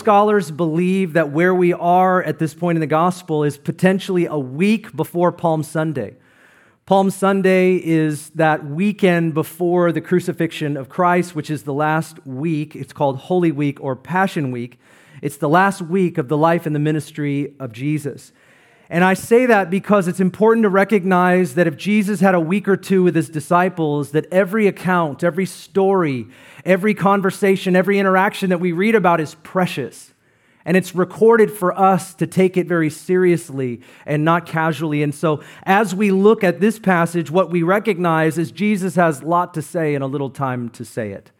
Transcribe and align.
scholars 0.00 0.50
believe 0.50 1.12
that 1.12 1.30
where 1.30 1.54
we 1.54 1.74
are 1.74 2.22
at 2.22 2.38
this 2.38 2.54
point 2.54 2.76
in 2.76 2.80
the 2.80 2.86
gospel 2.86 3.44
is 3.44 3.58
potentially 3.58 4.24
a 4.24 4.38
week 4.38 4.96
before 4.96 5.30
Palm 5.30 5.62
Sunday. 5.62 6.16
Palm 6.86 7.10
Sunday 7.10 7.74
is 7.74 8.30
that 8.30 8.64
weekend 8.64 9.34
before 9.34 9.92
the 9.92 10.00
crucifixion 10.00 10.78
of 10.78 10.88
Christ, 10.88 11.34
which 11.34 11.50
is 11.50 11.64
the 11.64 11.74
last 11.74 12.26
week. 12.26 12.74
It's 12.74 12.94
called 12.94 13.18
Holy 13.18 13.52
Week 13.52 13.78
or 13.82 13.94
Passion 13.94 14.50
Week. 14.50 14.80
It's 15.20 15.36
the 15.36 15.50
last 15.50 15.82
week 15.82 16.16
of 16.16 16.28
the 16.28 16.38
life 16.38 16.64
and 16.64 16.74
the 16.74 16.80
ministry 16.80 17.54
of 17.60 17.70
Jesus. 17.70 18.32
And 18.92 19.04
I 19.04 19.14
say 19.14 19.46
that 19.46 19.70
because 19.70 20.08
it's 20.08 20.18
important 20.18 20.64
to 20.64 20.68
recognize 20.68 21.54
that 21.54 21.68
if 21.68 21.76
Jesus 21.76 22.18
had 22.18 22.34
a 22.34 22.40
week 22.40 22.66
or 22.66 22.76
two 22.76 23.04
with 23.04 23.14
his 23.14 23.28
disciples, 23.28 24.10
that 24.10 24.26
every 24.32 24.66
account, 24.66 25.22
every 25.22 25.46
story, 25.46 26.26
every 26.64 26.92
conversation, 26.92 27.76
every 27.76 28.00
interaction 28.00 28.50
that 28.50 28.58
we 28.58 28.72
read 28.72 28.96
about 28.96 29.20
is 29.20 29.36
precious. 29.44 30.12
And 30.64 30.76
it's 30.76 30.92
recorded 30.92 31.52
for 31.52 31.78
us 31.78 32.14
to 32.14 32.26
take 32.26 32.56
it 32.56 32.66
very 32.66 32.90
seriously 32.90 33.80
and 34.04 34.24
not 34.24 34.44
casually. 34.44 35.04
And 35.04 35.14
so, 35.14 35.40
as 35.62 35.94
we 35.94 36.10
look 36.10 36.42
at 36.42 36.60
this 36.60 36.80
passage, 36.80 37.30
what 37.30 37.48
we 37.48 37.62
recognize 37.62 38.38
is 38.38 38.50
Jesus 38.50 38.96
has 38.96 39.20
a 39.20 39.24
lot 39.24 39.54
to 39.54 39.62
say 39.62 39.94
and 39.94 40.02
a 40.02 40.08
little 40.08 40.30
time 40.30 40.68
to 40.70 40.84
say 40.84 41.12
it. 41.12 41.30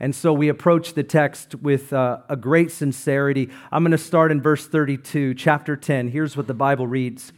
And 0.00 0.14
so 0.14 0.32
we 0.32 0.48
approach 0.48 0.94
the 0.94 1.04
text 1.04 1.54
with 1.54 1.92
uh, 1.92 2.18
a 2.28 2.36
great 2.36 2.70
sincerity. 2.70 3.50
I'm 3.70 3.82
going 3.82 3.92
to 3.92 3.98
start 3.98 4.32
in 4.32 4.40
verse 4.40 4.66
32, 4.66 5.34
chapter 5.34 5.76
10. 5.76 6.08
Here's 6.08 6.36
what 6.36 6.46
the 6.46 6.54
Bible 6.54 6.86
reads 6.86 7.32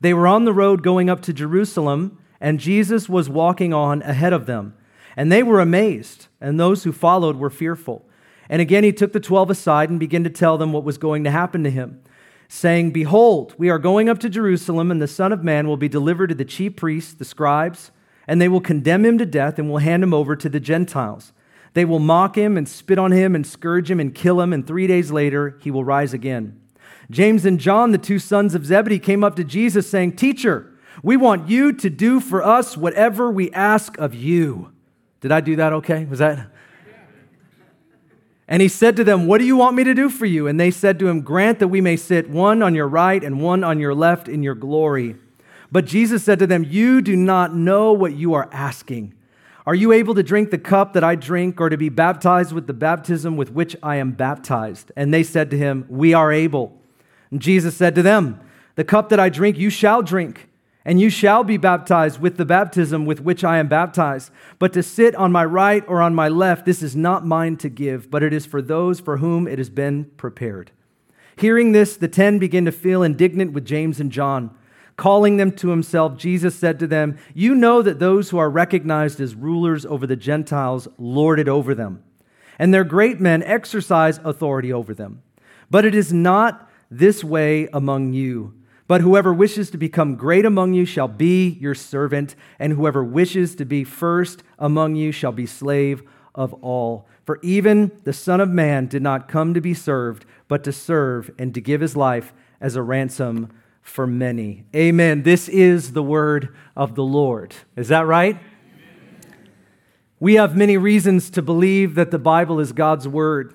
They 0.00 0.12
were 0.12 0.26
on 0.26 0.44
the 0.44 0.52
road 0.52 0.82
going 0.82 1.08
up 1.08 1.22
to 1.22 1.32
Jerusalem, 1.32 2.18
and 2.40 2.58
Jesus 2.58 3.08
was 3.08 3.28
walking 3.28 3.72
on 3.72 4.02
ahead 4.02 4.32
of 4.32 4.46
them. 4.46 4.74
And 5.16 5.32
they 5.32 5.42
were 5.42 5.60
amazed, 5.60 6.26
and 6.40 6.60
those 6.60 6.84
who 6.84 6.92
followed 6.92 7.36
were 7.36 7.50
fearful. 7.50 8.04
And 8.48 8.60
again 8.60 8.84
he 8.84 8.92
took 8.92 9.12
the 9.12 9.20
twelve 9.20 9.50
aside 9.50 9.88
and 9.88 9.98
began 9.98 10.24
to 10.24 10.30
tell 10.30 10.58
them 10.58 10.72
what 10.72 10.84
was 10.84 10.98
going 10.98 11.24
to 11.24 11.30
happen 11.30 11.64
to 11.64 11.70
him, 11.70 12.02
saying, 12.48 12.90
Behold, 12.90 13.54
we 13.56 13.70
are 13.70 13.78
going 13.78 14.08
up 14.08 14.18
to 14.20 14.28
Jerusalem, 14.28 14.90
and 14.90 15.00
the 15.00 15.08
Son 15.08 15.32
of 15.32 15.42
Man 15.42 15.66
will 15.66 15.76
be 15.76 15.88
delivered 15.88 16.28
to 16.28 16.34
the 16.34 16.44
chief 16.44 16.76
priests, 16.76 17.14
the 17.14 17.24
scribes, 17.24 17.90
and 18.28 18.40
they 18.40 18.48
will 18.48 18.60
condemn 18.60 19.04
him 19.04 19.18
to 19.18 19.26
death 19.26 19.58
and 19.58 19.70
will 19.70 19.78
hand 19.78 20.02
him 20.02 20.12
over 20.12 20.36
to 20.36 20.48
the 20.48 20.60
Gentiles. 20.60 21.32
They 21.76 21.84
will 21.84 21.98
mock 21.98 22.38
him 22.38 22.56
and 22.56 22.66
spit 22.66 22.98
on 22.98 23.12
him 23.12 23.34
and 23.34 23.46
scourge 23.46 23.90
him 23.90 24.00
and 24.00 24.14
kill 24.14 24.40
him, 24.40 24.54
and 24.54 24.66
three 24.66 24.86
days 24.86 25.10
later 25.10 25.58
he 25.60 25.70
will 25.70 25.84
rise 25.84 26.14
again. 26.14 26.58
James 27.10 27.44
and 27.44 27.60
John, 27.60 27.92
the 27.92 27.98
two 27.98 28.18
sons 28.18 28.54
of 28.54 28.64
Zebedee, 28.64 28.98
came 28.98 29.22
up 29.22 29.36
to 29.36 29.44
Jesus 29.44 29.86
saying, 29.86 30.16
Teacher, 30.16 30.72
we 31.02 31.18
want 31.18 31.50
you 31.50 31.74
to 31.74 31.90
do 31.90 32.18
for 32.18 32.42
us 32.42 32.78
whatever 32.78 33.30
we 33.30 33.50
ask 33.50 33.98
of 33.98 34.14
you. 34.14 34.72
Did 35.20 35.32
I 35.32 35.42
do 35.42 35.54
that 35.56 35.74
okay? 35.74 36.06
Was 36.06 36.20
that? 36.20 36.50
And 38.48 38.62
he 38.62 38.68
said 38.68 38.96
to 38.96 39.04
them, 39.04 39.26
What 39.26 39.36
do 39.36 39.44
you 39.44 39.58
want 39.58 39.76
me 39.76 39.84
to 39.84 39.92
do 39.92 40.08
for 40.08 40.24
you? 40.24 40.46
And 40.46 40.58
they 40.58 40.70
said 40.70 40.98
to 41.00 41.08
him, 41.08 41.20
Grant 41.20 41.58
that 41.58 41.68
we 41.68 41.82
may 41.82 41.98
sit 41.98 42.30
one 42.30 42.62
on 42.62 42.74
your 42.74 42.88
right 42.88 43.22
and 43.22 43.42
one 43.42 43.62
on 43.62 43.80
your 43.80 43.94
left 43.94 44.30
in 44.30 44.42
your 44.42 44.54
glory. 44.54 45.16
But 45.70 45.84
Jesus 45.84 46.24
said 46.24 46.38
to 46.38 46.46
them, 46.46 46.64
You 46.64 47.02
do 47.02 47.14
not 47.14 47.54
know 47.54 47.92
what 47.92 48.14
you 48.14 48.32
are 48.32 48.48
asking. 48.50 49.12
Are 49.66 49.74
you 49.74 49.92
able 49.92 50.14
to 50.14 50.22
drink 50.22 50.50
the 50.50 50.58
cup 50.58 50.92
that 50.92 51.02
I 51.02 51.16
drink, 51.16 51.60
or 51.60 51.68
to 51.68 51.76
be 51.76 51.88
baptized 51.88 52.52
with 52.52 52.66
the 52.66 52.72
baptism 52.72 53.36
with 53.36 53.50
which 53.50 53.76
I 53.82 53.96
am 53.96 54.12
baptized? 54.12 54.92
And 54.94 55.12
they 55.12 55.22
said 55.22 55.50
to 55.50 55.58
him, 55.58 55.86
We 55.88 56.14
are 56.14 56.32
able. 56.32 56.80
And 57.30 57.42
Jesus 57.42 57.76
said 57.76 57.94
to 57.96 58.02
them, 58.02 58.40
The 58.76 58.84
cup 58.84 59.08
that 59.08 59.18
I 59.18 59.28
drink, 59.28 59.58
you 59.58 59.70
shall 59.70 60.02
drink 60.02 60.48
and 60.86 61.00
you 61.00 61.10
shall 61.10 61.42
be 61.42 61.56
baptized 61.56 62.20
with 62.20 62.36
the 62.36 62.44
baptism 62.44 63.06
with 63.06 63.20
which 63.20 63.42
I 63.42 63.58
am 63.58 63.66
baptized. 63.66 64.30
But 64.60 64.72
to 64.74 64.84
sit 64.84 65.16
on 65.16 65.32
my 65.32 65.44
right 65.44 65.84
or 65.88 66.00
on 66.00 66.14
my 66.14 66.28
left, 66.28 66.64
this 66.64 66.80
is 66.80 66.94
not 66.94 67.26
mine 67.26 67.56
to 67.56 67.68
give, 67.68 68.08
but 68.08 68.22
it 68.22 68.32
is 68.32 68.46
for 68.46 68.62
those 68.62 69.00
for 69.00 69.16
whom 69.16 69.48
it 69.48 69.58
has 69.58 69.68
been 69.68 70.04
prepared. 70.16 70.70
Hearing 71.34 71.72
this, 71.72 71.96
the 71.96 72.06
ten 72.06 72.38
began 72.38 72.64
to 72.66 72.72
feel 72.72 73.02
indignant 73.02 73.52
with 73.52 73.66
James 73.66 73.98
and 73.98 74.12
John. 74.12 74.56
Calling 74.96 75.36
them 75.36 75.52
to 75.52 75.68
himself, 75.68 76.16
Jesus 76.16 76.54
said 76.54 76.78
to 76.78 76.86
them, 76.86 77.18
You 77.34 77.54
know 77.54 77.82
that 77.82 77.98
those 77.98 78.30
who 78.30 78.38
are 78.38 78.48
recognized 78.48 79.20
as 79.20 79.34
rulers 79.34 79.84
over 79.84 80.06
the 80.06 80.16
Gentiles 80.16 80.88
lord 80.96 81.38
it 81.38 81.48
over 81.48 81.74
them, 81.74 82.02
and 82.58 82.72
their 82.72 82.84
great 82.84 83.20
men 83.20 83.42
exercise 83.42 84.18
authority 84.24 84.72
over 84.72 84.94
them. 84.94 85.22
But 85.70 85.84
it 85.84 85.94
is 85.94 86.12
not 86.12 86.70
this 86.90 87.22
way 87.22 87.68
among 87.72 88.14
you. 88.14 88.54
But 88.88 89.00
whoever 89.00 89.34
wishes 89.34 89.70
to 89.70 89.78
become 89.78 90.14
great 90.14 90.46
among 90.46 90.72
you 90.72 90.84
shall 90.84 91.08
be 91.08 91.48
your 91.60 91.74
servant, 91.74 92.36
and 92.58 92.72
whoever 92.72 93.02
wishes 93.02 93.56
to 93.56 93.64
be 93.64 93.84
first 93.84 94.44
among 94.58 94.94
you 94.94 95.10
shall 95.10 95.32
be 95.32 95.44
slave 95.44 96.02
of 96.34 96.54
all. 96.62 97.08
For 97.24 97.40
even 97.42 97.90
the 98.04 98.12
Son 98.12 98.40
of 98.40 98.48
Man 98.48 98.86
did 98.86 99.02
not 99.02 99.28
come 99.28 99.52
to 99.54 99.60
be 99.60 99.74
served, 99.74 100.24
but 100.46 100.62
to 100.64 100.72
serve 100.72 101.30
and 101.38 101.52
to 101.54 101.60
give 101.60 101.80
his 101.80 101.96
life 101.96 102.32
as 102.60 102.76
a 102.76 102.82
ransom 102.82 103.50
for 103.86 104.06
many. 104.06 104.64
Amen. 104.74 105.22
This 105.22 105.48
is 105.48 105.92
the 105.92 106.02
word 106.02 106.54
of 106.74 106.96
the 106.96 107.04
Lord. 107.04 107.54
Is 107.76 107.88
that 107.88 108.06
right? 108.06 108.38
We 110.18 110.34
have 110.34 110.56
many 110.56 110.76
reasons 110.76 111.30
to 111.30 111.42
believe 111.42 111.94
that 111.94 112.10
the 112.10 112.18
Bible 112.18 112.58
is 112.58 112.72
God's 112.72 113.06
word. 113.06 113.54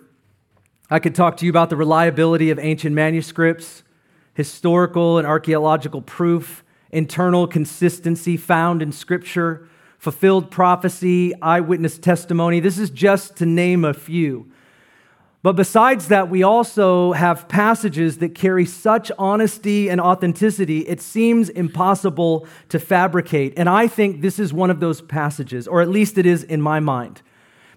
I 0.90 1.00
could 1.00 1.16
talk 1.16 1.38
to 1.38 1.46
you 1.46 1.52
about 1.52 1.70
the 1.70 1.76
reliability 1.76 2.50
of 2.50 2.60
ancient 2.60 2.96
manuscripts 2.96 3.84
historical 4.34 5.18
and 5.18 5.28
archaeological 5.28 6.02
proof, 6.02 6.64
internal 6.92 7.46
consistency 7.46 8.38
found 8.38 8.82
in 8.82 8.92
Scripture, 8.94 9.68
fulfilled 9.98 10.50
prophecy, 10.50 11.34
eyewitness 11.42 11.98
testimony. 11.98 12.62
This 12.62 12.80
is 12.80 12.90
just 12.90 13.36
to 13.38 13.46
name 13.46 13.84
a 13.84 13.94
few. 13.94 14.51
But 15.44 15.54
besides 15.54 16.10
that, 16.10 16.30
we 16.30 16.44
also 16.44 17.14
have 17.14 17.48
passages 17.48 18.20
that 18.20 18.36
carry 18.36 18.66
such 18.66 19.12
honesty 19.18 19.90
and 19.90 20.00
authenticity, 20.00 20.80
it 20.88 21.02
seems 21.02 21.50
impossible 21.50 22.48
to 22.70 22.78
fabricate. 22.80 23.54
And 23.58 23.68
I 23.68 23.88
think 23.88 24.22
this 24.22 24.38
is 24.38 24.54
one 24.54 24.70
of 24.70 24.80
those 24.80 25.02
passages, 25.02 25.68
or 25.68 25.82
at 25.82 25.90
least 25.90 26.20
it 26.20 26.28
is 26.28 26.44
in 26.44 26.62
my 26.62 26.80
mind. 26.80 27.24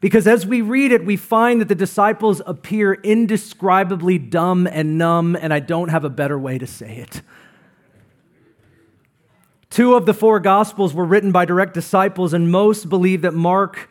Because 0.01 0.27
as 0.27 0.47
we 0.47 0.61
read 0.61 0.93
it, 0.93 1.07
we 1.07 1.17
find 1.17 1.63
that 1.63 1.69
the 1.69 1.75
disciples 1.75 2.43
appear 2.45 2.93
indescribably 2.93 4.19
dumb 4.19 4.67
and 4.67 4.99
numb, 4.99 5.35
and 5.35 5.55
I 5.55 5.61
don't 5.61 5.89
have 5.89 6.05
a 6.05 6.11
better 6.11 6.39
way 6.39 6.59
to 6.59 6.67
say 6.67 6.97
it. 6.99 7.23
Two 9.71 9.95
of 9.95 10.05
the 10.05 10.13
four 10.13 10.39
Gospels 10.39 10.93
were 10.93 11.07
written 11.07 11.33
by 11.33 11.47
direct 11.47 11.73
disciples, 11.73 12.35
and 12.35 12.53
most 12.53 12.91
believe 12.91 13.23
that 13.23 13.33
Mark 13.33 13.89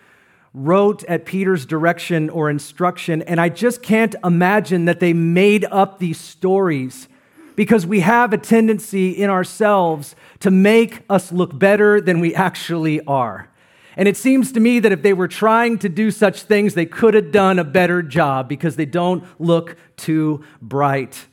wrote 0.53 1.03
at 1.05 1.25
Peter's 1.25 1.65
direction 1.65 2.29
or 2.29 2.49
instruction. 2.49 3.21
And 3.23 3.41
I 3.41 3.49
just 3.49 3.81
can't 3.81 4.15
imagine 4.23 4.85
that 4.85 4.99
they 4.99 5.13
made 5.13 5.65
up 5.65 5.99
these 5.99 6.19
stories 6.19 7.07
because 7.55 7.85
we 7.85 8.01
have 8.01 8.33
a 8.33 8.37
tendency 8.37 9.11
in 9.11 9.29
ourselves 9.29 10.15
to 10.39 10.51
make 10.51 11.01
us 11.09 11.31
look 11.31 11.57
better 11.57 12.01
than 12.01 12.19
we 12.19 12.33
actually 12.35 13.01
are. 13.05 13.49
And 13.95 14.07
it 14.07 14.17
seems 14.17 14.51
to 14.53 14.59
me 14.59 14.79
that 14.79 14.91
if 14.91 15.03
they 15.03 15.13
were 15.13 15.27
trying 15.27 15.77
to 15.79 15.89
do 15.89 16.09
such 16.09 16.43
things, 16.43 16.73
they 16.73 16.87
could 16.87 17.13
have 17.13 17.31
done 17.31 17.59
a 17.59 17.63
better 17.63 18.01
job 18.01 18.49
because 18.49 18.75
they 18.75 18.85
don't 18.87 19.23
look 19.39 19.77
too 19.97 20.43
bright. 20.61 21.27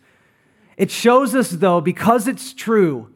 It 0.77 0.91
shows 0.91 1.35
us, 1.35 1.51
though, 1.51 1.81
because 1.81 2.29
it's 2.29 2.53
true, 2.53 3.11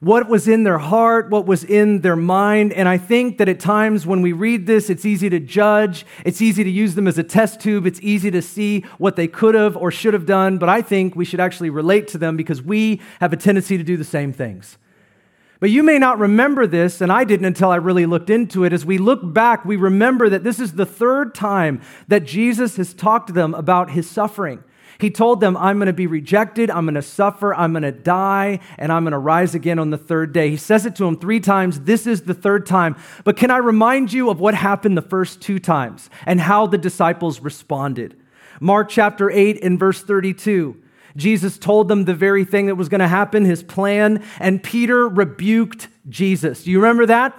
what 0.00 0.30
was 0.30 0.48
in 0.48 0.62
their 0.62 0.78
heart, 0.78 1.28
what 1.28 1.46
was 1.46 1.62
in 1.62 2.00
their 2.00 2.16
mind. 2.16 2.72
And 2.72 2.88
I 2.88 2.96
think 2.96 3.36
that 3.36 3.50
at 3.50 3.60
times 3.60 4.06
when 4.06 4.22
we 4.22 4.32
read 4.32 4.66
this, 4.66 4.88
it's 4.88 5.04
easy 5.04 5.28
to 5.28 5.38
judge. 5.38 6.06
It's 6.24 6.40
easy 6.40 6.64
to 6.64 6.70
use 6.70 6.94
them 6.94 7.06
as 7.06 7.18
a 7.18 7.22
test 7.22 7.60
tube. 7.60 7.86
It's 7.86 8.00
easy 8.00 8.30
to 8.30 8.40
see 8.40 8.80
what 8.96 9.16
they 9.16 9.28
could 9.28 9.54
have 9.54 9.76
or 9.76 9.90
should 9.90 10.14
have 10.14 10.24
done. 10.24 10.56
But 10.56 10.70
I 10.70 10.80
think 10.80 11.14
we 11.14 11.26
should 11.26 11.40
actually 11.40 11.68
relate 11.68 12.08
to 12.08 12.18
them 12.18 12.38
because 12.38 12.62
we 12.62 13.00
have 13.20 13.34
a 13.34 13.36
tendency 13.36 13.76
to 13.76 13.84
do 13.84 13.98
the 13.98 14.04
same 14.04 14.32
things. 14.32 14.78
But 15.60 15.68
you 15.68 15.82
may 15.82 15.98
not 15.98 16.18
remember 16.18 16.66
this, 16.66 17.02
and 17.02 17.12
I 17.12 17.24
didn't 17.24 17.44
until 17.44 17.68
I 17.68 17.76
really 17.76 18.06
looked 18.06 18.30
into 18.30 18.64
it. 18.64 18.72
As 18.72 18.86
we 18.86 18.96
look 18.96 19.20
back, 19.22 19.66
we 19.66 19.76
remember 19.76 20.30
that 20.30 20.42
this 20.42 20.58
is 20.58 20.72
the 20.72 20.86
third 20.86 21.34
time 21.34 21.82
that 22.08 22.24
Jesus 22.24 22.76
has 22.76 22.94
talked 22.94 23.26
to 23.26 23.34
them 23.34 23.52
about 23.52 23.90
his 23.90 24.08
suffering. 24.08 24.64
He 25.00 25.10
told 25.10 25.40
them, 25.40 25.56
I'm 25.56 25.78
going 25.78 25.86
to 25.86 25.92
be 25.92 26.06
rejected, 26.06 26.70
I'm 26.70 26.84
going 26.84 26.94
to 26.94 27.02
suffer, 27.02 27.54
I'm 27.54 27.72
going 27.72 27.82
to 27.82 27.92
die, 27.92 28.60
and 28.78 28.92
I'm 28.92 29.04
going 29.04 29.12
to 29.12 29.18
rise 29.18 29.54
again 29.54 29.78
on 29.78 29.90
the 29.90 29.98
third 29.98 30.32
day. 30.32 30.50
He 30.50 30.56
says 30.56 30.86
it 30.86 30.96
to 30.96 31.04
them 31.04 31.18
three 31.18 31.40
times. 31.40 31.80
This 31.80 32.06
is 32.06 32.22
the 32.22 32.34
third 32.34 32.66
time. 32.66 32.96
But 33.24 33.36
can 33.36 33.50
I 33.50 33.58
remind 33.58 34.12
you 34.12 34.30
of 34.30 34.40
what 34.40 34.54
happened 34.54 34.96
the 34.96 35.02
first 35.02 35.40
two 35.40 35.58
times 35.58 36.10
and 36.26 36.40
how 36.40 36.66
the 36.66 36.78
disciples 36.78 37.40
responded? 37.40 38.16
Mark 38.60 38.90
chapter 38.90 39.30
8 39.30 39.62
and 39.62 39.78
verse 39.78 40.02
32. 40.02 40.76
Jesus 41.16 41.58
told 41.58 41.88
them 41.88 42.04
the 42.04 42.14
very 42.14 42.44
thing 42.44 42.66
that 42.66 42.76
was 42.76 42.88
going 42.88 43.00
to 43.00 43.08
happen, 43.08 43.44
his 43.44 43.62
plan, 43.62 44.22
and 44.38 44.62
Peter 44.62 45.08
rebuked 45.08 45.88
Jesus. 46.08 46.64
Do 46.64 46.70
you 46.70 46.78
remember 46.78 47.06
that? 47.06 47.38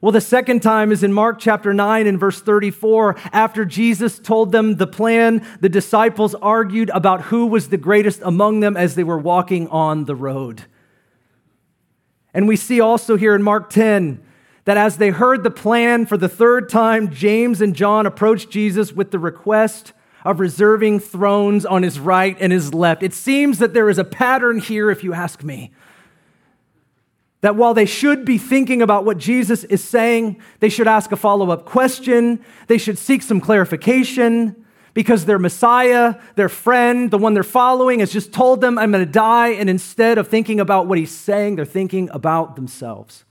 Well, 0.00 0.12
the 0.12 0.20
second 0.20 0.62
time 0.62 0.92
is 0.92 1.02
in 1.02 1.12
Mark 1.12 1.40
chapter 1.40 1.74
9 1.74 2.06
and 2.06 2.20
verse 2.20 2.40
34. 2.40 3.16
After 3.32 3.64
Jesus 3.64 4.20
told 4.20 4.52
them 4.52 4.76
the 4.76 4.86
plan, 4.86 5.44
the 5.60 5.68
disciples 5.68 6.36
argued 6.36 6.88
about 6.90 7.22
who 7.22 7.46
was 7.46 7.68
the 7.68 7.78
greatest 7.78 8.20
among 8.22 8.60
them 8.60 8.76
as 8.76 8.94
they 8.94 9.02
were 9.02 9.18
walking 9.18 9.66
on 9.68 10.04
the 10.04 10.14
road. 10.14 10.62
And 12.32 12.46
we 12.46 12.54
see 12.54 12.80
also 12.80 13.16
here 13.16 13.34
in 13.34 13.42
Mark 13.42 13.70
10 13.70 14.22
that 14.66 14.76
as 14.76 14.98
they 14.98 15.10
heard 15.10 15.42
the 15.42 15.50
plan 15.50 16.06
for 16.06 16.16
the 16.16 16.28
third 16.28 16.68
time, 16.68 17.10
James 17.10 17.60
and 17.60 17.74
John 17.74 18.06
approached 18.06 18.50
Jesus 18.50 18.92
with 18.92 19.10
the 19.10 19.18
request 19.18 19.94
of 20.24 20.38
reserving 20.38 21.00
thrones 21.00 21.66
on 21.66 21.82
his 21.82 21.98
right 21.98 22.36
and 22.38 22.52
his 22.52 22.72
left. 22.72 23.02
It 23.02 23.14
seems 23.14 23.58
that 23.58 23.74
there 23.74 23.88
is 23.88 23.98
a 23.98 24.04
pattern 24.04 24.60
here, 24.60 24.90
if 24.90 25.02
you 25.02 25.12
ask 25.12 25.42
me. 25.42 25.72
That 27.40 27.56
while 27.56 27.72
they 27.72 27.86
should 27.86 28.24
be 28.24 28.36
thinking 28.36 28.82
about 28.82 29.04
what 29.04 29.18
Jesus 29.18 29.62
is 29.64 29.82
saying, 29.82 30.40
they 30.60 30.68
should 30.68 30.88
ask 30.88 31.12
a 31.12 31.16
follow 31.16 31.50
up 31.50 31.64
question, 31.64 32.44
they 32.66 32.78
should 32.78 32.98
seek 32.98 33.22
some 33.22 33.40
clarification 33.40 34.64
because 34.92 35.26
their 35.26 35.38
Messiah, 35.38 36.16
their 36.34 36.48
friend, 36.48 37.12
the 37.12 37.18
one 37.18 37.32
they're 37.32 37.44
following, 37.44 38.00
has 38.00 38.12
just 38.12 38.32
told 38.32 38.60
them, 38.60 38.76
I'm 38.78 38.90
going 38.90 39.04
to 39.04 39.10
die. 39.10 39.50
And 39.50 39.70
instead 39.70 40.18
of 40.18 40.26
thinking 40.26 40.58
about 40.58 40.88
what 40.88 40.98
he's 40.98 41.12
saying, 41.12 41.54
they're 41.54 41.64
thinking 41.64 42.10
about 42.10 42.56
themselves. 42.56 43.24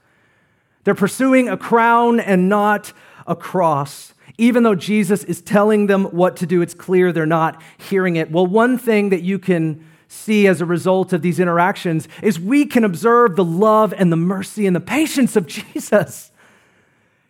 They're 0.86 0.96
pursuing 0.96 1.50
a 1.50 1.58
crown 1.58 2.22
and 2.22 2.48
not 2.48 2.94
a 3.26 3.36
cross. 3.36 4.14
Even 4.38 4.64
though 4.64 4.76
Jesus 4.76 5.26
is 5.26 5.42
telling 5.42 5.88
them 5.88 6.06
what 6.06 6.38
to 6.38 6.46
do, 6.46 6.62
it's 6.62 6.74
clear 6.74 7.12
they're 7.12 7.26
not 7.26 7.62
hearing 7.78 8.16
it. 8.16 8.32
Well, 8.32 8.48
one 8.48 8.78
thing 8.78 9.10
that 9.10 9.24
you 9.24 9.38
can 9.38 9.86
see 10.08 10.48
as 10.48 10.62
a 10.62 10.66
result 10.66 11.14
of 11.14 11.22
these 11.22 11.40
interactions 11.40 12.08
is 12.22 12.40
we 12.40 12.66
can 12.66 12.84
observe 12.84 13.36
the 13.36 13.44
love 13.44 13.94
and 13.98 14.12
the 14.12 14.18
mercy 14.18 14.66
and 14.66 14.76
the 14.76 14.82
patience 14.82 15.36
of 15.36 15.48
Jesus. 15.76 16.32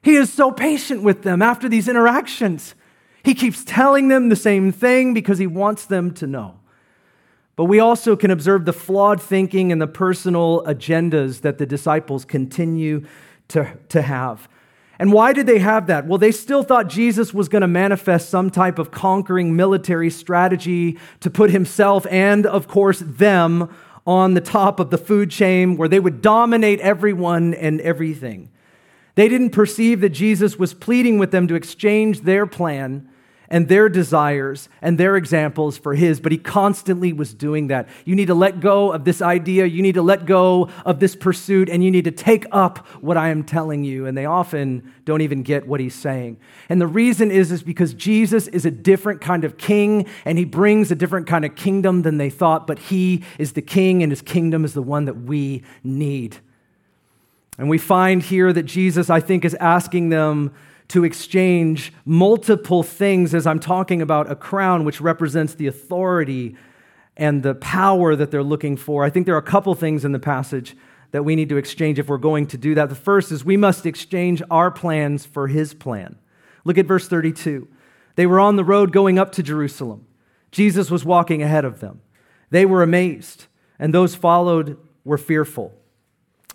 He 0.01 0.15
is 0.15 0.31
so 0.31 0.51
patient 0.51 1.03
with 1.03 1.23
them 1.23 1.41
after 1.41 1.67
these 1.67 1.87
interactions. 1.87 2.75
He 3.23 3.33
keeps 3.33 3.63
telling 3.65 4.07
them 4.07 4.29
the 4.29 4.35
same 4.35 4.71
thing 4.71 5.13
because 5.13 5.37
he 5.37 5.47
wants 5.47 5.85
them 5.85 6.13
to 6.15 6.27
know. 6.27 6.59
But 7.57 7.65
we 7.65 7.79
also 7.79 8.15
can 8.15 8.31
observe 8.31 8.65
the 8.65 8.73
flawed 8.73 9.21
thinking 9.21 9.71
and 9.71 9.81
the 9.81 9.87
personal 9.87 10.63
agendas 10.63 11.41
that 11.41 11.57
the 11.57 11.65
disciples 11.65 12.23
continue 12.23 13.05
to, 13.49 13.75
to 13.89 14.01
have. 14.03 14.47
And 14.99 15.13
why 15.13 15.33
did 15.33 15.45
they 15.45 15.59
have 15.59 15.87
that? 15.87 16.07
Well, 16.07 16.17
they 16.17 16.31
still 16.31 16.63
thought 16.63 16.87
Jesus 16.89 17.33
was 17.33 17.49
going 17.49 17.61
to 17.61 17.67
manifest 17.67 18.29
some 18.29 18.49
type 18.49 18.79
of 18.79 18.89
conquering 18.89 19.55
military 19.55 20.09
strategy 20.09 20.97
to 21.19 21.29
put 21.29 21.51
himself 21.51 22.07
and, 22.09 22.45
of 22.45 22.67
course, 22.67 22.99
them 22.99 23.73
on 24.07 24.33
the 24.33 24.41
top 24.41 24.79
of 24.79 24.89
the 24.89 24.97
food 24.97 25.29
chain 25.29 25.77
where 25.77 25.89
they 25.89 25.99
would 25.99 26.21
dominate 26.21 26.79
everyone 26.79 27.53
and 27.53 27.79
everything. 27.81 28.49
They 29.15 29.27
didn't 29.27 29.49
perceive 29.49 30.01
that 30.01 30.09
Jesus 30.09 30.57
was 30.57 30.73
pleading 30.73 31.19
with 31.19 31.31
them 31.31 31.47
to 31.47 31.55
exchange 31.55 32.21
their 32.21 32.47
plan 32.47 33.09
and 33.49 33.67
their 33.67 33.89
desires 33.89 34.69
and 34.81 34.97
their 34.97 35.15
examples 35.15 35.77
for 35.77 35.95
his, 35.95 36.19
but 36.19 36.31
he 36.31 36.37
constantly 36.37 37.13
was 37.13 37.33
doing 37.33 37.67
that. 37.67 37.87
You 38.05 38.15
need 38.15 38.27
to 38.27 38.33
let 38.33 38.59
go 38.59 38.91
of 38.91 39.05
this 39.05 39.21
idea, 39.21 39.65
you 39.65 39.81
need 39.81 39.95
to 39.95 40.01
let 40.01 40.25
go 40.25 40.69
of 40.85 40.99
this 40.99 41.15
pursuit, 41.15 41.69
and 41.69 41.83
you 41.83 41.91
need 41.91 42.05
to 42.05 42.11
take 42.11 42.45
up 42.51 42.79
what 43.01 43.17
I 43.17 43.29
am 43.29 43.43
telling 43.43 43.83
you. 43.83 44.05
And 44.05 44.17
they 44.17 44.25
often 44.25 44.93
don't 45.05 45.21
even 45.21 45.43
get 45.43 45.67
what 45.67 45.79
he's 45.79 45.95
saying. 45.95 46.37
And 46.69 46.81
the 46.81 46.87
reason 46.87 47.31
is, 47.31 47.51
is 47.51 47.63
because 47.63 47.93
Jesus 47.93 48.47
is 48.47 48.65
a 48.65 48.71
different 48.71 49.21
kind 49.21 49.43
of 49.43 49.57
king, 49.57 50.07
and 50.25 50.37
he 50.37 50.45
brings 50.45 50.91
a 50.91 50.95
different 50.95 51.27
kind 51.27 51.45
of 51.45 51.55
kingdom 51.55 52.01
than 52.01 52.17
they 52.17 52.29
thought, 52.29 52.67
but 52.67 52.79
he 52.79 53.23
is 53.37 53.53
the 53.53 53.61
king, 53.61 54.03
and 54.03 54.11
his 54.11 54.21
kingdom 54.21 54.65
is 54.65 54.73
the 54.73 54.81
one 54.81 55.05
that 55.05 55.21
we 55.21 55.63
need. 55.83 56.37
And 57.57 57.69
we 57.69 57.77
find 57.77 58.21
here 58.21 58.53
that 58.53 58.63
Jesus, 58.63 59.09
I 59.09 59.19
think, 59.19 59.43
is 59.43 59.55
asking 59.55 60.09
them 60.09 60.53
to 60.89 61.03
exchange 61.03 61.91
multiple 62.05 62.83
things 62.83 63.33
as 63.33 63.45
I'm 63.45 63.59
talking 63.59 64.01
about 64.01 64.31
a 64.31 64.35
crown, 64.35 64.85
which 64.85 65.01
represents 65.01 65.53
the 65.53 65.67
authority 65.67 66.55
and 67.17 67.43
the 67.43 67.55
power 67.55 68.15
that 68.15 68.31
they're 68.31 68.43
looking 68.43 68.77
for. 68.77 69.03
I 69.03 69.09
think 69.09 69.25
there 69.25 69.35
are 69.35 69.39
a 69.39 69.43
couple 69.43 69.73
things 69.75 70.05
in 70.05 70.11
the 70.11 70.19
passage 70.19 70.77
that 71.11 71.23
we 71.23 71.35
need 71.35 71.49
to 71.49 71.57
exchange 71.57 71.99
if 71.99 72.07
we're 72.07 72.17
going 72.17 72.47
to 72.47 72.57
do 72.57 72.75
that. 72.75 72.89
The 72.89 72.95
first 72.95 73.31
is 73.31 73.43
we 73.43 73.57
must 73.57 73.85
exchange 73.85 74.41
our 74.51 74.71
plans 74.71 75.25
for 75.25 75.47
his 75.47 75.73
plan. 75.73 76.17
Look 76.63 76.77
at 76.77 76.85
verse 76.85 77.07
32. 77.07 77.67
They 78.15 78.25
were 78.25 78.39
on 78.39 78.55
the 78.55 78.63
road 78.63 78.91
going 78.91 79.17
up 79.19 79.31
to 79.33 79.43
Jerusalem. 79.43 80.05
Jesus 80.51 80.89
was 80.89 81.05
walking 81.05 81.41
ahead 81.43 81.65
of 81.65 81.79
them. 81.79 82.01
They 82.49 82.65
were 82.65 82.81
amazed, 82.81 83.47
and 83.77 83.93
those 83.93 84.15
followed 84.15 84.77
were 85.03 85.17
fearful. 85.17 85.76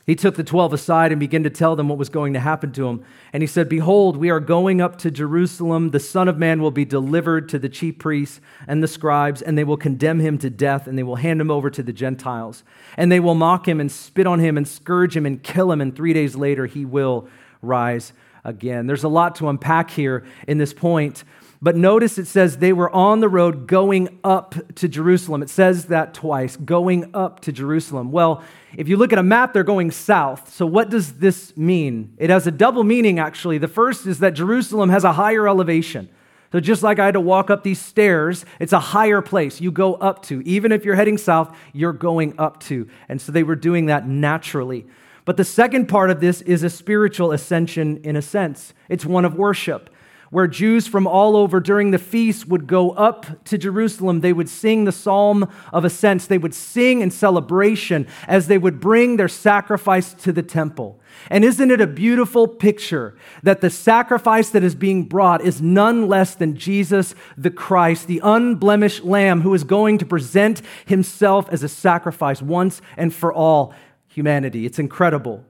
He 0.04 0.16
took 0.16 0.34
the 0.34 0.42
12 0.42 0.72
aside 0.72 1.12
and 1.12 1.20
began 1.20 1.44
to 1.44 1.50
tell 1.50 1.76
them 1.76 1.88
what 1.88 1.98
was 1.98 2.08
going 2.08 2.32
to 2.32 2.40
happen 2.40 2.72
to 2.72 2.88
him. 2.88 3.04
And 3.32 3.40
he 3.40 3.46
said, 3.46 3.68
Behold, 3.68 4.16
we 4.16 4.30
are 4.30 4.40
going 4.40 4.80
up 4.80 4.98
to 4.98 5.12
Jerusalem. 5.12 5.90
The 5.90 6.00
Son 6.00 6.26
of 6.26 6.38
Man 6.38 6.60
will 6.60 6.72
be 6.72 6.84
delivered 6.84 7.48
to 7.50 7.58
the 7.58 7.68
chief 7.68 7.98
priests 7.98 8.40
and 8.66 8.82
the 8.82 8.88
scribes, 8.88 9.42
and 9.42 9.56
they 9.56 9.62
will 9.62 9.76
condemn 9.76 10.18
him 10.18 10.38
to 10.38 10.50
death, 10.50 10.88
and 10.88 10.98
they 10.98 11.04
will 11.04 11.16
hand 11.16 11.40
him 11.40 11.52
over 11.52 11.70
to 11.70 11.84
the 11.84 11.92
Gentiles. 11.92 12.64
And 12.96 13.12
they 13.12 13.20
will 13.20 13.36
mock 13.36 13.68
him 13.68 13.78
and 13.78 13.92
spit 13.92 14.26
on 14.26 14.40
him 14.40 14.56
and 14.56 14.66
scourge 14.66 15.16
him 15.16 15.24
and 15.24 15.40
kill 15.40 15.70
him, 15.70 15.80
and 15.80 15.94
three 15.94 16.12
days 16.12 16.34
later 16.34 16.66
he 16.66 16.84
will 16.84 17.28
rise 17.60 18.12
again. 18.44 18.88
There's 18.88 19.04
a 19.04 19.08
lot 19.08 19.36
to 19.36 19.48
unpack 19.48 19.90
here 19.90 20.24
in 20.48 20.58
this 20.58 20.72
point. 20.72 21.22
But 21.64 21.76
notice 21.76 22.18
it 22.18 22.26
says 22.26 22.58
they 22.58 22.72
were 22.72 22.90
on 22.90 23.20
the 23.20 23.28
road 23.28 23.68
going 23.68 24.18
up 24.24 24.56
to 24.74 24.88
Jerusalem. 24.88 25.44
It 25.44 25.48
says 25.48 25.86
that 25.86 26.12
twice, 26.12 26.56
going 26.56 27.14
up 27.14 27.38
to 27.40 27.52
Jerusalem. 27.52 28.10
Well, 28.10 28.42
if 28.76 28.88
you 28.88 28.96
look 28.96 29.12
at 29.12 29.18
a 29.20 29.22
map, 29.22 29.52
they're 29.52 29.62
going 29.62 29.92
south. 29.92 30.52
So, 30.52 30.66
what 30.66 30.90
does 30.90 31.18
this 31.18 31.56
mean? 31.56 32.14
It 32.18 32.30
has 32.30 32.48
a 32.48 32.50
double 32.50 32.82
meaning, 32.82 33.20
actually. 33.20 33.58
The 33.58 33.68
first 33.68 34.06
is 34.06 34.18
that 34.18 34.30
Jerusalem 34.30 34.90
has 34.90 35.04
a 35.04 35.12
higher 35.12 35.46
elevation. 35.46 36.08
So, 36.50 36.58
just 36.58 36.82
like 36.82 36.98
I 36.98 37.04
had 37.04 37.14
to 37.14 37.20
walk 37.20 37.48
up 37.48 37.62
these 37.62 37.80
stairs, 37.80 38.44
it's 38.58 38.72
a 38.72 38.80
higher 38.80 39.22
place 39.22 39.60
you 39.60 39.70
go 39.70 39.94
up 39.94 40.24
to. 40.24 40.42
Even 40.42 40.72
if 40.72 40.84
you're 40.84 40.96
heading 40.96 41.16
south, 41.16 41.56
you're 41.72 41.92
going 41.92 42.34
up 42.38 42.58
to. 42.64 42.88
And 43.08 43.20
so, 43.20 43.30
they 43.30 43.44
were 43.44 43.54
doing 43.54 43.86
that 43.86 44.08
naturally. 44.08 44.84
But 45.24 45.36
the 45.36 45.44
second 45.44 45.86
part 45.86 46.10
of 46.10 46.18
this 46.18 46.40
is 46.40 46.64
a 46.64 46.70
spiritual 46.70 47.30
ascension 47.30 47.98
in 47.98 48.16
a 48.16 48.22
sense, 48.22 48.74
it's 48.88 49.06
one 49.06 49.24
of 49.24 49.36
worship 49.36 49.90
where 50.32 50.46
Jews 50.46 50.86
from 50.86 51.06
all 51.06 51.36
over 51.36 51.60
during 51.60 51.90
the 51.90 51.98
feast 51.98 52.48
would 52.48 52.66
go 52.66 52.92
up 52.92 53.44
to 53.44 53.58
Jerusalem. 53.58 54.22
They 54.22 54.32
would 54.32 54.48
sing 54.48 54.84
the 54.84 54.90
psalm 54.90 55.46
of 55.74 55.84
ascents. 55.84 56.26
They 56.26 56.38
would 56.38 56.54
sing 56.54 57.02
in 57.02 57.10
celebration 57.10 58.06
as 58.26 58.46
they 58.46 58.56
would 58.56 58.80
bring 58.80 59.18
their 59.18 59.28
sacrifice 59.28 60.14
to 60.14 60.32
the 60.32 60.42
temple. 60.42 60.98
And 61.28 61.44
isn't 61.44 61.70
it 61.70 61.82
a 61.82 61.86
beautiful 61.86 62.48
picture 62.48 63.14
that 63.42 63.60
the 63.60 63.68
sacrifice 63.68 64.48
that 64.48 64.64
is 64.64 64.74
being 64.74 65.04
brought 65.04 65.42
is 65.42 65.60
none 65.60 66.08
less 66.08 66.34
than 66.34 66.56
Jesus 66.56 67.14
the 67.36 67.50
Christ, 67.50 68.06
the 68.06 68.22
unblemished 68.24 69.04
Lamb 69.04 69.42
who 69.42 69.52
is 69.52 69.64
going 69.64 69.98
to 69.98 70.06
present 70.06 70.62
himself 70.86 71.46
as 71.50 71.62
a 71.62 71.68
sacrifice 71.68 72.40
once 72.40 72.80
and 72.96 73.12
for 73.12 73.34
all 73.34 73.74
humanity? 74.08 74.64
It's 74.64 74.78
incredible. 74.78 75.44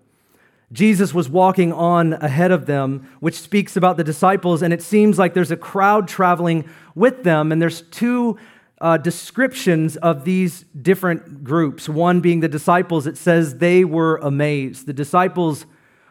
Jesus 0.72 1.12
was 1.12 1.28
walking 1.28 1.72
on 1.72 2.14
ahead 2.14 2.50
of 2.50 2.66
them, 2.66 3.08
which 3.20 3.38
speaks 3.38 3.76
about 3.76 3.98
the 3.98 4.04
disciples, 4.04 4.62
and 4.62 4.72
it 4.72 4.82
seems 4.82 5.18
like 5.18 5.34
there's 5.34 5.50
a 5.50 5.56
crowd 5.56 6.08
traveling 6.08 6.68
with 6.94 7.24
them, 7.24 7.52
and 7.52 7.60
there's 7.60 7.82
two 7.82 8.38
uh, 8.80 8.96
descriptions 8.96 9.96
of 9.98 10.24
these 10.24 10.64
different 10.80 11.44
groups. 11.44 11.88
One 11.88 12.20
being 12.20 12.40
the 12.40 12.48
disciples, 12.48 13.06
it 13.06 13.16
says 13.16 13.58
they 13.58 13.84
were 13.84 14.16
amazed. 14.16 14.86
The 14.86 14.92
disciples 14.92 15.66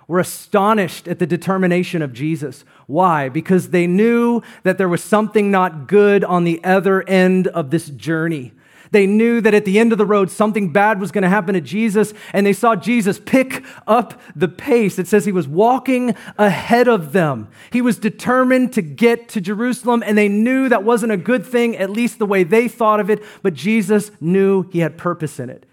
were 0.07 0.19
astonished 0.19 1.07
at 1.07 1.19
the 1.19 1.25
determination 1.25 2.01
of 2.01 2.13
Jesus. 2.13 2.63
Why? 2.85 3.29
Because 3.29 3.69
they 3.69 3.87
knew 3.87 4.41
that 4.63 4.77
there 4.77 4.89
was 4.89 5.03
something 5.03 5.49
not 5.49 5.87
good 5.87 6.23
on 6.23 6.43
the 6.43 6.63
other 6.63 7.01
end 7.09 7.47
of 7.47 7.71
this 7.71 7.87
journey. 7.89 8.53
They 8.91 9.07
knew 9.07 9.39
that 9.39 9.53
at 9.53 9.63
the 9.63 9.79
end 9.79 9.93
of 9.93 9.97
the 9.97 10.05
road, 10.05 10.29
something 10.29 10.73
bad 10.73 10.99
was 10.99 11.11
going 11.11 11.21
to 11.21 11.29
happen 11.29 11.53
to 11.53 11.61
Jesus, 11.61 12.13
and 12.33 12.45
they 12.45 12.51
saw 12.51 12.75
Jesus 12.75 13.19
pick 13.19 13.63
up 13.87 14.19
the 14.35 14.49
pace. 14.49 14.99
It 14.99 15.07
says 15.07 15.23
he 15.23 15.31
was 15.31 15.47
walking 15.47 16.13
ahead 16.37 16.89
of 16.89 17.13
them. 17.13 17.47
He 17.71 17.81
was 17.81 17.97
determined 17.97 18.73
to 18.73 18.81
get 18.81 19.29
to 19.29 19.39
Jerusalem, 19.39 20.03
and 20.05 20.17
they 20.17 20.27
knew 20.27 20.67
that 20.67 20.83
wasn't 20.83 21.13
a 21.13 21.17
good 21.17 21.45
thing, 21.45 21.77
at 21.77 21.89
least 21.89 22.19
the 22.19 22.25
way 22.25 22.43
they 22.43 22.67
thought 22.67 22.99
of 22.99 23.09
it, 23.09 23.23
but 23.41 23.53
Jesus 23.53 24.11
knew 24.19 24.63
he 24.63 24.79
had 24.79 24.97
purpose 24.97 25.39
in 25.39 25.49
it. 25.49 25.65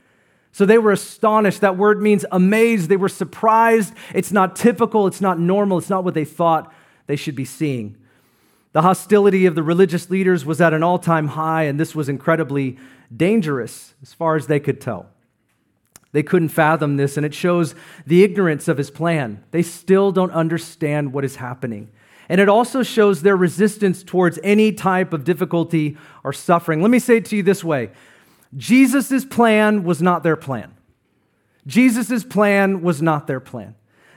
So 0.53 0.65
they 0.65 0.79
were 0.79 0.93
astonished. 0.93 1.61
That 1.61 1.77
word 1.77 2.01
means 2.01 2.25
amazed. 2.31 2.89
They 2.89 2.97
were 2.97 3.09
surprised. 3.09 3.95
It's 4.15 4.33
not 4.33 4.57
typical, 4.57 5.09
it's 5.09 5.21
not 5.21 5.39
normal, 5.41 5.79
it's 5.79 5.91
not 5.91 6.05
what 6.05 6.15
they 6.15 6.25
thought 6.25 6.73
they 7.07 7.17
should 7.17 7.35
be 7.35 7.45
seeing. 7.45 7.97
The 8.73 8.83
hostility 8.83 9.47
of 9.47 9.57
the 9.57 9.63
religious 9.63 10.09
leaders 10.09 10.45
was 10.45 10.61
at 10.61 10.73
an 10.73 10.85
all 10.85 10.99
time 11.01 11.29
high, 11.29 11.65
and 11.65 11.81
this 11.81 11.97
was 11.97 12.09
incredibly 12.09 12.79
dangerous 13.15 13.95
as 14.03 14.13
far 14.13 14.37
as 14.37 14.47
they 14.47 14.61
could 14.61 14.81
tell. 14.81 15.07
They 16.13 16.23
couldn't 16.23 16.49
fathom 16.49 16.97
this, 16.97 17.17
and 17.17 17.27
it 17.27 17.35
shows 17.35 17.75
the 18.07 18.25
ignorance 18.25 18.67
of 18.67 18.79
his 18.79 18.91
plan. 18.91 19.45
They 19.51 19.63
still 19.63 20.11
don't 20.11 20.33
understand 20.33 21.13
what 21.13 21.25
is 21.25 21.37
happening. 21.37 21.91
And 22.29 22.41
it 22.41 22.49
also 22.49 22.83
shows 22.83 23.23
their 23.23 23.37
resistance 23.37 24.03
towards 24.03 24.39
any 24.43 24.73
type 24.73 25.13
of 25.13 25.25
difficulty 25.25 25.97
or 26.25 26.33
suffering. 26.33 26.83
Let 26.83 26.91
me 26.91 26.99
say 26.99 27.19
it 27.19 27.25
to 27.27 27.37
you 27.37 27.43
this 27.43 27.65
way 27.65 27.91
Jesus' 28.57 29.25
plan 29.25 29.85
was 29.85 30.01
not 30.01 30.23
their 30.23 30.37
plan. 30.37 30.75
Jesus' 31.67 32.25
plan 32.25 32.81
was 32.83 33.03
not 33.03 33.27
their 33.27 33.41
plan. 33.41 33.75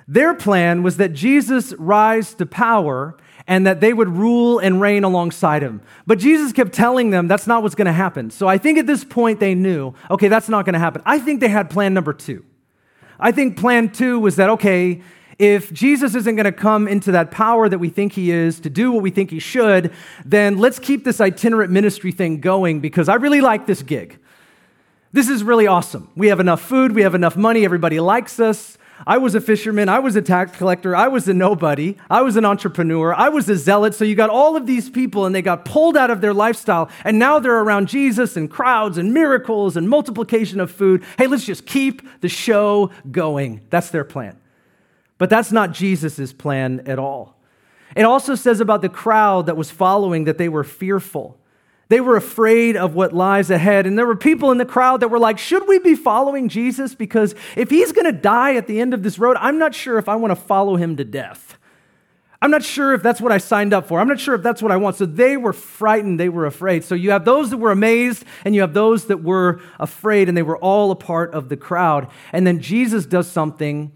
Their 0.07 0.33
plan 0.33 0.83
was 0.83 0.97
that 0.97 1.13
Jesus 1.13 1.73
rise 1.73 2.33
to 2.35 2.45
power 2.45 3.17
and 3.51 3.67
that 3.67 3.81
they 3.81 3.91
would 3.91 4.07
rule 4.07 4.59
and 4.59 4.79
reign 4.79 5.03
alongside 5.03 5.61
him. 5.61 5.81
But 6.07 6.19
Jesus 6.19 6.53
kept 6.53 6.71
telling 6.71 7.09
them 7.09 7.27
that's 7.27 7.47
not 7.47 7.61
what's 7.61 7.75
going 7.75 7.85
to 7.85 7.91
happen. 7.91 8.31
So 8.31 8.47
I 8.47 8.57
think 8.57 8.77
at 8.77 8.87
this 8.87 9.03
point 9.03 9.41
they 9.41 9.55
knew, 9.55 9.93
okay, 10.09 10.29
that's 10.29 10.47
not 10.47 10.63
going 10.63 10.71
to 10.71 10.79
happen. 10.79 11.01
I 11.05 11.19
think 11.19 11.41
they 11.41 11.49
had 11.49 11.69
plan 11.69 11.93
number 11.93 12.13
two. 12.13 12.45
I 13.19 13.33
think 13.33 13.57
plan 13.57 13.91
two 13.91 14.21
was 14.21 14.37
that, 14.37 14.49
okay, 14.51 15.01
if 15.37 15.73
Jesus 15.73 16.15
isn't 16.15 16.37
going 16.37 16.45
to 16.45 16.53
come 16.53 16.87
into 16.87 17.11
that 17.11 17.29
power 17.29 17.67
that 17.67 17.79
we 17.79 17.89
think 17.89 18.13
he 18.13 18.31
is 18.31 18.57
to 18.61 18.69
do 18.69 18.89
what 18.89 19.03
we 19.03 19.11
think 19.11 19.31
he 19.31 19.39
should, 19.39 19.91
then 20.23 20.57
let's 20.57 20.79
keep 20.79 21.03
this 21.03 21.19
itinerant 21.19 21.73
ministry 21.73 22.13
thing 22.13 22.39
going 22.39 22.79
because 22.79 23.09
I 23.09 23.15
really 23.15 23.41
like 23.41 23.65
this 23.65 23.83
gig. 23.83 24.17
This 25.11 25.27
is 25.27 25.43
really 25.43 25.67
awesome. 25.67 26.09
We 26.15 26.27
have 26.27 26.39
enough 26.39 26.61
food, 26.61 26.93
we 26.93 27.01
have 27.01 27.15
enough 27.15 27.35
money, 27.35 27.65
everybody 27.65 27.99
likes 27.99 28.39
us. 28.39 28.77
I 29.05 29.17
was 29.17 29.35
a 29.35 29.41
fisherman, 29.41 29.89
I 29.89 29.99
was 29.99 30.15
a 30.15 30.21
tax 30.21 30.57
collector, 30.57 30.95
I 30.95 31.07
was 31.07 31.27
a 31.27 31.33
nobody, 31.33 31.97
I 32.09 32.21
was 32.21 32.35
an 32.35 32.45
entrepreneur, 32.45 33.13
I 33.13 33.29
was 33.29 33.49
a 33.49 33.55
zealot. 33.55 33.95
So 33.95 34.05
you 34.05 34.15
got 34.15 34.29
all 34.29 34.55
of 34.55 34.65
these 34.67 34.89
people 34.89 35.25
and 35.25 35.33
they 35.33 35.41
got 35.41 35.65
pulled 35.65 35.97
out 35.97 36.11
of 36.11 36.21
their 36.21 36.33
lifestyle 36.33 36.89
and 37.03 37.17
now 37.17 37.39
they're 37.39 37.61
around 37.61 37.87
Jesus 37.87 38.37
and 38.37 38.49
crowds 38.49 38.97
and 38.97 39.13
miracles 39.13 39.75
and 39.75 39.89
multiplication 39.89 40.59
of 40.59 40.69
food. 40.69 41.03
Hey, 41.17 41.27
let's 41.27 41.45
just 41.45 41.65
keep 41.65 42.01
the 42.21 42.29
show 42.29 42.91
going. 43.09 43.61
That's 43.69 43.89
their 43.89 44.03
plan. 44.03 44.37
But 45.17 45.29
that's 45.29 45.51
not 45.51 45.71
Jesus' 45.71 46.33
plan 46.33 46.83
at 46.85 46.99
all. 46.99 47.37
It 47.95 48.03
also 48.03 48.35
says 48.35 48.59
about 48.59 48.81
the 48.81 48.89
crowd 48.89 49.47
that 49.47 49.57
was 49.57 49.69
following 49.69 50.23
that 50.25 50.37
they 50.37 50.49
were 50.49 50.63
fearful. 50.63 51.37
They 51.91 51.99
were 51.99 52.15
afraid 52.15 52.77
of 52.77 52.95
what 52.95 53.11
lies 53.11 53.49
ahead. 53.49 53.85
And 53.85 53.97
there 53.97 54.07
were 54.07 54.15
people 54.15 54.49
in 54.53 54.57
the 54.57 54.65
crowd 54.65 55.01
that 55.01 55.09
were 55.09 55.19
like, 55.19 55.37
Should 55.37 55.67
we 55.67 55.77
be 55.77 55.93
following 55.93 56.47
Jesus? 56.47 56.95
Because 56.95 57.35
if 57.57 57.69
he's 57.69 57.91
going 57.91 58.05
to 58.05 58.13
die 58.13 58.55
at 58.55 58.65
the 58.65 58.79
end 58.79 58.93
of 58.93 59.03
this 59.03 59.19
road, 59.19 59.35
I'm 59.41 59.59
not 59.59 59.75
sure 59.75 59.97
if 59.97 60.07
I 60.07 60.15
want 60.15 60.31
to 60.31 60.37
follow 60.37 60.77
him 60.77 60.95
to 60.95 61.03
death. 61.03 61.57
I'm 62.41 62.49
not 62.49 62.63
sure 62.63 62.93
if 62.93 63.03
that's 63.03 63.19
what 63.19 63.33
I 63.33 63.39
signed 63.39 63.73
up 63.73 63.89
for. 63.89 63.99
I'm 63.99 64.07
not 64.07 64.21
sure 64.21 64.35
if 64.35 64.41
that's 64.41 64.61
what 64.61 64.71
I 64.71 64.77
want. 64.77 64.95
So 64.95 65.05
they 65.05 65.35
were 65.35 65.51
frightened. 65.51 66.17
They 66.17 66.29
were 66.29 66.45
afraid. 66.45 66.85
So 66.85 66.95
you 66.95 67.11
have 67.11 67.25
those 67.25 67.49
that 67.49 67.57
were 67.57 67.71
amazed, 67.71 68.23
and 68.45 68.55
you 68.55 68.61
have 68.61 68.73
those 68.73 69.07
that 69.07 69.21
were 69.21 69.59
afraid, 69.77 70.29
and 70.29 70.37
they 70.37 70.43
were 70.43 70.57
all 70.59 70.91
a 70.91 70.95
part 70.95 71.33
of 71.33 71.49
the 71.49 71.57
crowd. 71.57 72.07
And 72.31 72.47
then 72.47 72.61
Jesus 72.61 73.05
does 73.05 73.29
something 73.29 73.91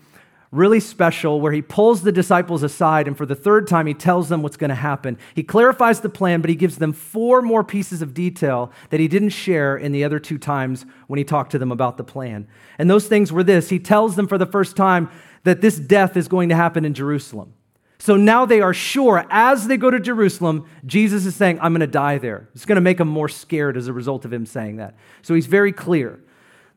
really 0.56 0.80
special 0.80 1.42
where 1.42 1.52
he 1.52 1.62
pulls 1.62 2.02
the 2.02 2.12
disciples 2.12 2.64
aside 2.64 3.08
and 3.08 3.18
for 3.18 3.26
the 3.26 3.36
third 3.36 3.68
time 3.68 3.86
he 3.86 3.94
tells 3.94 4.30
them 4.30 4.42
what's 4.42 4.58
going 4.58 4.70
to 4.70 4.76
happen. 4.76 5.18
He 5.34 5.44
clarifies 5.44 6.02
the 6.02 6.10
plan, 6.10 6.42
but 6.42 6.50
he 6.50 6.56
gives 6.56 6.78
them 6.78 6.94
four 6.94 7.42
more 7.42 7.64
pieces 7.64 8.02
of 8.02 8.14
detail 8.14 8.72
that 8.90 9.00
he 9.00 9.08
didn't 9.08 9.30
share 9.30 9.78
in 9.78 9.92
the 9.92 10.04
other 10.04 10.20
two 10.20 10.38
times 10.38 10.86
when 11.08 11.18
he 11.18 11.24
talked 11.24 11.52
to 11.52 11.60
them 11.60 11.72
about 11.72 11.98
the 11.98 12.04
plan. 12.04 12.48
And 12.78 12.90
those 12.90 13.08
things 13.08 13.32
were 13.32 13.44
this 13.44 13.70
he 13.70 13.80
tells 13.80 14.16
them 14.16 14.28
for 14.28 14.38
the 14.38 14.46
first 14.46 14.76
time 14.76 15.10
that 15.44 15.62
this 15.62 15.78
death 15.78 16.18
is 16.18 16.28
going 16.28 16.50
to 16.50 16.56
happen 16.56 16.86
in 16.86 16.94
Jerusalem. 16.94 17.54
So 17.98 18.18
now 18.18 18.46
they 18.46 18.62
are 18.62 18.74
sure 18.74 19.26
as 19.30 19.68
they 19.68 19.78
go 19.78 19.90
to 19.90 20.00
Jerusalem, 20.00 20.68
Jesus 20.86 21.26
is 21.26 21.36
saying, 21.36 21.60
I'm 21.62 21.72
going 21.72 21.80
to 21.80 21.88
die 21.88 22.18
there. 22.18 22.50
It's 22.54 22.66
going 22.66 22.76
to 22.76 22.82
make 22.82 22.98
them 22.98 23.08
more 23.08 23.30
scared 23.30 23.78
as 23.78 23.88
a 23.88 23.94
result 23.94 24.26
of 24.26 24.34
him 24.34 24.46
saying 24.46 24.78
that. 24.78 24.96
So 25.22 25.34
he's 25.34 25.48
very 25.48 25.72
clear. 25.72 26.20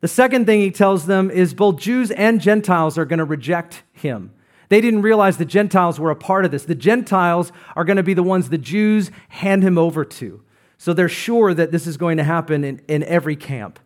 The 0.00 0.08
second 0.08 0.46
thing 0.46 0.60
he 0.60 0.70
tells 0.70 1.06
them 1.06 1.30
is 1.30 1.54
both 1.54 1.76
Jews 1.76 2.10
and 2.12 2.40
Gentiles 2.40 2.96
are 2.96 3.04
going 3.04 3.18
to 3.18 3.24
reject 3.24 3.82
him. 3.92 4.32
They 4.68 4.80
didn't 4.80 5.02
realize 5.02 5.38
the 5.38 5.44
Gentiles 5.44 5.98
were 5.98 6.10
a 6.10 6.16
part 6.16 6.44
of 6.44 6.50
this. 6.50 6.64
The 6.64 6.74
Gentiles 6.74 7.52
are 7.74 7.84
going 7.84 7.96
to 7.96 8.02
be 8.02 8.14
the 8.14 8.22
ones 8.22 8.50
the 8.50 8.58
Jews 8.58 9.10
hand 9.28 9.62
him 9.62 9.78
over 9.78 10.04
to. 10.04 10.42
So 10.76 10.92
they're 10.92 11.08
sure 11.08 11.54
that 11.54 11.72
this 11.72 11.86
is 11.86 11.96
going 11.96 12.18
to 12.18 12.24
happen 12.24 12.62
in, 12.64 12.80
in 12.86 13.02
every 13.04 13.34
camp. 13.34 13.80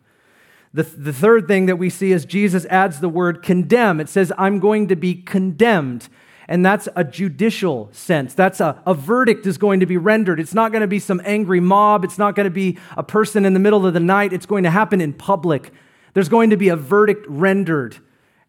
The, 0.73 0.83
the 0.83 1.13
third 1.13 1.47
thing 1.47 1.67
that 1.67 1.77
we 1.77 1.89
see 1.89 2.11
is 2.11 2.25
Jesus 2.25 2.65
adds 2.65 2.99
the 2.99 3.09
word 3.09 3.41
condemn. 3.41 3.99
It 3.99 4.09
says, 4.09 4.31
I'm 4.37 4.59
going 4.59 4.87
to 4.89 4.95
be 4.95 5.15
condemned. 5.15 6.09
And 6.47 6.65
that's 6.65 6.89
a 6.95 7.03
judicial 7.03 7.89
sense. 7.93 8.33
That's 8.33 8.59
a, 8.59 8.81
a 8.85 8.93
verdict 8.93 9.47
is 9.47 9.57
going 9.57 9.79
to 9.79 9.85
be 9.85 9.97
rendered. 9.97 10.39
It's 10.39 10.53
not 10.53 10.71
going 10.71 10.81
to 10.81 10.87
be 10.87 10.99
some 10.99 11.21
angry 11.23 11.59
mob. 11.59 12.03
It's 12.03 12.17
not 12.17 12.35
going 12.35 12.45
to 12.45 12.51
be 12.51 12.77
a 12.97 13.03
person 13.03 13.45
in 13.45 13.53
the 13.53 13.59
middle 13.59 13.85
of 13.85 13.93
the 13.93 13.99
night. 13.99 14.33
It's 14.33 14.45
going 14.45 14.63
to 14.63 14.71
happen 14.71 14.99
in 14.99 15.13
public. 15.13 15.71
There's 16.13 16.29
going 16.29 16.51
to 16.51 16.57
be 16.57 16.69
a 16.69 16.75
verdict 16.75 17.25
rendered, 17.27 17.97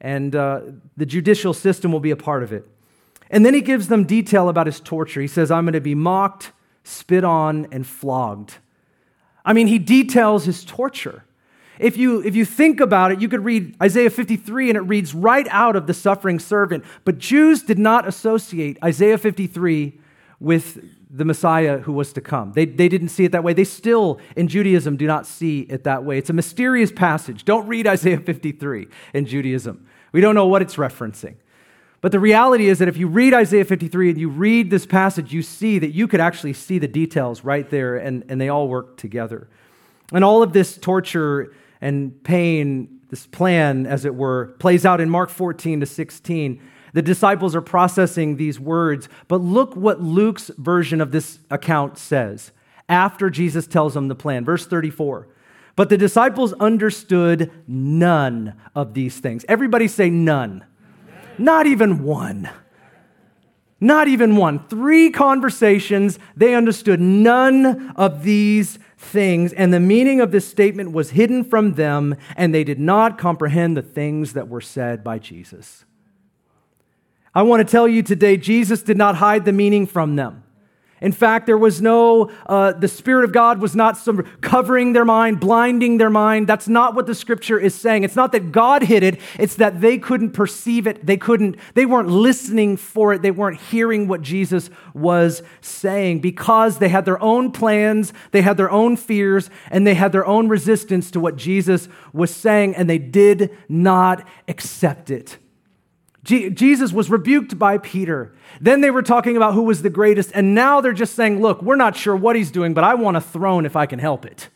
and 0.00 0.34
uh, 0.34 0.60
the 0.96 1.06
judicial 1.06 1.54
system 1.54 1.92
will 1.92 2.00
be 2.00 2.10
a 2.10 2.16
part 2.16 2.42
of 2.42 2.52
it. 2.52 2.68
And 3.30 3.44
then 3.44 3.54
he 3.54 3.60
gives 3.60 3.88
them 3.88 4.04
detail 4.04 4.48
about 4.48 4.66
his 4.66 4.80
torture. 4.80 5.20
He 5.20 5.26
says, 5.26 5.50
I'm 5.50 5.64
going 5.64 5.72
to 5.72 5.80
be 5.80 5.94
mocked, 5.94 6.52
spit 6.82 7.24
on, 7.24 7.66
and 7.72 7.86
flogged. 7.86 8.58
I 9.44 9.52
mean, 9.52 9.66
he 9.66 9.78
details 9.78 10.44
his 10.44 10.64
torture. 10.64 11.24
If 11.78 11.96
you, 11.96 12.22
if 12.22 12.36
you 12.36 12.44
think 12.44 12.80
about 12.80 13.10
it, 13.10 13.20
you 13.20 13.28
could 13.28 13.44
read 13.44 13.74
Isaiah 13.82 14.10
53 14.10 14.70
and 14.70 14.76
it 14.76 14.82
reads 14.82 15.14
right 15.14 15.46
out 15.50 15.74
of 15.74 15.86
the 15.86 15.94
suffering 15.94 16.38
servant. 16.38 16.84
But 17.04 17.18
Jews 17.18 17.62
did 17.62 17.78
not 17.78 18.06
associate 18.06 18.78
Isaiah 18.82 19.18
53 19.18 19.98
with 20.40 20.82
the 21.10 21.24
Messiah 21.24 21.78
who 21.78 21.92
was 21.92 22.12
to 22.12 22.20
come. 22.20 22.52
They, 22.52 22.64
they 22.64 22.88
didn't 22.88 23.10
see 23.10 23.24
it 23.24 23.32
that 23.32 23.44
way. 23.44 23.52
They 23.52 23.64
still, 23.64 24.18
in 24.36 24.48
Judaism, 24.48 24.96
do 24.96 25.06
not 25.06 25.26
see 25.26 25.60
it 25.60 25.84
that 25.84 26.04
way. 26.04 26.18
It's 26.18 26.30
a 26.30 26.34
mysterious 26.34 26.90
passage. 26.90 27.44
Don't 27.44 27.66
read 27.68 27.86
Isaiah 27.86 28.18
53 28.18 28.88
in 29.12 29.26
Judaism. 29.26 29.86
We 30.12 30.20
don't 30.20 30.34
know 30.34 30.46
what 30.46 30.62
it's 30.62 30.76
referencing. 30.76 31.36
But 32.00 32.12
the 32.12 32.20
reality 32.20 32.68
is 32.68 32.80
that 32.80 32.88
if 32.88 32.96
you 32.96 33.06
read 33.06 33.32
Isaiah 33.32 33.64
53 33.64 34.10
and 34.10 34.20
you 34.20 34.28
read 34.28 34.70
this 34.70 34.84
passage, 34.84 35.32
you 35.32 35.42
see 35.42 35.78
that 35.78 35.92
you 35.92 36.06
could 36.06 36.20
actually 36.20 36.52
see 36.52 36.78
the 36.78 36.88
details 36.88 37.44
right 37.44 37.68
there, 37.70 37.96
and, 37.96 38.24
and 38.28 38.40
they 38.40 38.50
all 38.50 38.68
work 38.68 38.98
together. 38.98 39.48
And 40.12 40.22
all 40.22 40.42
of 40.42 40.52
this 40.52 40.76
torture 40.76 41.54
and 41.80 42.22
pain, 42.22 43.00
this 43.08 43.26
plan, 43.26 43.86
as 43.86 44.04
it 44.04 44.14
were, 44.14 44.54
plays 44.58 44.84
out 44.84 45.00
in 45.00 45.08
Mark 45.08 45.30
14 45.30 45.80
to 45.80 45.86
16 45.86 46.60
the 46.94 47.02
disciples 47.02 47.54
are 47.54 47.60
processing 47.60 48.36
these 48.36 48.58
words, 48.58 49.08
but 49.26 49.40
look 49.40 49.74
what 49.74 50.00
Luke's 50.00 50.50
version 50.56 51.00
of 51.00 51.10
this 51.10 51.40
account 51.50 51.98
says 51.98 52.52
after 52.88 53.30
Jesus 53.30 53.66
tells 53.66 53.94
them 53.94 54.08
the 54.08 54.14
plan. 54.14 54.44
Verse 54.44 54.64
34. 54.64 55.28
But 55.76 55.88
the 55.88 55.98
disciples 55.98 56.52
understood 56.54 57.50
none 57.66 58.54
of 58.76 58.94
these 58.94 59.18
things. 59.18 59.44
Everybody 59.48 59.88
say 59.88 60.08
none. 60.08 60.64
Not 61.36 61.66
even 61.66 62.04
one. 62.04 62.48
Not 63.80 64.06
even 64.06 64.36
one. 64.36 64.64
Three 64.68 65.10
conversations, 65.10 66.20
they 66.36 66.54
understood 66.54 67.00
none 67.00 67.90
of 67.96 68.22
these 68.22 68.78
things, 68.96 69.52
and 69.52 69.74
the 69.74 69.80
meaning 69.80 70.20
of 70.20 70.30
this 70.30 70.46
statement 70.48 70.92
was 70.92 71.10
hidden 71.10 71.42
from 71.42 71.74
them, 71.74 72.14
and 72.36 72.54
they 72.54 72.62
did 72.62 72.78
not 72.78 73.18
comprehend 73.18 73.76
the 73.76 73.82
things 73.82 74.32
that 74.34 74.48
were 74.48 74.60
said 74.60 75.02
by 75.02 75.18
Jesus. 75.18 75.84
I 77.34 77.42
want 77.42 77.66
to 77.66 77.70
tell 77.70 77.88
you 77.88 78.02
today, 78.02 78.36
Jesus 78.36 78.82
did 78.82 78.96
not 78.96 79.16
hide 79.16 79.44
the 79.44 79.52
meaning 79.52 79.86
from 79.86 80.16
them. 80.16 80.44
In 81.00 81.12
fact, 81.12 81.44
there 81.44 81.58
was 81.58 81.82
no, 81.82 82.30
uh, 82.46 82.72
the 82.72 82.88
Spirit 82.88 83.24
of 83.24 83.32
God 83.32 83.60
was 83.60 83.76
not 83.76 83.98
some 83.98 84.22
covering 84.40 84.94
their 84.94 85.04
mind, 85.04 85.38
blinding 85.38 85.98
their 85.98 86.08
mind. 86.08 86.46
That's 86.46 86.66
not 86.66 86.94
what 86.94 87.06
the 87.06 87.14
scripture 87.14 87.58
is 87.58 87.74
saying. 87.74 88.04
It's 88.04 88.16
not 88.16 88.32
that 88.32 88.52
God 88.52 88.84
hid 88.84 89.02
it, 89.02 89.20
it's 89.38 89.56
that 89.56 89.82
they 89.82 89.98
couldn't 89.98 90.30
perceive 90.30 90.86
it. 90.86 91.04
They 91.04 91.18
couldn't, 91.18 91.56
they 91.74 91.84
weren't 91.84 92.08
listening 92.08 92.78
for 92.78 93.12
it. 93.12 93.20
They 93.20 93.32
weren't 93.32 93.60
hearing 93.60 94.08
what 94.08 94.22
Jesus 94.22 94.70
was 94.94 95.42
saying 95.60 96.20
because 96.20 96.78
they 96.78 96.88
had 96.88 97.04
their 97.04 97.20
own 97.20 97.52
plans, 97.52 98.14
they 98.30 98.40
had 98.40 98.56
their 98.56 98.70
own 98.70 98.96
fears, 98.96 99.50
and 99.70 99.86
they 99.86 99.94
had 99.94 100.12
their 100.12 100.24
own 100.24 100.48
resistance 100.48 101.10
to 101.10 101.20
what 101.20 101.36
Jesus 101.36 101.86
was 102.14 102.34
saying, 102.34 102.76
and 102.76 102.88
they 102.88 102.98
did 102.98 103.50
not 103.68 104.26
accept 104.48 105.10
it. 105.10 105.36
Jesus 106.24 106.92
was 106.92 107.10
rebuked 107.10 107.58
by 107.58 107.76
Peter. 107.78 108.32
Then 108.60 108.80
they 108.80 108.90
were 108.90 109.02
talking 109.02 109.36
about 109.36 109.52
who 109.52 109.62
was 109.62 109.82
the 109.82 109.90
greatest, 109.90 110.30
and 110.34 110.54
now 110.54 110.80
they're 110.80 110.92
just 110.92 111.14
saying, 111.14 111.40
Look, 111.40 111.62
we're 111.62 111.76
not 111.76 111.96
sure 111.96 112.16
what 112.16 112.34
he's 112.34 112.50
doing, 112.50 112.72
but 112.72 112.82
I 112.82 112.94
want 112.94 113.16
a 113.16 113.20
throne 113.20 113.66
if 113.66 113.76
I 113.76 113.86
can 113.86 113.98
help 113.98 114.24
it. 114.24 114.48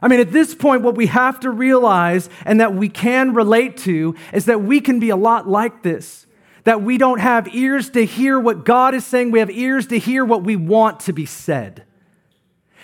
I 0.00 0.08
mean, 0.08 0.20
at 0.20 0.32
this 0.32 0.54
point, 0.54 0.82
what 0.82 0.96
we 0.96 1.06
have 1.06 1.40
to 1.40 1.50
realize 1.50 2.28
and 2.44 2.60
that 2.60 2.74
we 2.74 2.88
can 2.88 3.34
relate 3.34 3.76
to 3.78 4.16
is 4.32 4.46
that 4.46 4.62
we 4.62 4.80
can 4.80 4.98
be 4.98 5.10
a 5.10 5.16
lot 5.16 5.48
like 5.48 5.82
this. 5.82 6.26
That 6.64 6.82
we 6.82 6.98
don't 6.98 7.20
have 7.20 7.54
ears 7.54 7.90
to 7.90 8.04
hear 8.04 8.38
what 8.38 8.64
God 8.64 8.94
is 8.94 9.04
saying, 9.04 9.30
we 9.30 9.40
have 9.40 9.50
ears 9.50 9.86
to 9.88 9.98
hear 9.98 10.24
what 10.24 10.44
we 10.44 10.54
want 10.56 11.00
to 11.00 11.12
be 11.12 11.26
said. 11.26 11.84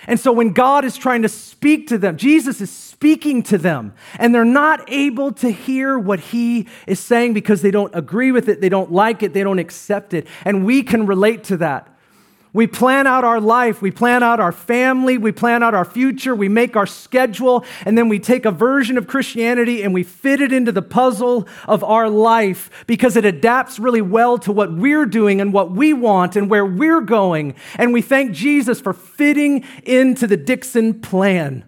And 0.07 0.19
so 0.19 0.33
when 0.33 0.53
God 0.53 0.85
is 0.85 0.97
trying 0.97 1.23
to 1.23 1.29
speak 1.29 1.89
to 1.89 1.99
them, 1.99 2.17
Jesus 2.17 2.61
is 2.61 2.71
speaking 2.99 3.45
to 3.45 3.57
them, 3.57 3.93
and 4.19 4.35
they're 4.35 4.45
not 4.45 4.83
able 4.91 5.31
to 5.31 5.49
hear 5.49 5.97
what 5.97 6.19
he 6.19 6.67
is 6.85 6.99
saying 6.99 7.33
because 7.33 7.63
they 7.63 7.71
don't 7.71 7.95
agree 7.95 8.33
with 8.33 8.49
it, 8.49 8.61
they 8.61 8.69
don't 8.69 8.91
like 8.91 9.23
it, 9.23 9.33
they 9.33 9.45
don't 9.45 9.61
accept 9.61 10.13
it. 10.13 10.27
And 10.45 10.67
we 10.67 10.83
can 10.83 11.07
relate 11.07 11.45
to 11.45 11.59
that. 11.59 11.95
We 12.53 12.67
plan 12.67 13.07
out 13.07 13.23
our 13.23 13.41
life, 13.41 13.81
we 13.81 13.93
plan 13.93 14.25
out 14.25 14.41
our 14.41 14.51
family, 14.51 15.17
we 15.17 15.31
plan 15.31 15.63
out 15.63 15.75
our 15.75 15.85
future, 15.85 16.35
we 16.35 16.49
make 16.49 16.75
our 16.75 16.89
schedule, 16.89 17.65
and 17.85 17.97
then 17.97 18.09
we 18.09 18.19
take 18.19 18.45
a 18.45 18.51
version 18.51 18.99
of 18.99 19.07
Christianity 19.07 19.85
and 19.85 19.95
we 19.95 20.03
fit 20.03 20.41
it 20.41 20.53
into 20.53 20.73
the 20.73 20.83
puzzle 20.83 21.47
of 21.69 21.85
our 21.85 22.11
life 22.11 22.69
because 22.89 23.17
it 23.17 23.25
adapts 23.25 23.79
really 23.79 24.03
well 24.03 24.39
to 24.39 24.51
what 24.51 24.73
we're 24.73 25.07
doing 25.07 25.41
and 25.41 25.53
what 25.53 25.71
we 25.71 25.93
want 25.93 26.35
and 26.35 26.51
where 26.51 26.67
we're 26.67 27.03
going. 27.03 27.55
And 27.77 27.93
we 27.93 28.03
thank 28.03 28.33
Jesus 28.33 28.81
for 28.81 28.93
fitting 28.93 29.65
into 29.85 30.27
the 30.27 30.37
Dixon 30.37 31.01
plan. 31.01 31.68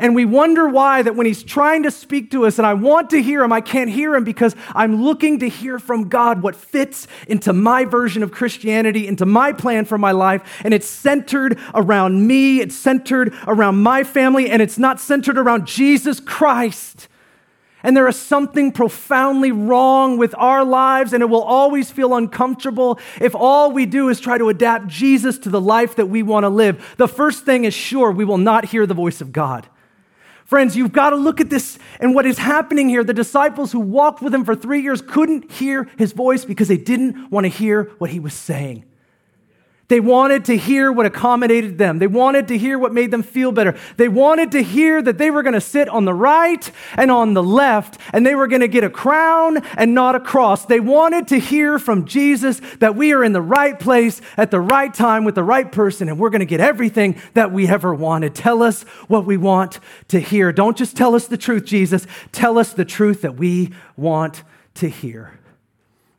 And 0.00 0.14
we 0.14 0.24
wonder 0.24 0.66
why 0.66 1.02
that 1.02 1.14
when 1.14 1.26
he's 1.26 1.42
trying 1.42 1.82
to 1.82 1.90
speak 1.90 2.30
to 2.30 2.46
us 2.46 2.58
and 2.58 2.66
I 2.66 2.72
want 2.72 3.10
to 3.10 3.22
hear 3.22 3.42
him, 3.42 3.52
I 3.52 3.60
can't 3.60 3.90
hear 3.90 4.14
him 4.14 4.24
because 4.24 4.56
I'm 4.74 5.02
looking 5.02 5.40
to 5.40 5.48
hear 5.48 5.78
from 5.78 6.08
God 6.08 6.40
what 6.42 6.56
fits 6.56 7.06
into 7.28 7.52
my 7.52 7.84
version 7.84 8.22
of 8.22 8.32
Christianity, 8.32 9.06
into 9.06 9.26
my 9.26 9.52
plan 9.52 9.84
for 9.84 9.98
my 9.98 10.12
life. 10.12 10.62
And 10.64 10.72
it's 10.72 10.88
centered 10.88 11.58
around 11.74 12.26
me, 12.26 12.60
it's 12.60 12.74
centered 12.74 13.34
around 13.46 13.82
my 13.82 14.02
family, 14.02 14.48
and 14.48 14.62
it's 14.62 14.78
not 14.78 15.00
centered 15.00 15.36
around 15.36 15.66
Jesus 15.66 16.18
Christ. 16.18 17.06
And 17.82 17.94
there 17.94 18.08
is 18.08 18.16
something 18.16 18.72
profoundly 18.72 19.52
wrong 19.52 20.16
with 20.16 20.34
our 20.38 20.64
lives, 20.64 21.12
and 21.12 21.22
it 21.22 21.28
will 21.28 21.42
always 21.42 21.90
feel 21.90 22.14
uncomfortable 22.14 22.98
if 23.20 23.34
all 23.34 23.70
we 23.70 23.84
do 23.84 24.08
is 24.08 24.18
try 24.18 24.38
to 24.38 24.48
adapt 24.48 24.86
Jesus 24.86 25.38
to 25.40 25.50
the 25.50 25.60
life 25.60 25.96
that 25.96 26.06
we 26.06 26.22
want 26.22 26.44
to 26.44 26.48
live. 26.48 26.94
The 26.96 27.08
first 27.08 27.44
thing 27.44 27.64
is 27.64 27.74
sure, 27.74 28.10
we 28.10 28.24
will 28.24 28.38
not 28.38 28.64
hear 28.64 28.86
the 28.86 28.94
voice 28.94 29.20
of 29.20 29.30
God. 29.30 29.68
Friends, 30.50 30.76
you've 30.76 30.90
got 30.90 31.10
to 31.10 31.16
look 31.16 31.40
at 31.40 31.48
this 31.48 31.78
and 32.00 32.12
what 32.12 32.26
is 32.26 32.36
happening 32.36 32.88
here. 32.88 33.04
The 33.04 33.14
disciples 33.14 33.70
who 33.70 33.78
walked 33.78 34.20
with 34.20 34.34
him 34.34 34.44
for 34.44 34.56
three 34.56 34.80
years 34.80 35.00
couldn't 35.00 35.52
hear 35.52 35.88
his 35.96 36.10
voice 36.10 36.44
because 36.44 36.66
they 36.66 36.76
didn't 36.76 37.30
want 37.30 37.44
to 37.44 37.48
hear 37.48 37.92
what 37.98 38.10
he 38.10 38.18
was 38.18 38.34
saying. 38.34 38.84
They 39.90 39.98
wanted 39.98 40.44
to 40.44 40.56
hear 40.56 40.92
what 40.92 41.04
accommodated 41.04 41.76
them. 41.76 41.98
They 41.98 42.06
wanted 42.06 42.46
to 42.48 42.56
hear 42.56 42.78
what 42.78 42.94
made 42.94 43.10
them 43.10 43.24
feel 43.24 43.50
better. 43.50 43.76
They 43.96 44.06
wanted 44.06 44.52
to 44.52 44.62
hear 44.62 45.02
that 45.02 45.18
they 45.18 45.32
were 45.32 45.42
going 45.42 45.54
to 45.54 45.60
sit 45.60 45.88
on 45.88 46.04
the 46.04 46.14
right 46.14 46.70
and 46.94 47.10
on 47.10 47.34
the 47.34 47.42
left, 47.42 47.98
and 48.12 48.24
they 48.24 48.36
were 48.36 48.46
going 48.46 48.60
to 48.60 48.68
get 48.68 48.84
a 48.84 48.88
crown 48.88 49.56
and 49.76 49.92
not 49.92 50.14
a 50.14 50.20
cross. 50.20 50.64
They 50.64 50.78
wanted 50.78 51.26
to 51.28 51.40
hear 51.40 51.80
from 51.80 52.04
Jesus 52.04 52.60
that 52.78 52.94
we 52.94 53.12
are 53.12 53.24
in 53.24 53.32
the 53.32 53.42
right 53.42 53.80
place 53.80 54.20
at 54.36 54.52
the 54.52 54.60
right 54.60 54.94
time 54.94 55.24
with 55.24 55.34
the 55.34 55.42
right 55.42 55.72
person, 55.72 56.08
and 56.08 56.20
we're 56.20 56.30
going 56.30 56.38
to 56.38 56.46
get 56.46 56.60
everything 56.60 57.20
that 57.34 57.50
we 57.50 57.66
ever 57.66 57.92
wanted. 57.92 58.32
Tell 58.32 58.62
us 58.62 58.84
what 59.08 59.26
we 59.26 59.36
want 59.36 59.80
to 60.06 60.20
hear. 60.20 60.52
Don't 60.52 60.76
just 60.76 60.96
tell 60.96 61.16
us 61.16 61.26
the 61.26 61.36
truth, 61.36 61.64
Jesus. 61.64 62.06
Tell 62.30 62.58
us 62.58 62.72
the 62.72 62.84
truth 62.84 63.22
that 63.22 63.34
we 63.34 63.72
want 63.96 64.44
to 64.74 64.88
hear. 64.88 65.39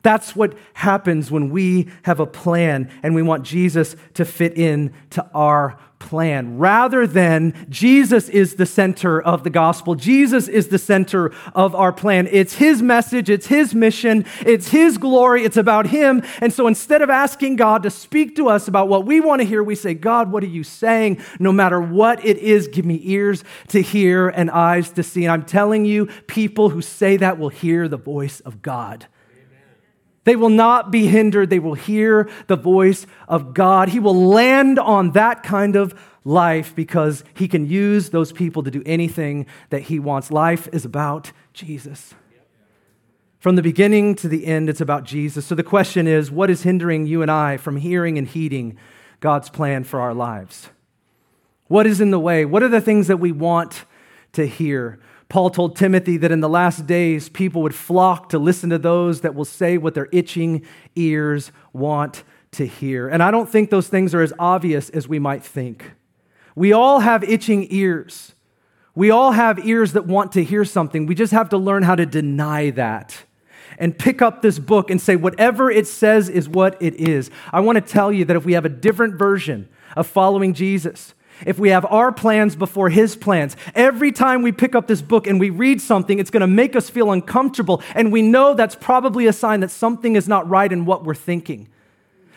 That's 0.02 0.34
what 0.34 0.54
happens 0.74 1.30
when 1.30 1.50
we 1.50 1.88
have 2.02 2.20
a 2.20 2.26
plan 2.26 2.90
and 3.02 3.14
we 3.14 3.22
want 3.22 3.44
Jesus 3.44 3.96
to 4.14 4.24
fit 4.24 4.58
in 4.58 4.92
to 5.10 5.28
our 5.32 5.78
plan. 6.00 6.58
Rather 6.58 7.06
than 7.06 7.66
Jesus 7.70 8.28
is 8.28 8.56
the 8.56 8.66
center 8.66 9.22
of 9.22 9.44
the 9.44 9.50
gospel, 9.50 9.94
Jesus 9.94 10.48
is 10.48 10.68
the 10.68 10.78
center 10.78 11.32
of 11.54 11.76
our 11.76 11.92
plan. 11.92 12.28
It's 12.32 12.54
his 12.54 12.82
message, 12.82 13.30
it's 13.30 13.46
his 13.46 13.74
mission, 13.74 14.26
it's 14.40 14.68
his 14.68 14.98
glory, 14.98 15.44
it's 15.44 15.56
about 15.56 15.86
him. 15.86 16.24
And 16.40 16.52
so 16.52 16.66
instead 16.66 17.02
of 17.02 17.10
asking 17.10 17.54
God 17.54 17.84
to 17.84 17.90
speak 17.90 18.34
to 18.36 18.48
us 18.48 18.66
about 18.66 18.88
what 18.88 19.06
we 19.06 19.20
want 19.20 19.40
to 19.40 19.46
hear, 19.46 19.62
we 19.62 19.76
say, 19.76 19.94
God, 19.94 20.32
what 20.32 20.42
are 20.42 20.48
you 20.48 20.64
saying? 20.64 21.22
No 21.38 21.52
matter 21.52 21.80
what 21.80 22.24
it 22.24 22.38
is, 22.38 22.66
give 22.66 22.84
me 22.84 23.00
ears 23.04 23.44
to 23.68 23.80
hear 23.80 24.28
and 24.28 24.50
eyes 24.50 24.90
to 24.90 25.04
see. 25.04 25.24
And 25.24 25.32
I'm 25.32 25.44
telling 25.44 25.84
you, 25.84 26.06
people 26.26 26.70
who 26.70 26.82
say 26.82 27.16
that 27.18 27.38
will 27.38 27.48
hear 27.48 27.86
the 27.86 27.96
voice 27.96 28.40
of 28.40 28.60
God. 28.60 29.06
They 30.24 30.36
will 30.36 30.50
not 30.50 30.90
be 30.90 31.06
hindered. 31.06 31.50
They 31.50 31.58
will 31.58 31.74
hear 31.74 32.30
the 32.46 32.56
voice 32.56 33.06
of 33.26 33.54
God. 33.54 33.88
He 33.88 33.98
will 33.98 34.28
land 34.28 34.78
on 34.78 35.12
that 35.12 35.42
kind 35.42 35.74
of 35.74 35.94
life 36.24 36.74
because 36.74 37.24
he 37.34 37.48
can 37.48 37.66
use 37.66 38.10
those 38.10 38.32
people 38.32 38.62
to 38.62 38.70
do 38.70 38.82
anything 38.86 39.46
that 39.70 39.82
he 39.82 39.98
wants. 39.98 40.30
Life 40.30 40.68
is 40.72 40.84
about 40.84 41.32
Jesus. 41.52 42.14
From 43.40 43.56
the 43.56 43.62
beginning 43.62 44.14
to 44.16 44.28
the 44.28 44.46
end, 44.46 44.68
it's 44.68 44.80
about 44.80 45.02
Jesus. 45.02 45.44
So 45.44 45.56
the 45.56 45.64
question 45.64 46.06
is 46.06 46.30
what 46.30 46.48
is 46.48 46.62
hindering 46.62 47.06
you 47.06 47.22
and 47.22 47.30
I 47.30 47.56
from 47.56 47.76
hearing 47.76 48.16
and 48.16 48.28
heeding 48.28 48.78
God's 49.18 49.50
plan 49.50 49.82
for 49.82 50.00
our 50.00 50.14
lives? 50.14 50.68
What 51.66 51.86
is 51.86 52.00
in 52.00 52.12
the 52.12 52.20
way? 52.20 52.44
What 52.44 52.62
are 52.62 52.68
the 52.68 52.80
things 52.80 53.08
that 53.08 53.16
we 53.16 53.32
want 53.32 53.84
to 54.34 54.46
hear? 54.46 55.00
Paul 55.32 55.48
told 55.48 55.76
Timothy 55.76 56.18
that 56.18 56.30
in 56.30 56.40
the 56.40 56.48
last 56.48 56.86
days, 56.86 57.30
people 57.30 57.62
would 57.62 57.74
flock 57.74 58.28
to 58.28 58.38
listen 58.38 58.68
to 58.68 58.76
those 58.76 59.22
that 59.22 59.34
will 59.34 59.46
say 59.46 59.78
what 59.78 59.94
their 59.94 60.10
itching 60.12 60.62
ears 60.94 61.52
want 61.72 62.22
to 62.50 62.66
hear. 62.66 63.08
And 63.08 63.22
I 63.22 63.30
don't 63.30 63.48
think 63.48 63.70
those 63.70 63.88
things 63.88 64.14
are 64.14 64.20
as 64.20 64.34
obvious 64.38 64.90
as 64.90 65.08
we 65.08 65.18
might 65.18 65.42
think. 65.42 65.92
We 66.54 66.74
all 66.74 67.00
have 67.00 67.24
itching 67.24 67.66
ears. 67.70 68.34
We 68.94 69.10
all 69.10 69.32
have 69.32 69.66
ears 69.66 69.94
that 69.94 70.04
want 70.04 70.32
to 70.32 70.44
hear 70.44 70.66
something. 70.66 71.06
We 71.06 71.14
just 71.14 71.32
have 71.32 71.48
to 71.48 71.56
learn 71.56 71.82
how 71.82 71.94
to 71.94 72.04
deny 72.04 72.68
that 72.68 73.24
and 73.78 73.98
pick 73.98 74.20
up 74.20 74.42
this 74.42 74.58
book 74.58 74.90
and 74.90 75.00
say, 75.00 75.16
whatever 75.16 75.70
it 75.70 75.86
says 75.86 76.28
is 76.28 76.46
what 76.46 76.76
it 76.78 76.96
is. 76.96 77.30
I 77.54 77.60
want 77.60 77.76
to 77.76 77.80
tell 77.80 78.12
you 78.12 78.26
that 78.26 78.36
if 78.36 78.44
we 78.44 78.52
have 78.52 78.66
a 78.66 78.68
different 78.68 79.14
version 79.14 79.70
of 79.96 80.06
following 80.06 80.52
Jesus, 80.52 81.14
if 81.46 81.58
we 81.58 81.70
have 81.70 81.84
our 81.86 82.12
plans 82.12 82.56
before 82.56 82.88
His 82.88 83.16
plans. 83.16 83.56
Every 83.74 84.12
time 84.12 84.42
we 84.42 84.52
pick 84.52 84.74
up 84.74 84.86
this 84.86 85.02
book 85.02 85.26
and 85.26 85.40
we 85.40 85.50
read 85.50 85.80
something, 85.80 86.18
it's 86.18 86.30
going 86.30 86.42
to 86.42 86.46
make 86.46 86.76
us 86.76 86.90
feel 86.90 87.10
uncomfortable. 87.10 87.82
And 87.94 88.12
we 88.12 88.22
know 88.22 88.54
that's 88.54 88.74
probably 88.74 89.26
a 89.26 89.32
sign 89.32 89.60
that 89.60 89.70
something 89.70 90.16
is 90.16 90.28
not 90.28 90.48
right 90.48 90.70
in 90.70 90.84
what 90.84 91.04
we're 91.04 91.14
thinking. 91.14 91.68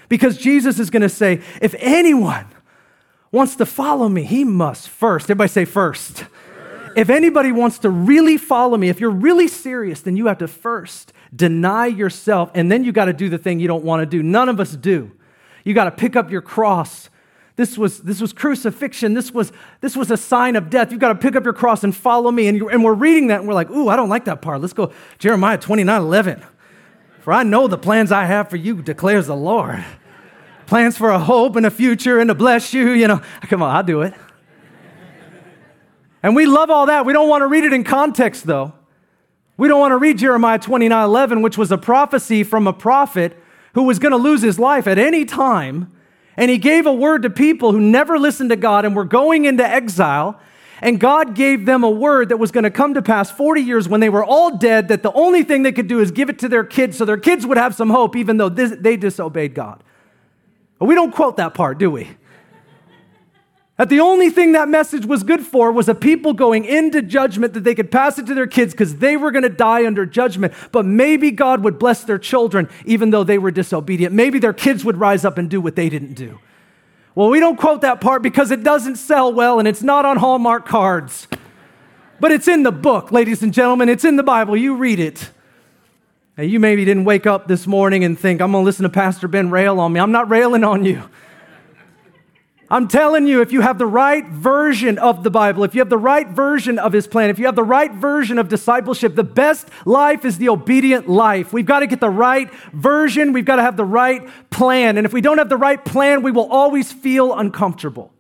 Because 0.10 0.38
Jesus 0.38 0.80
is 0.80 0.90
going 0.90 1.02
to 1.02 1.10
say, 1.10 1.42
if 1.62 1.76
anyone 1.80 2.46
wants 3.32 3.56
to 3.58 3.66
follow 3.66 4.08
me, 4.08 4.24
he 4.24 4.44
must 4.44 4.88
first. 4.90 5.26
Everybody 5.26 5.50
say 5.50 5.66
first. 5.66 6.26
If 6.96 7.10
anybody 7.10 7.52
wants 7.52 7.80
to 7.80 7.90
really 7.90 8.38
follow 8.38 8.78
me, 8.78 8.88
if 8.88 9.02
you're 9.02 9.10
really 9.10 9.50
serious, 9.50 10.00
then 10.02 10.16
you 10.16 10.28
have 10.28 10.38
to 10.38 10.48
first 10.48 11.12
deny 11.36 11.88
yourself, 11.88 12.52
and 12.56 12.72
then 12.72 12.86
you 12.86 12.94
got 12.94 13.06
to 13.06 13.14
do 13.14 13.28
the 13.28 13.38
thing 13.38 13.60
you 13.60 13.68
don't 13.68 13.84
want 13.84 14.02
to 14.02 14.06
do. 14.06 14.24
None 14.24 14.48
of 14.48 14.62
us 14.62 14.72
do. 14.72 15.12
You 15.66 15.74
got 15.74 15.86
to 15.86 15.92
pick 15.92 16.16
up 16.16 16.32
your 16.32 16.42
cross 16.42 17.10
this 17.56 17.78
was, 17.78 18.02
this 18.02 18.20
was 18.20 18.34
crucifixion. 18.34 19.14
This 19.14 19.32
was, 19.32 19.54
this 19.80 19.96
was 19.96 20.12
a 20.12 20.18
sign 20.18 20.56
of 20.56 20.70
death. 20.70 20.92
You've 20.92 21.00
got 21.00 21.10
to 21.10 21.16
pick 21.16 21.36
up 21.36 21.46
your 21.46 21.54
cross 21.54 21.84
and 21.84 21.96
follow 21.96 22.30
me. 22.30 22.48
And, 22.48 22.62
and 22.64 22.84
we're 22.84 22.94
reading 22.94 23.28
that 23.28 23.40
and 23.40 23.48
we're 23.48 23.54
like, 23.54 23.70
ooh, 23.70 23.88
I 23.88 23.96
don't 23.96 24.10
like 24.10 24.26
that 24.26 24.42
part. 24.42 24.60
Let's 24.60 24.74
go 24.74 24.92
Jeremiah 25.20 25.58
29 25.58 26.02
11. 26.02 26.44
For 27.22 27.32
I 27.32 27.44
know 27.44 27.68
the 27.68 27.78
plans 27.78 28.12
I 28.12 28.26
have 28.26 28.50
for 28.50 28.58
you, 28.58 28.82
declares 28.82 29.28
the 29.28 29.36
Lord. 29.36 29.84
Plans 30.68 30.98
for 30.98 31.10
a 31.12 31.20
hope 31.20 31.56
and 31.56 31.66
a 31.66 31.72
future 31.72 32.20
and 32.20 32.28
to 32.28 32.36
bless 32.36 32.74
you. 32.74 32.92
You 32.92 33.08
know, 33.08 33.22
come 33.44 33.64
on, 33.64 33.74
I'll 33.74 33.84
do 33.84 34.02
it. 34.02 34.14
And 36.22 36.36
we 36.36 36.46
love 36.46 36.70
all 36.70 36.88
that. 36.88 37.06
We 37.06 37.14
don't 37.14 37.30
want 37.30 37.44
to 37.44 37.48
read 37.48 37.64
it 37.64 37.72
in 37.72 37.84
context, 37.84 38.46
though. 38.46 38.74
We 39.58 39.68
don't 39.68 39.80
want 39.80 39.94
to 39.94 39.98
read 39.98 40.18
Jeremiah 40.18 40.60
29 40.60 41.06
11, 41.06 41.42
which 41.42 41.58
was 41.58 41.72
a 41.72 41.78
prophecy 41.78 42.44
from 42.44 42.68
a 42.68 42.74
prophet 42.74 43.38
who 43.74 43.84
was 43.84 44.00
going 44.00 44.12
to 44.12 44.18
lose 44.18 44.42
his 44.42 44.60
life 44.60 44.88
at 44.88 44.98
any 44.98 45.24
time 45.24 45.95
and 46.38 46.52
he 46.52 46.58
gave 46.58 46.86
a 46.86 46.94
word 46.94 47.24
to 47.24 47.30
people 47.30 47.72
who 47.72 47.80
never 47.80 48.20
listened 48.20 48.50
to 48.50 48.56
God 48.56 48.86
and 48.86 48.96
were 48.96 49.06
going 49.06 49.46
into 49.46 49.66
exile. 49.66 50.40
And 50.82 51.00
God 51.00 51.36
gave 51.36 51.66
them 51.66 51.84
a 51.84 51.90
word 51.90 52.30
that 52.30 52.38
was 52.38 52.52
going 52.52 52.66
to 52.66 52.70
come 52.70 52.96
to 52.96 53.02
pass 53.02 53.32
40 53.32 53.62
years 53.62 53.88
when 53.88 54.02
they 54.02 54.10
were 54.10 54.26
all 54.26 54.58
dead, 54.58 54.90
that 54.90 55.04
the 55.04 55.12
only 55.14 55.44
thing 55.44 55.64
they 55.64 55.72
could 55.72 55.88
do 55.88 56.02
is 56.02 56.12
give 56.12 56.30
it 56.30 56.38
to 56.40 56.50
their 56.50 56.66
kids 56.66 56.98
so 56.98 57.06
their 57.06 57.18
kids 57.18 57.46
would 57.46 57.58
have 57.58 57.74
some 57.74 57.90
hope, 57.90 58.16
even 58.16 58.38
though 58.38 58.50
this, 58.50 58.76
they 58.78 58.98
disobeyed 58.98 59.54
God. 59.54 59.82
But 60.78 60.86
we 60.86 60.96
don't 60.96 61.14
quote 61.14 61.38
that 61.38 61.54
part, 61.54 61.78
do 61.78 61.90
we? 61.90 62.10
That 63.78 63.90
the 63.90 64.00
only 64.00 64.30
thing 64.30 64.54
that 64.54 64.70
message 64.70 65.06
was 65.06 65.24
good 65.24 65.46
for 65.46 65.70
was 65.70 65.90
a 65.90 65.96
people 65.96 66.32
going 66.34 66.64
into 66.64 67.02
judgment 67.02 67.54
that 67.54 67.66
they 67.66 67.76
could 67.76 67.92
pass 67.92 68.18
it 68.18 68.26
to 68.28 68.34
their 68.34 68.48
kids 68.48 68.74
because 68.74 68.98
they 68.98 69.18
were 69.18 69.32
going 69.32 69.44
to 69.44 69.50
die 69.50 69.86
under 69.86 70.06
judgment. 70.06 70.54
But 70.72 70.86
maybe 70.86 71.30
God 71.32 71.62
would 71.64 71.78
bless 71.78 72.04
their 72.04 72.18
children 72.18 72.70
even 72.86 73.10
though 73.10 73.26
they 73.26 73.38
were 73.38 73.52
disobedient. 73.52 74.14
Maybe 74.14 74.40
their 74.40 74.54
kids 74.54 74.86
would 74.86 74.98
rise 74.98 75.26
up 75.26 75.38
and 75.38 75.50
do 75.50 75.60
what 75.60 75.76
they 75.76 75.90
didn't 75.90 76.14
do. 76.14 76.40
Well, 77.16 77.30
we 77.30 77.42
don't 77.42 77.58
quote 77.58 77.82
that 77.82 78.00
part 78.00 78.22
because 78.22 78.50
it 78.50 78.64
doesn't 78.64 78.96
sell 78.96 79.34
well 79.34 79.60
and 79.60 79.68
it's 79.68 79.84
not 79.84 80.06
on 80.06 80.18
Hallmark 80.18 80.66
cards. 80.66 81.28
But 82.22 82.32
it's 82.32 82.48
in 82.48 82.64
the 82.64 82.72
book, 82.72 83.12
ladies 83.12 83.44
and 83.44 83.54
gentlemen. 83.54 83.90
It's 83.90 84.06
in 84.06 84.16
the 84.16 84.24
Bible. 84.24 84.56
You 84.56 84.78
read 84.78 85.00
it. 85.00 85.32
Now, 86.38 86.44
you 86.44 86.62
maybe 86.62 86.86
didn't 86.86 87.06
wake 87.06 87.26
up 87.26 87.48
this 87.48 87.68
morning 87.68 88.06
and 88.06 88.18
think, 88.18 88.42
I'm 88.42 88.52
going 88.52 88.64
to 88.64 88.66
listen 88.66 88.84
to 88.84 88.90
Pastor 88.90 89.28
Ben 89.28 89.50
rail 89.50 89.80
on 89.82 89.92
me. 89.92 90.00
I'm 90.00 90.12
not 90.12 90.30
railing 90.30 90.64
on 90.64 90.86
you. 90.86 91.04
I'm 92.76 92.90
telling 92.90 93.26
you, 93.26 93.40
if 93.40 93.54
you 93.54 93.62
have 93.62 93.78
the 93.78 93.86
right 93.86 94.28
version 94.28 94.98
of 94.98 95.24
the 95.24 95.30
Bible, 95.32 95.64
if 95.64 95.74
you 95.76 95.80
have 95.80 95.88
the 95.90 95.98
right 95.98 96.28
version 96.28 96.78
of 96.78 96.92
His 96.92 97.08
plan, 97.08 97.30
if 97.30 97.40
you 97.40 97.46
have 97.46 97.56
the 97.56 97.64
right 97.64 97.90
version 97.90 98.38
of 98.38 98.50
discipleship, 98.50 99.16
the 99.16 99.24
best 99.24 99.70
life 99.86 100.26
is 100.26 100.40
the 100.40 100.50
obedient 100.50 101.08
life. 101.08 101.54
We've 101.54 101.66
got 101.66 101.80
to 101.80 101.88
get 101.88 102.02
the 102.02 102.10
right 102.10 102.54
version, 102.74 103.32
we've 103.32 103.46
got 103.46 103.56
to 103.56 103.62
have 103.62 103.78
the 103.78 103.86
right 103.86 104.28
plan. 104.50 104.98
And 104.98 105.06
if 105.06 105.14
we 105.14 105.22
don't 105.22 105.38
have 105.38 105.48
the 105.48 105.56
right 105.56 105.86
plan, 105.86 106.22
we 106.22 106.32
will 106.32 106.52
always 106.52 106.92
feel 106.92 107.34
uncomfortable. 107.34 108.12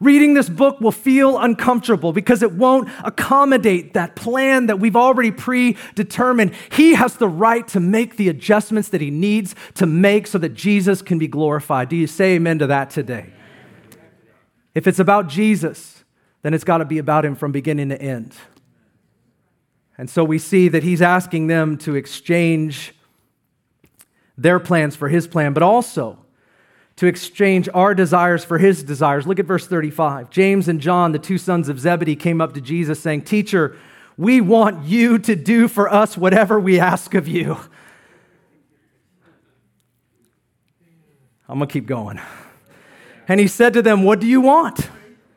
Reading 0.00 0.34
this 0.34 0.48
book 0.48 0.80
will 0.80 0.92
feel 0.92 1.38
uncomfortable 1.38 2.12
because 2.12 2.42
it 2.42 2.52
won't 2.52 2.88
accommodate 3.04 3.94
that 3.94 4.14
plan 4.14 4.66
that 4.66 4.78
we've 4.78 4.94
already 4.94 5.32
predetermined. 5.32 6.54
He 6.70 6.94
has 6.94 7.16
the 7.16 7.28
right 7.28 7.66
to 7.68 7.80
make 7.80 8.16
the 8.16 8.28
adjustments 8.28 8.90
that 8.90 9.00
he 9.00 9.10
needs 9.10 9.56
to 9.74 9.86
make 9.86 10.28
so 10.28 10.38
that 10.38 10.50
Jesus 10.50 11.02
can 11.02 11.18
be 11.18 11.26
glorified. 11.26 11.88
Do 11.88 11.96
you 11.96 12.06
say 12.06 12.36
amen 12.36 12.60
to 12.60 12.68
that 12.68 12.90
today? 12.90 13.32
If 14.72 14.86
it's 14.86 15.00
about 15.00 15.28
Jesus, 15.28 16.04
then 16.42 16.54
it's 16.54 16.62
got 16.62 16.78
to 16.78 16.84
be 16.84 16.98
about 16.98 17.24
him 17.24 17.34
from 17.34 17.50
beginning 17.50 17.88
to 17.88 18.00
end. 18.00 18.36
And 19.96 20.08
so 20.08 20.22
we 20.22 20.38
see 20.38 20.68
that 20.68 20.84
he's 20.84 21.02
asking 21.02 21.48
them 21.48 21.76
to 21.78 21.96
exchange 21.96 22.94
their 24.36 24.60
plans 24.60 24.94
for 24.94 25.08
his 25.08 25.26
plan, 25.26 25.52
but 25.52 25.64
also 25.64 26.18
to 26.98 27.06
exchange 27.06 27.68
our 27.74 27.94
desires 27.94 28.44
for 28.44 28.58
his 28.58 28.82
desires. 28.82 29.24
Look 29.24 29.38
at 29.38 29.46
verse 29.46 29.68
35. 29.68 30.30
James 30.30 30.66
and 30.66 30.80
John, 30.80 31.12
the 31.12 31.20
two 31.20 31.38
sons 31.38 31.68
of 31.68 31.78
Zebedee, 31.78 32.16
came 32.16 32.40
up 32.40 32.54
to 32.54 32.60
Jesus 32.60 32.98
saying, 32.98 33.22
Teacher, 33.22 33.76
we 34.16 34.40
want 34.40 34.84
you 34.84 35.16
to 35.20 35.36
do 35.36 35.68
for 35.68 35.88
us 35.88 36.18
whatever 36.18 36.58
we 36.58 36.80
ask 36.80 37.14
of 37.14 37.28
you. 37.28 37.56
I'm 41.48 41.58
going 41.58 41.68
to 41.68 41.72
keep 41.72 41.86
going. 41.86 42.20
And 43.28 43.38
he 43.38 43.46
said 43.46 43.74
to 43.74 43.82
them, 43.82 44.02
What 44.02 44.18
do 44.18 44.26
you 44.26 44.40
want? 44.40 44.90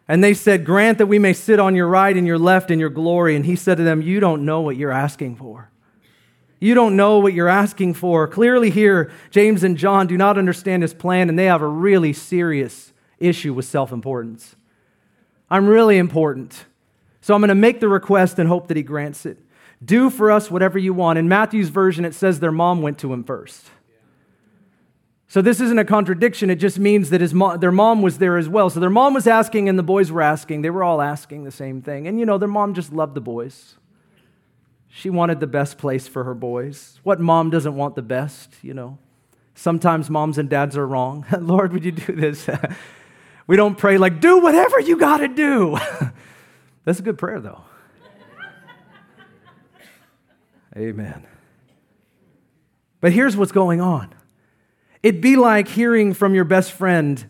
And 0.08 0.24
they 0.24 0.34
said, 0.34 0.66
Grant 0.66 0.98
that 0.98 1.06
we 1.06 1.20
may 1.20 1.34
sit 1.34 1.60
on 1.60 1.76
your 1.76 1.88
right 1.88 2.18
and 2.18 2.26
your 2.26 2.40
left 2.40 2.72
in 2.72 2.80
your 2.80 2.90
glory. 2.90 3.36
And 3.36 3.46
he 3.46 3.56
said 3.56 3.78
to 3.78 3.84
them, 3.84 4.02
You 4.02 4.20
don't 4.20 4.46
know 4.46 4.62
what 4.62 4.78
you're 4.78 4.92
asking 4.92 5.36
for. 5.36 5.70
You 6.62 6.76
don't 6.76 6.96
know 6.96 7.18
what 7.18 7.34
you're 7.34 7.50
asking 7.50 7.96
for. 7.96 8.28
Clearly, 8.28 8.70
here, 8.70 9.12
James 9.32 9.64
and 9.64 9.76
John 9.76 10.06
do 10.06 10.16
not 10.16 10.38
understand 10.38 10.84
his 10.84 10.94
plan, 10.94 11.28
and 11.28 11.38
they 11.38 11.46
have 11.46 11.64
a 11.64 11.68
really 11.68 12.14
serious 12.14 12.94
issue 13.18 13.52
with 13.52 13.66
self 13.66 13.92
importance. 13.92 14.56
I'm 15.50 15.68
really 15.68 15.98
important. 15.98 16.66
So 17.20 17.34
I'm 17.34 17.42
going 17.42 17.50
to 17.50 17.56
make 17.56 17.80
the 17.80 17.90
request 17.90 18.38
and 18.38 18.48
hope 18.48 18.68
that 18.68 18.78
he 18.78 18.84
grants 18.84 19.26
it. 19.26 19.40
Do 19.84 20.12
for 20.12 20.30
us 20.30 20.52
whatever 20.52 20.78
you 20.78 20.94
want. 20.94 21.18
In 21.18 21.28
Matthew's 21.28 21.70
version, 21.70 22.06
it 22.06 22.14
says 22.14 22.40
their 22.40 22.52
mom 22.52 22.84
went 22.84 23.00
to 23.00 23.12
him 23.12 23.24
first. 23.24 23.66
So 25.28 25.42
this 25.42 25.60
isn't 25.62 25.80
a 25.80 25.86
contradiction. 25.86 26.52
It 26.52 26.58
just 26.58 26.78
means 26.78 27.10
that 27.10 27.22
his 27.22 27.34
mom, 27.34 27.60
their 27.60 27.72
mom 27.72 28.04
was 28.04 28.20
there 28.20 28.38
as 28.38 28.48
well. 28.48 28.70
So 28.70 28.80
their 28.80 28.90
mom 28.92 29.16
was 29.16 29.26
asking 29.26 29.68
and 29.68 29.80
the 29.80 29.84
boys 29.84 30.12
were 30.12 30.22
asking. 30.22 30.62
They 30.62 30.70
were 30.70 30.84
all 30.84 31.02
asking 31.02 31.44
the 31.44 31.52
same 31.52 31.82
thing. 31.82 32.08
And 32.08 32.20
you 32.20 32.26
know, 32.26 32.38
their 32.38 32.50
mom 32.50 32.76
just 32.76 32.94
loved 32.94 33.16
the 33.16 33.22
boys. 33.22 33.76
She 34.94 35.10
wanted 35.10 35.40
the 35.40 35.48
best 35.48 35.78
place 35.78 36.08
for 36.08 36.26
her 36.26 36.34
boys. 36.34 37.00
What 37.04 37.20
mom 37.20 37.50
doesn't 37.50 37.76
want 37.76 37.96
the 37.96 38.02
best, 38.02 38.54
you 38.62 38.74
know? 38.74 38.98
Sometimes 39.56 40.10
moms 40.10 40.38
and 40.38 40.50
dads 40.50 40.76
are 40.76 40.86
wrong. 40.86 41.26
Lord, 41.40 41.72
would 41.72 41.86
you 41.86 41.94
do 41.94 42.14
this? 42.14 42.50
we 43.48 43.56
don't 43.56 43.78
pray 43.78 43.98
like, 43.98 44.20
do 44.20 44.40
whatever 44.40 44.82
you 44.82 44.98
got 44.98 45.18
to 45.18 45.30
do. 45.30 45.78
That's 46.84 47.00
a 47.00 47.04
good 47.04 47.18
prayer, 47.18 47.40
though. 47.40 47.62
Amen. 50.76 51.26
But 53.00 53.14
here's 53.14 53.36
what's 53.36 53.52
going 53.52 53.82
on 53.82 54.14
It'd 55.02 55.22
be 55.22 55.38
like 55.38 55.70
hearing 55.70 56.14
from 56.14 56.36
your 56.36 56.46
best 56.46 56.74
friend 56.74 57.26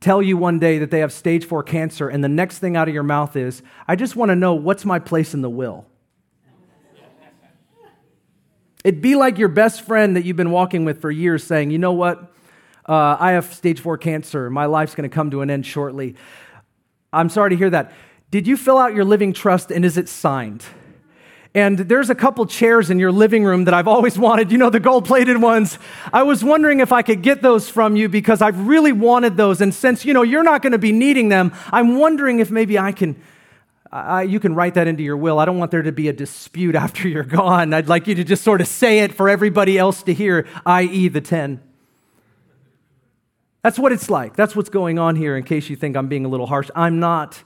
tell 0.00 0.22
you 0.22 0.36
one 0.36 0.60
day 0.60 0.78
that 0.78 0.90
they 0.92 1.00
have 1.00 1.12
stage 1.12 1.44
four 1.44 1.64
cancer, 1.64 2.08
and 2.08 2.22
the 2.22 2.28
next 2.28 2.58
thing 2.58 2.76
out 2.76 2.86
of 2.86 2.94
your 2.94 3.02
mouth 3.02 3.34
is, 3.34 3.62
I 3.88 3.96
just 3.96 4.14
want 4.14 4.30
to 4.30 4.36
know 4.36 4.54
what's 4.54 4.84
my 4.84 5.00
place 5.00 5.34
in 5.34 5.40
the 5.40 5.50
will. 5.50 5.86
It'd 8.84 9.00
be 9.00 9.16
like 9.16 9.38
your 9.38 9.48
best 9.48 9.80
friend 9.80 10.14
that 10.14 10.26
you've 10.26 10.36
been 10.36 10.50
walking 10.50 10.84
with 10.84 11.00
for 11.00 11.10
years 11.10 11.42
saying, 11.42 11.70
You 11.70 11.78
know 11.78 11.92
what? 11.92 12.34
Uh, 12.86 13.16
I 13.18 13.32
have 13.32 13.52
stage 13.54 13.80
four 13.80 13.96
cancer. 13.96 14.50
My 14.50 14.66
life's 14.66 14.94
going 14.94 15.08
to 15.08 15.14
come 15.14 15.30
to 15.30 15.40
an 15.40 15.48
end 15.48 15.64
shortly. 15.64 16.16
I'm 17.10 17.30
sorry 17.30 17.50
to 17.50 17.56
hear 17.56 17.70
that. 17.70 17.92
Did 18.30 18.46
you 18.46 18.58
fill 18.58 18.76
out 18.76 18.94
your 18.94 19.04
living 19.04 19.32
trust 19.32 19.70
and 19.70 19.86
is 19.86 19.96
it 19.96 20.08
signed? 20.08 20.64
And 21.54 21.78
there's 21.78 22.10
a 22.10 22.14
couple 22.16 22.44
chairs 22.46 22.90
in 22.90 22.98
your 22.98 23.12
living 23.12 23.44
room 23.44 23.64
that 23.64 23.74
I've 23.74 23.86
always 23.88 24.18
wanted, 24.18 24.50
you 24.52 24.58
know, 24.58 24.70
the 24.70 24.80
gold 24.80 25.06
plated 25.06 25.40
ones. 25.40 25.78
I 26.12 26.24
was 26.24 26.44
wondering 26.44 26.80
if 26.80 26.92
I 26.92 27.02
could 27.02 27.22
get 27.22 27.40
those 27.40 27.70
from 27.70 27.96
you 27.96 28.08
because 28.08 28.42
I've 28.42 28.66
really 28.66 28.92
wanted 28.92 29.36
those. 29.36 29.60
And 29.60 29.72
since, 29.72 30.04
you 30.04 30.12
know, 30.12 30.22
you're 30.22 30.42
not 30.42 30.62
going 30.62 30.72
to 30.72 30.78
be 30.78 30.92
needing 30.92 31.28
them, 31.28 31.52
I'm 31.70 31.96
wondering 31.96 32.40
if 32.40 32.50
maybe 32.50 32.78
I 32.78 32.92
can. 32.92 33.16
I, 33.94 34.22
you 34.22 34.40
can 34.40 34.56
write 34.56 34.74
that 34.74 34.88
into 34.88 35.04
your 35.04 35.16
will. 35.16 35.38
I 35.38 35.44
don't 35.44 35.56
want 35.56 35.70
there 35.70 35.82
to 35.82 35.92
be 35.92 36.08
a 36.08 36.12
dispute 36.12 36.74
after 36.84 37.08
you're 37.08 37.22
gone. 37.22 37.72
I'd 37.72 37.88
like 37.88 38.08
you 38.08 38.16
to 38.16 38.24
just 38.24 38.42
sort 38.42 38.60
of 38.60 38.66
say 38.66 39.00
it 39.00 39.14
for 39.14 39.28
everybody 39.28 39.78
else 39.78 40.02
to 40.02 40.12
hear, 40.12 40.46
i.e., 40.66 41.08
the 41.08 41.20
10. 41.20 41.62
That's 43.62 43.78
what 43.78 43.92
it's 43.92 44.10
like. 44.10 44.34
That's 44.36 44.56
what's 44.56 44.68
going 44.68 44.98
on 44.98 45.16
here, 45.16 45.36
in 45.36 45.44
case 45.44 45.70
you 45.70 45.76
think 45.76 45.96
I'm 45.96 46.08
being 46.08 46.24
a 46.24 46.28
little 46.28 46.46
harsh. 46.46 46.70
I'm 46.74 46.98
not. 46.98 47.44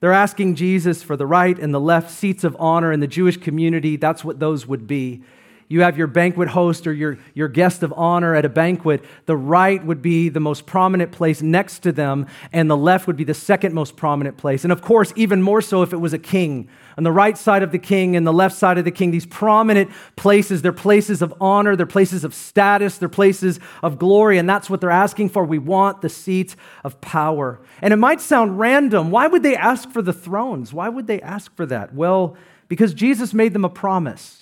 They're 0.00 0.12
asking 0.12 0.56
Jesus 0.56 1.02
for 1.02 1.16
the 1.16 1.26
right 1.26 1.56
and 1.58 1.72
the 1.72 1.80
left 1.80 2.10
seats 2.10 2.44
of 2.44 2.56
honor 2.58 2.92
in 2.92 3.00
the 3.00 3.06
Jewish 3.06 3.36
community. 3.36 3.96
That's 3.96 4.24
what 4.24 4.40
those 4.40 4.66
would 4.66 4.86
be. 4.86 5.22
You 5.70 5.82
have 5.82 5.98
your 5.98 6.06
banquet 6.06 6.48
host 6.48 6.86
or 6.86 6.94
your, 6.94 7.18
your 7.34 7.48
guest 7.48 7.82
of 7.82 7.92
honor 7.94 8.34
at 8.34 8.46
a 8.46 8.48
banquet. 8.48 9.04
The 9.26 9.36
right 9.36 9.84
would 9.84 10.00
be 10.00 10.30
the 10.30 10.40
most 10.40 10.64
prominent 10.64 11.12
place 11.12 11.42
next 11.42 11.80
to 11.80 11.92
them, 11.92 12.26
and 12.54 12.70
the 12.70 12.76
left 12.76 13.06
would 13.06 13.18
be 13.18 13.24
the 13.24 13.34
second 13.34 13.74
most 13.74 13.94
prominent 13.94 14.38
place. 14.38 14.64
And 14.64 14.72
of 14.72 14.80
course, 14.80 15.12
even 15.14 15.42
more 15.42 15.60
so 15.60 15.82
if 15.82 15.92
it 15.92 15.98
was 15.98 16.14
a 16.14 16.18
king 16.18 16.68
on 16.96 17.04
the 17.04 17.12
right 17.12 17.36
side 17.36 17.62
of 17.62 17.70
the 17.70 17.78
king 17.78 18.16
and 18.16 18.26
the 18.26 18.32
left 18.32 18.56
side 18.56 18.78
of 18.78 18.86
the 18.86 18.90
king, 18.90 19.10
these 19.10 19.26
prominent 19.26 19.90
places, 20.16 20.62
they're 20.62 20.72
places 20.72 21.20
of 21.20 21.34
honor, 21.38 21.76
they're 21.76 21.84
places 21.84 22.24
of 22.24 22.34
status, 22.34 22.96
they're 22.96 23.08
places 23.10 23.60
of 23.82 23.98
glory, 23.98 24.38
and 24.38 24.48
that's 24.48 24.70
what 24.70 24.80
they're 24.80 24.90
asking 24.90 25.28
for. 25.28 25.44
We 25.44 25.58
want 25.58 26.00
the 26.00 26.08
seat 26.08 26.56
of 26.82 26.98
power. 27.02 27.60
And 27.82 27.92
it 27.92 27.98
might 27.98 28.22
sound 28.22 28.58
random. 28.58 29.10
Why 29.10 29.26
would 29.26 29.42
they 29.42 29.54
ask 29.54 29.90
for 29.90 30.00
the 30.00 30.14
thrones? 30.14 30.72
Why 30.72 30.88
would 30.88 31.06
they 31.06 31.20
ask 31.20 31.54
for 31.54 31.66
that? 31.66 31.94
Well, 31.94 32.38
because 32.68 32.94
Jesus 32.94 33.34
made 33.34 33.52
them 33.52 33.66
a 33.66 33.70
promise. 33.70 34.37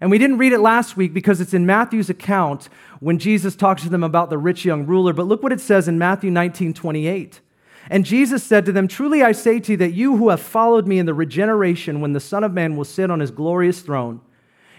And 0.00 0.10
we 0.10 0.18
didn't 0.18 0.38
read 0.38 0.52
it 0.52 0.60
last 0.60 0.96
week 0.96 1.14
because 1.14 1.40
it's 1.40 1.54
in 1.54 1.64
Matthew's 1.64 2.10
account 2.10 2.68
when 3.00 3.18
Jesus 3.18 3.56
talks 3.56 3.82
to 3.82 3.88
them 3.88 4.04
about 4.04 4.30
the 4.30 4.38
rich 4.38 4.64
young 4.64 4.86
ruler. 4.86 5.12
But 5.12 5.26
look 5.26 5.42
what 5.42 5.52
it 5.52 5.60
says 5.60 5.88
in 5.88 5.98
Matthew 5.98 6.30
19 6.30 6.74
28. 6.74 7.40
And 7.88 8.04
Jesus 8.04 8.42
said 8.42 8.66
to 8.66 8.72
them, 8.72 8.88
Truly 8.88 9.22
I 9.22 9.32
say 9.32 9.60
to 9.60 9.72
you 9.72 9.76
that 9.78 9.92
you 9.92 10.16
who 10.16 10.30
have 10.30 10.40
followed 10.40 10.86
me 10.86 10.98
in 10.98 11.06
the 11.06 11.14
regeneration 11.14 12.00
when 12.00 12.12
the 12.12 12.20
Son 12.20 12.44
of 12.44 12.52
Man 12.52 12.76
will 12.76 12.84
sit 12.84 13.10
on 13.10 13.20
his 13.20 13.30
glorious 13.30 13.80
throne, 13.80 14.20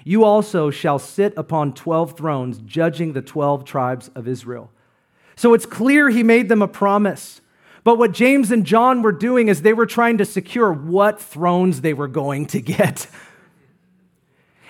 you 0.03 0.23
also 0.23 0.69
shall 0.69 0.99
sit 0.99 1.33
upon 1.37 1.73
12 1.73 2.17
thrones, 2.17 2.59
judging 2.59 3.13
the 3.13 3.21
12 3.21 3.65
tribes 3.65 4.09
of 4.13 4.27
Israel. 4.27 4.71
So 5.35 5.53
it's 5.53 5.65
clear 5.65 6.09
he 6.09 6.23
made 6.23 6.49
them 6.49 6.61
a 6.61 6.67
promise. 6.67 7.41
But 7.83 7.97
what 7.97 8.11
James 8.11 8.51
and 8.51 8.65
John 8.65 9.01
were 9.01 9.11
doing 9.11 9.47
is 9.47 9.61
they 9.61 9.73
were 9.73 9.85
trying 9.85 10.17
to 10.17 10.25
secure 10.25 10.71
what 10.71 11.21
thrones 11.21 11.81
they 11.81 11.93
were 11.93 12.07
going 12.07 12.45
to 12.47 12.61
get. 12.61 13.07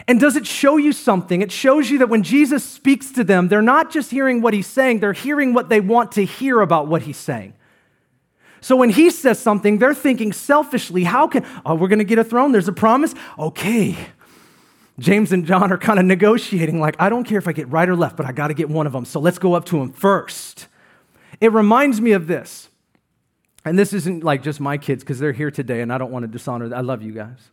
And 0.07 0.19
does 0.19 0.37
it 0.37 0.47
show 0.47 0.77
you 0.77 0.93
something? 0.93 1.41
It 1.41 1.51
shows 1.51 1.89
you 1.89 1.97
that 1.97 2.07
when 2.07 2.23
Jesus 2.23 2.63
speaks 2.63 3.11
to 3.11 3.23
them, 3.23 3.49
they're 3.49 3.61
not 3.61 3.91
just 3.91 4.09
hearing 4.09 4.41
what 4.41 4.53
he's 4.53 4.67
saying, 4.67 4.99
they're 4.99 5.13
hearing 5.13 5.53
what 5.53 5.67
they 5.67 5.81
want 5.81 6.13
to 6.13 6.23
hear 6.23 6.61
about 6.61 6.87
what 6.87 7.01
he's 7.01 7.17
saying. 7.17 7.53
So 8.61 8.75
when 8.75 8.89
he 8.89 9.09
says 9.09 9.39
something, 9.39 9.77
they're 9.77 9.93
thinking 9.93 10.33
selfishly, 10.33 11.03
how 11.03 11.27
can, 11.27 11.45
oh, 11.65 11.75
we're 11.75 11.89
going 11.89 11.99
to 11.99 12.05
get 12.05 12.19
a 12.19 12.23
throne? 12.23 12.51
There's 12.51 12.67
a 12.67 12.73
promise? 12.73 13.13
Okay. 13.37 13.97
James 14.97 15.31
and 15.31 15.45
John 15.45 15.71
are 15.71 15.77
kind 15.77 15.99
of 15.99 16.05
negotiating, 16.05 16.79
like, 16.79 16.95
I 16.99 17.09
don't 17.09 17.23
care 17.23 17.37
if 17.37 17.47
I 17.47 17.51
get 17.51 17.69
right 17.69 17.87
or 17.87 17.95
left, 17.95 18.17
but 18.17 18.25
I 18.25 18.31
got 18.31 18.47
to 18.47 18.53
get 18.53 18.67
one 18.67 18.87
of 18.87 18.93
them. 18.93 19.05
So 19.05 19.19
let's 19.19 19.37
go 19.37 19.53
up 19.53 19.65
to 19.65 19.77
him 19.77 19.91
first. 19.91 20.67
It 21.39 21.51
reminds 21.51 22.01
me 22.01 22.13
of 22.13 22.27
this. 22.27 22.69
And 23.63 23.77
this 23.77 23.93
isn't 23.93 24.23
like 24.23 24.41
just 24.41 24.59
my 24.59 24.77
kids 24.77 25.03
because 25.03 25.19
they're 25.19 25.33
here 25.33 25.51
today 25.51 25.81
and 25.81 25.91
I 25.91 25.97
don't 25.97 26.11
want 26.11 26.23
to 26.23 26.27
dishonor 26.27 26.69
them. 26.69 26.79
I 26.79 26.81
love 26.81 27.03
you 27.03 27.11
guys. 27.11 27.51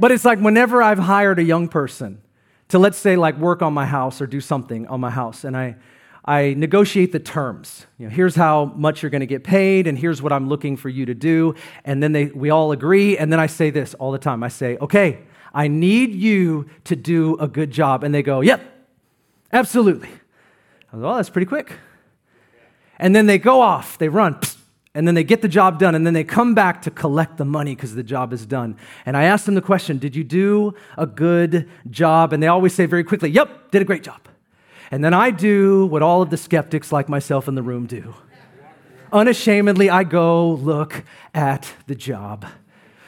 But 0.00 0.10
it's 0.10 0.24
like 0.24 0.40
whenever 0.40 0.82
I've 0.82 0.98
hired 0.98 1.38
a 1.38 1.44
young 1.44 1.68
person 1.68 2.22
to, 2.68 2.78
let's 2.78 2.96
say, 2.96 3.16
like 3.16 3.36
work 3.36 3.60
on 3.60 3.74
my 3.74 3.84
house 3.84 4.22
or 4.22 4.26
do 4.26 4.40
something 4.40 4.86
on 4.86 4.98
my 4.98 5.10
house, 5.10 5.44
and 5.44 5.54
I, 5.54 5.76
I 6.24 6.54
negotiate 6.54 7.12
the 7.12 7.18
terms. 7.18 7.86
You 7.98 8.06
know, 8.06 8.14
here's 8.14 8.34
how 8.34 8.66
much 8.76 9.02
you're 9.02 9.10
going 9.10 9.20
to 9.20 9.26
get 9.26 9.44
paid, 9.44 9.86
and 9.86 9.98
here's 9.98 10.22
what 10.22 10.32
I'm 10.32 10.48
looking 10.48 10.78
for 10.78 10.88
you 10.88 11.04
to 11.04 11.14
do. 11.14 11.54
And 11.84 12.02
then 12.02 12.12
they, 12.12 12.26
we 12.26 12.48
all 12.48 12.72
agree. 12.72 13.18
And 13.18 13.30
then 13.30 13.38
I 13.38 13.46
say 13.46 13.68
this 13.68 13.92
all 13.94 14.10
the 14.10 14.18
time 14.18 14.42
I 14.42 14.48
say, 14.48 14.78
okay, 14.78 15.20
I 15.52 15.68
need 15.68 16.14
you 16.14 16.70
to 16.84 16.96
do 16.96 17.36
a 17.36 17.46
good 17.46 17.70
job. 17.70 18.02
And 18.02 18.14
they 18.14 18.22
go, 18.22 18.40
yep, 18.40 18.62
absolutely. 19.52 20.08
I 20.92 20.96
go, 20.96 21.10
oh, 21.10 21.16
that's 21.16 21.30
pretty 21.30 21.46
quick. 21.46 21.72
And 22.98 23.14
then 23.14 23.26
they 23.26 23.38
go 23.38 23.60
off, 23.60 23.98
they 23.98 24.08
run, 24.08 24.38
and 24.94 25.06
then 25.06 25.14
they 25.14 25.22
get 25.22 25.40
the 25.40 25.48
job 25.48 25.78
done, 25.78 25.94
and 25.94 26.04
then 26.04 26.14
they 26.14 26.24
come 26.24 26.54
back 26.54 26.82
to 26.82 26.90
collect 26.90 27.36
the 27.36 27.44
money 27.44 27.76
because 27.76 27.94
the 27.94 28.02
job 28.02 28.32
is 28.32 28.44
done. 28.44 28.76
And 29.06 29.16
I 29.16 29.24
ask 29.24 29.44
them 29.44 29.54
the 29.54 29.62
question, 29.62 29.98
Did 29.98 30.16
you 30.16 30.24
do 30.24 30.74
a 30.98 31.06
good 31.06 31.68
job? 31.88 32.32
And 32.32 32.42
they 32.42 32.48
always 32.48 32.74
say 32.74 32.86
very 32.86 33.04
quickly, 33.04 33.30
Yep, 33.30 33.70
did 33.70 33.82
a 33.82 33.84
great 33.84 34.02
job. 34.02 34.20
And 34.90 35.04
then 35.04 35.14
I 35.14 35.30
do 35.30 35.86
what 35.86 36.02
all 36.02 36.22
of 36.22 36.30
the 36.30 36.36
skeptics 36.36 36.90
like 36.90 37.08
myself 37.08 37.46
in 37.46 37.54
the 37.54 37.62
room 37.62 37.86
do. 37.86 38.14
Unashamedly, 39.12 39.90
I 39.90 40.04
go 40.04 40.50
look 40.50 41.04
at 41.34 41.72
the 41.86 41.94
job 41.94 42.46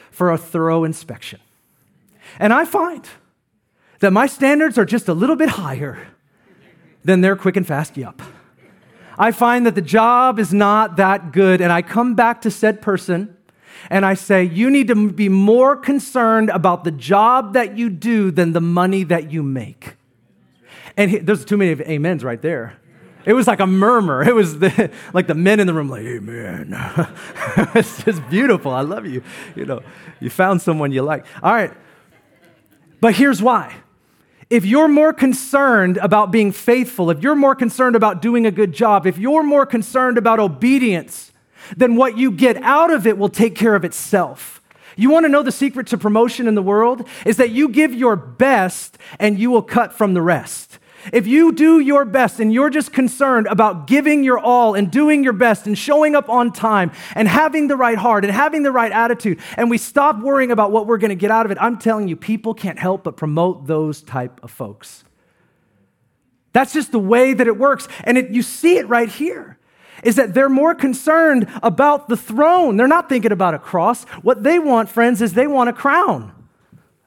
for 0.09 0.31
a 0.31 0.37
thorough 0.37 0.85
inspection. 0.85 1.39
And 2.39 2.53
I 2.53 2.63
find 2.65 3.05
that 3.99 4.11
my 4.11 4.27
standards 4.27 4.77
are 4.77 4.85
just 4.85 5.07
a 5.07 5.13
little 5.13 5.35
bit 5.35 5.49
higher 5.49 6.07
than 7.03 7.21
their 7.21 7.35
quick 7.35 7.57
and 7.57 7.67
fast 7.67 7.97
yup. 7.97 8.21
I 9.17 9.31
find 9.31 9.65
that 9.65 9.75
the 9.75 9.81
job 9.81 10.39
is 10.39 10.53
not 10.53 10.97
that 10.97 11.31
good, 11.31 11.61
and 11.61 11.71
I 11.71 11.81
come 11.81 12.15
back 12.15 12.41
to 12.41 12.51
said 12.51 12.81
person 12.81 13.35
and 13.89 14.05
I 14.05 14.13
say, 14.13 14.43
You 14.43 14.69
need 14.69 14.87
to 14.87 15.11
be 15.11 15.29
more 15.29 15.75
concerned 15.75 16.49
about 16.49 16.83
the 16.83 16.91
job 16.91 17.53
that 17.53 17.77
you 17.77 17.89
do 17.89 18.31
than 18.31 18.53
the 18.53 18.61
money 18.61 19.03
that 19.03 19.31
you 19.31 19.43
make. 19.43 19.95
And 20.95 21.11
he, 21.11 21.17
there's 21.19 21.45
too 21.45 21.57
many 21.57 21.71
of 21.71 21.81
amens 21.81 22.23
right 22.23 22.41
there. 22.41 22.79
It 23.25 23.33
was 23.33 23.47
like 23.47 23.59
a 23.59 23.67
murmur. 23.67 24.21
It 24.27 24.35
was 24.35 24.59
the, 24.59 24.91
like 25.13 25.27
the 25.27 25.35
men 25.35 25.59
in 25.59 25.67
the 25.67 25.73
room, 25.73 25.89
like, 25.89 26.03
Amen. 26.03 26.75
it's 27.75 28.03
just 28.03 28.27
beautiful. 28.29 28.71
I 28.71 28.81
love 28.81 29.05
you. 29.05 29.23
You 29.55 29.65
know, 29.65 29.81
you 30.19 30.29
found 30.29 30.61
someone 30.61 30.91
you 30.91 31.01
like. 31.01 31.25
All 31.41 31.53
right. 31.53 31.71
But 32.99 33.15
here's 33.15 33.41
why. 33.41 33.75
If 34.53 34.65
you're 34.65 34.87
more 34.87 35.13
concerned 35.13 35.97
about 35.97 36.29
being 36.29 36.51
faithful, 36.51 37.09
if 37.09 37.23
you're 37.23 37.33
more 37.33 37.55
concerned 37.55 37.95
about 37.95 38.21
doing 38.21 38.45
a 38.45 38.51
good 38.51 38.71
job, 38.71 39.07
if 39.07 39.17
you're 39.17 39.41
more 39.41 39.65
concerned 39.65 40.15
about 40.15 40.39
obedience, 40.39 41.31
then 41.75 41.95
what 41.95 42.19
you 42.19 42.29
get 42.29 42.57
out 42.57 42.91
of 42.91 43.07
it 43.07 43.17
will 43.17 43.29
take 43.29 43.55
care 43.55 43.73
of 43.73 43.83
itself. 43.83 44.61
You 44.95 45.09
want 45.09 45.25
to 45.25 45.29
know 45.29 45.41
the 45.41 45.51
secret 45.51 45.87
to 45.87 45.97
promotion 45.97 46.47
in 46.47 46.53
the 46.53 46.61
world? 46.61 47.07
Is 47.25 47.37
that 47.37 47.49
you 47.49 47.67
give 47.67 47.95
your 47.95 48.15
best 48.15 48.99
and 49.19 49.39
you 49.39 49.49
will 49.49 49.63
cut 49.63 49.91
from 49.91 50.13
the 50.13 50.21
rest. 50.21 50.77
If 51.11 51.27
you 51.27 51.51
do 51.51 51.79
your 51.79 52.05
best 52.05 52.39
and 52.39 52.53
you're 52.53 52.69
just 52.69 52.93
concerned 52.93 53.47
about 53.47 53.87
giving 53.87 54.23
your 54.23 54.39
all 54.39 54.75
and 54.75 54.89
doing 54.89 55.23
your 55.23 55.33
best 55.33 55.67
and 55.67 55.77
showing 55.77 56.15
up 56.15 56.29
on 56.29 56.51
time 56.51 56.91
and 57.15 57.27
having 57.27 57.67
the 57.67 57.75
right 57.75 57.97
heart 57.97 58.23
and 58.23 58.33
having 58.33 58.63
the 58.63 58.71
right 58.71 58.91
attitude, 58.91 59.39
and 59.57 59.69
we 59.69 59.77
stop 59.77 60.19
worrying 60.19 60.51
about 60.51 60.71
what 60.71 60.87
we're 60.87 60.97
going 60.97 61.09
to 61.09 61.15
get 61.15 61.31
out 61.31 61.45
of 61.45 61.51
it, 61.51 61.57
I'm 61.59 61.77
telling 61.77 62.07
you, 62.07 62.15
people 62.15 62.53
can't 62.53 62.79
help 62.79 63.03
but 63.03 63.17
promote 63.17 63.67
those 63.67 64.01
type 64.01 64.39
of 64.43 64.51
folks. 64.51 65.03
That's 66.53 66.71
just 66.71 66.91
the 66.91 66.99
way 66.99 67.33
that 67.33 67.47
it 67.47 67.57
works. 67.57 67.87
And 68.03 68.17
it, 68.17 68.29
you 68.29 68.43
see 68.43 68.77
it 68.77 68.87
right 68.87 69.09
here 69.09 69.57
is 70.03 70.15
that 70.15 70.33
they're 70.33 70.49
more 70.49 70.75
concerned 70.75 71.47
about 71.61 72.09
the 72.09 72.17
throne. 72.17 72.77
They're 72.77 72.87
not 72.87 73.09
thinking 73.09 73.31
about 73.31 73.53
a 73.53 73.59
cross. 73.59 74.03
What 74.21 74.43
they 74.43 74.59
want, 74.59 74.89
friends, 74.89 75.21
is 75.21 75.33
they 75.33 75.47
want 75.47 75.69
a 75.69 75.73
crown. 75.73 76.31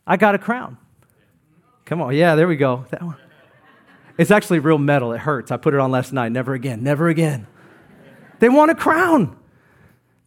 I 0.07 0.17
got 0.17 0.35
a 0.35 0.39
crown. 0.39 0.79
Come 1.85 2.01
on. 2.01 2.15
Yeah, 2.15 2.35
there 2.35 2.49
we 2.49 2.57
go. 2.57 2.85
That 2.91 3.03
one. 3.03 3.17
It's 4.19 4.31
actually 4.31 4.61
real 4.61 4.79
metal. 4.79 5.13
It 5.13 5.19
hurts. 5.19 5.51
I 5.51 5.57
put 5.57 5.75
it 5.75 5.81
on 5.81 5.91
last 5.91 6.13
night. 6.13 6.33
Never 6.33 6.55
again. 6.55 6.83
Never 6.83 7.09
again. 7.09 7.47
They 8.39 8.49
want 8.49 8.71
a 8.71 8.75
crown. 8.75 9.37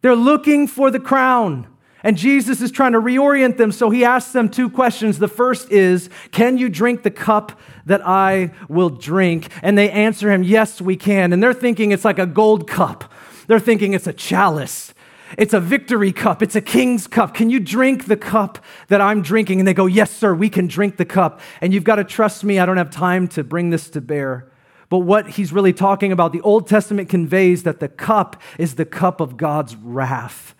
They're 0.02 0.16
looking 0.16 0.66
for 0.66 0.90
the 0.90 1.00
crown. 1.00 1.66
And 2.02 2.16
Jesus 2.16 2.62
is 2.62 2.70
trying 2.70 2.92
to 2.92 3.00
reorient 3.00 3.58
them, 3.58 3.72
so 3.72 3.90
he 3.90 4.04
asks 4.06 4.32
them 4.32 4.48
two 4.48 4.70
questions. 4.70 5.18
The 5.18 5.28
first 5.28 5.70
is, 5.70 6.08
Can 6.32 6.56
you 6.56 6.70
drink 6.70 7.02
the 7.02 7.10
cup 7.10 7.60
that 7.84 8.00
I 8.06 8.52
will 8.68 8.88
drink? 8.88 9.50
And 9.62 9.76
they 9.76 9.90
answer 9.90 10.32
him, 10.32 10.42
Yes, 10.42 10.80
we 10.80 10.96
can. 10.96 11.32
And 11.32 11.42
they're 11.42 11.52
thinking 11.52 11.92
it's 11.92 12.04
like 12.04 12.18
a 12.18 12.26
gold 12.26 12.68
cup, 12.68 13.12
they're 13.48 13.60
thinking 13.60 13.92
it's 13.92 14.06
a 14.06 14.12
chalice. 14.12 14.94
It's 15.38 15.54
a 15.54 15.60
victory 15.60 16.12
cup. 16.12 16.42
It's 16.42 16.56
a 16.56 16.60
king's 16.60 17.06
cup. 17.06 17.34
Can 17.34 17.50
you 17.50 17.60
drink 17.60 18.06
the 18.06 18.16
cup 18.16 18.58
that 18.88 19.00
I'm 19.00 19.22
drinking? 19.22 19.60
And 19.60 19.68
they 19.68 19.74
go, 19.74 19.86
Yes, 19.86 20.10
sir, 20.10 20.34
we 20.34 20.48
can 20.48 20.66
drink 20.66 20.96
the 20.96 21.04
cup. 21.04 21.40
And 21.60 21.72
you've 21.72 21.84
got 21.84 21.96
to 21.96 22.04
trust 22.04 22.44
me. 22.44 22.58
I 22.58 22.66
don't 22.66 22.76
have 22.76 22.90
time 22.90 23.28
to 23.28 23.44
bring 23.44 23.70
this 23.70 23.90
to 23.90 24.00
bear. 24.00 24.50
But 24.88 24.98
what 24.98 25.30
he's 25.30 25.52
really 25.52 25.72
talking 25.72 26.10
about, 26.10 26.32
the 26.32 26.40
Old 26.40 26.66
Testament 26.66 27.08
conveys 27.08 27.62
that 27.62 27.78
the 27.78 27.88
cup 27.88 28.40
is 28.58 28.74
the 28.74 28.84
cup 28.84 29.20
of 29.20 29.36
God's 29.36 29.76
wrath. 29.76 30.54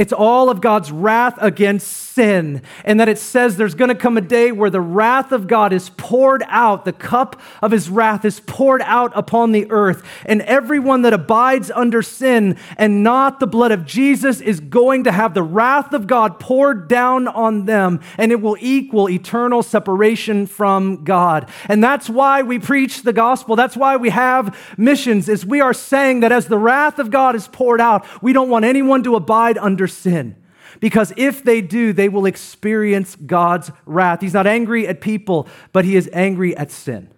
It's 0.00 0.14
all 0.14 0.48
of 0.48 0.62
God's 0.62 0.90
wrath 0.90 1.36
against 1.42 1.86
sin. 1.86 2.62
And 2.86 2.98
that 3.00 3.08
it 3.10 3.18
says 3.18 3.56
there's 3.56 3.74
going 3.74 3.90
to 3.90 3.94
come 3.94 4.16
a 4.16 4.22
day 4.22 4.50
where 4.50 4.70
the 4.70 4.80
wrath 4.80 5.30
of 5.30 5.46
God 5.46 5.74
is 5.74 5.90
poured 5.90 6.42
out, 6.48 6.86
the 6.86 6.92
cup 6.94 7.38
of 7.60 7.70
his 7.70 7.90
wrath 7.90 8.24
is 8.24 8.40
poured 8.40 8.80
out 8.86 9.12
upon 9.14 9.52
the 9.52 9.70
earth. 9.70 10.02
And 10.24 10.40
everyone 10.42 11.02
that 11.02 11.12
abides 11.12 11.70
under 11.70 12.00
sin 12.00 12.56
and 12.78 13.02
not 13.02 13.40
the 13.40 13.46
blood 13.46 13.72
of 13.72 13.84
Jesus 13.84 14.40
is 14.40 14.58
going 14.58 15.04
to 15.04 15.12
have 15.12 15.34
the 15.34 15.42
wrath 15.42 15.92
of 15.92 16.06
God 16.06 16.40
poured 16.40 16.88
down 16.88 17.28
on 17.28 17.66
them. 17.66 18.00
And 18.16 18.32
it 18.32 18.40
will 18.40 18.56
equal 18.58 19.10
eternal 19.10 19.62
separation 19.62 20.46
from 20.46 21.04
God. 21.04 21.50
And 21.68 21.84
that's 21.84 22.08
why 22.08 22.40
we 22.40 22.58
preach 22.58 23.02
the 23.02 23.12
gospel. 23.12 23.54
That's 23.54 23.76
why 23.76 23.98
we 23.98 24.08
have 24.08 24.58
missions, 24.78 25.28
is 25.28 25.44
we 25.44 25.60
are 25.60 25.74
saying 25.74 26.20
that 26.20 26.32
as 26.32 26.46
the 26.46 26.58
wrath 26.58 26.98
of 26.98 27.10
God 27.10 27.36
is 27.36 27.48
poured 27.48 27.82
out, 27.82 28.06
we 28.22 28.32
don't 28.32 28.48
want 28.48 28.64
anyone 28.64 29.02
to 29.02 29.14
abide 29.14 29.58
under 29.58 29.89
sin. 29.90 30.36
Because 30.78 31.12
if 31.16 31.42
they 31.42 31.60
do, 31.60 31.92
they 31.92 32.08
will 32.08 32.26
experience 32.26 33.16
God's 33.16 33.70
wrath. 33.86 34.20
He's 34.20 34.34
not 34.34 34.46
angry 34.46 34.86
at 34.86 35.00
people, 35.00 35.48
but 35.72 35.84
he 35.84 35.96
is 35.96 36.08
angry 36.12 36.56
at 36.56 36.70
sin. 36.70 37.10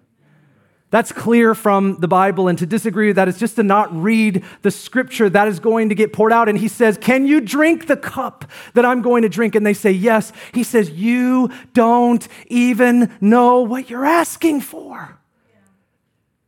That's 0.93 1.11
clear 1.11 1.55
from 1.55 2.01
the 2.01 2.09
Bible, 2.09 2.49
and 2.49 2.59
to 2.59 2.67
disagree 2.67 3.07
with 3.07 3.17
that 3.17 3.27
is 3.27 3.39
just 3.39 3.57
to 3.57 3.63
not 3.63 3.95
read 3.97 4.45
the 4.61 4.71
scripture 4.71 5.31
that 5.31 5.49
is 5.49 5.59
going 5.59 5.89
to 5.89 5.95
get 5.95 6.13
poured 6.13 6.35
out. 6.35 6.51
And 6.51 6.59
he 6.59 6.69
says, 6.69 6.99
Can 6.99 7.27
you 7.27 7.41
drink 7.41 7.87
the 7.87 7.97
cup 7.97 8.45
that 8.75 8.85
I'm 8.85 9.01
going 9.01 9.23
to 9.23 9.31
drink? 9.31 9.55
And 9.55 9.65
they 9.65 9.73
say, 9.73 9.91
Yes. 9.91 10.35
He 10.53 10.63
says, 10.63 10.91
You 10.91 11.49
don't 11.73 12.29
even 12.49 13.11
know 13.23 13.63
what 13.63 13.89
you're 13.89 14.05
asking 14.05 14.61
for. 14.61 15.19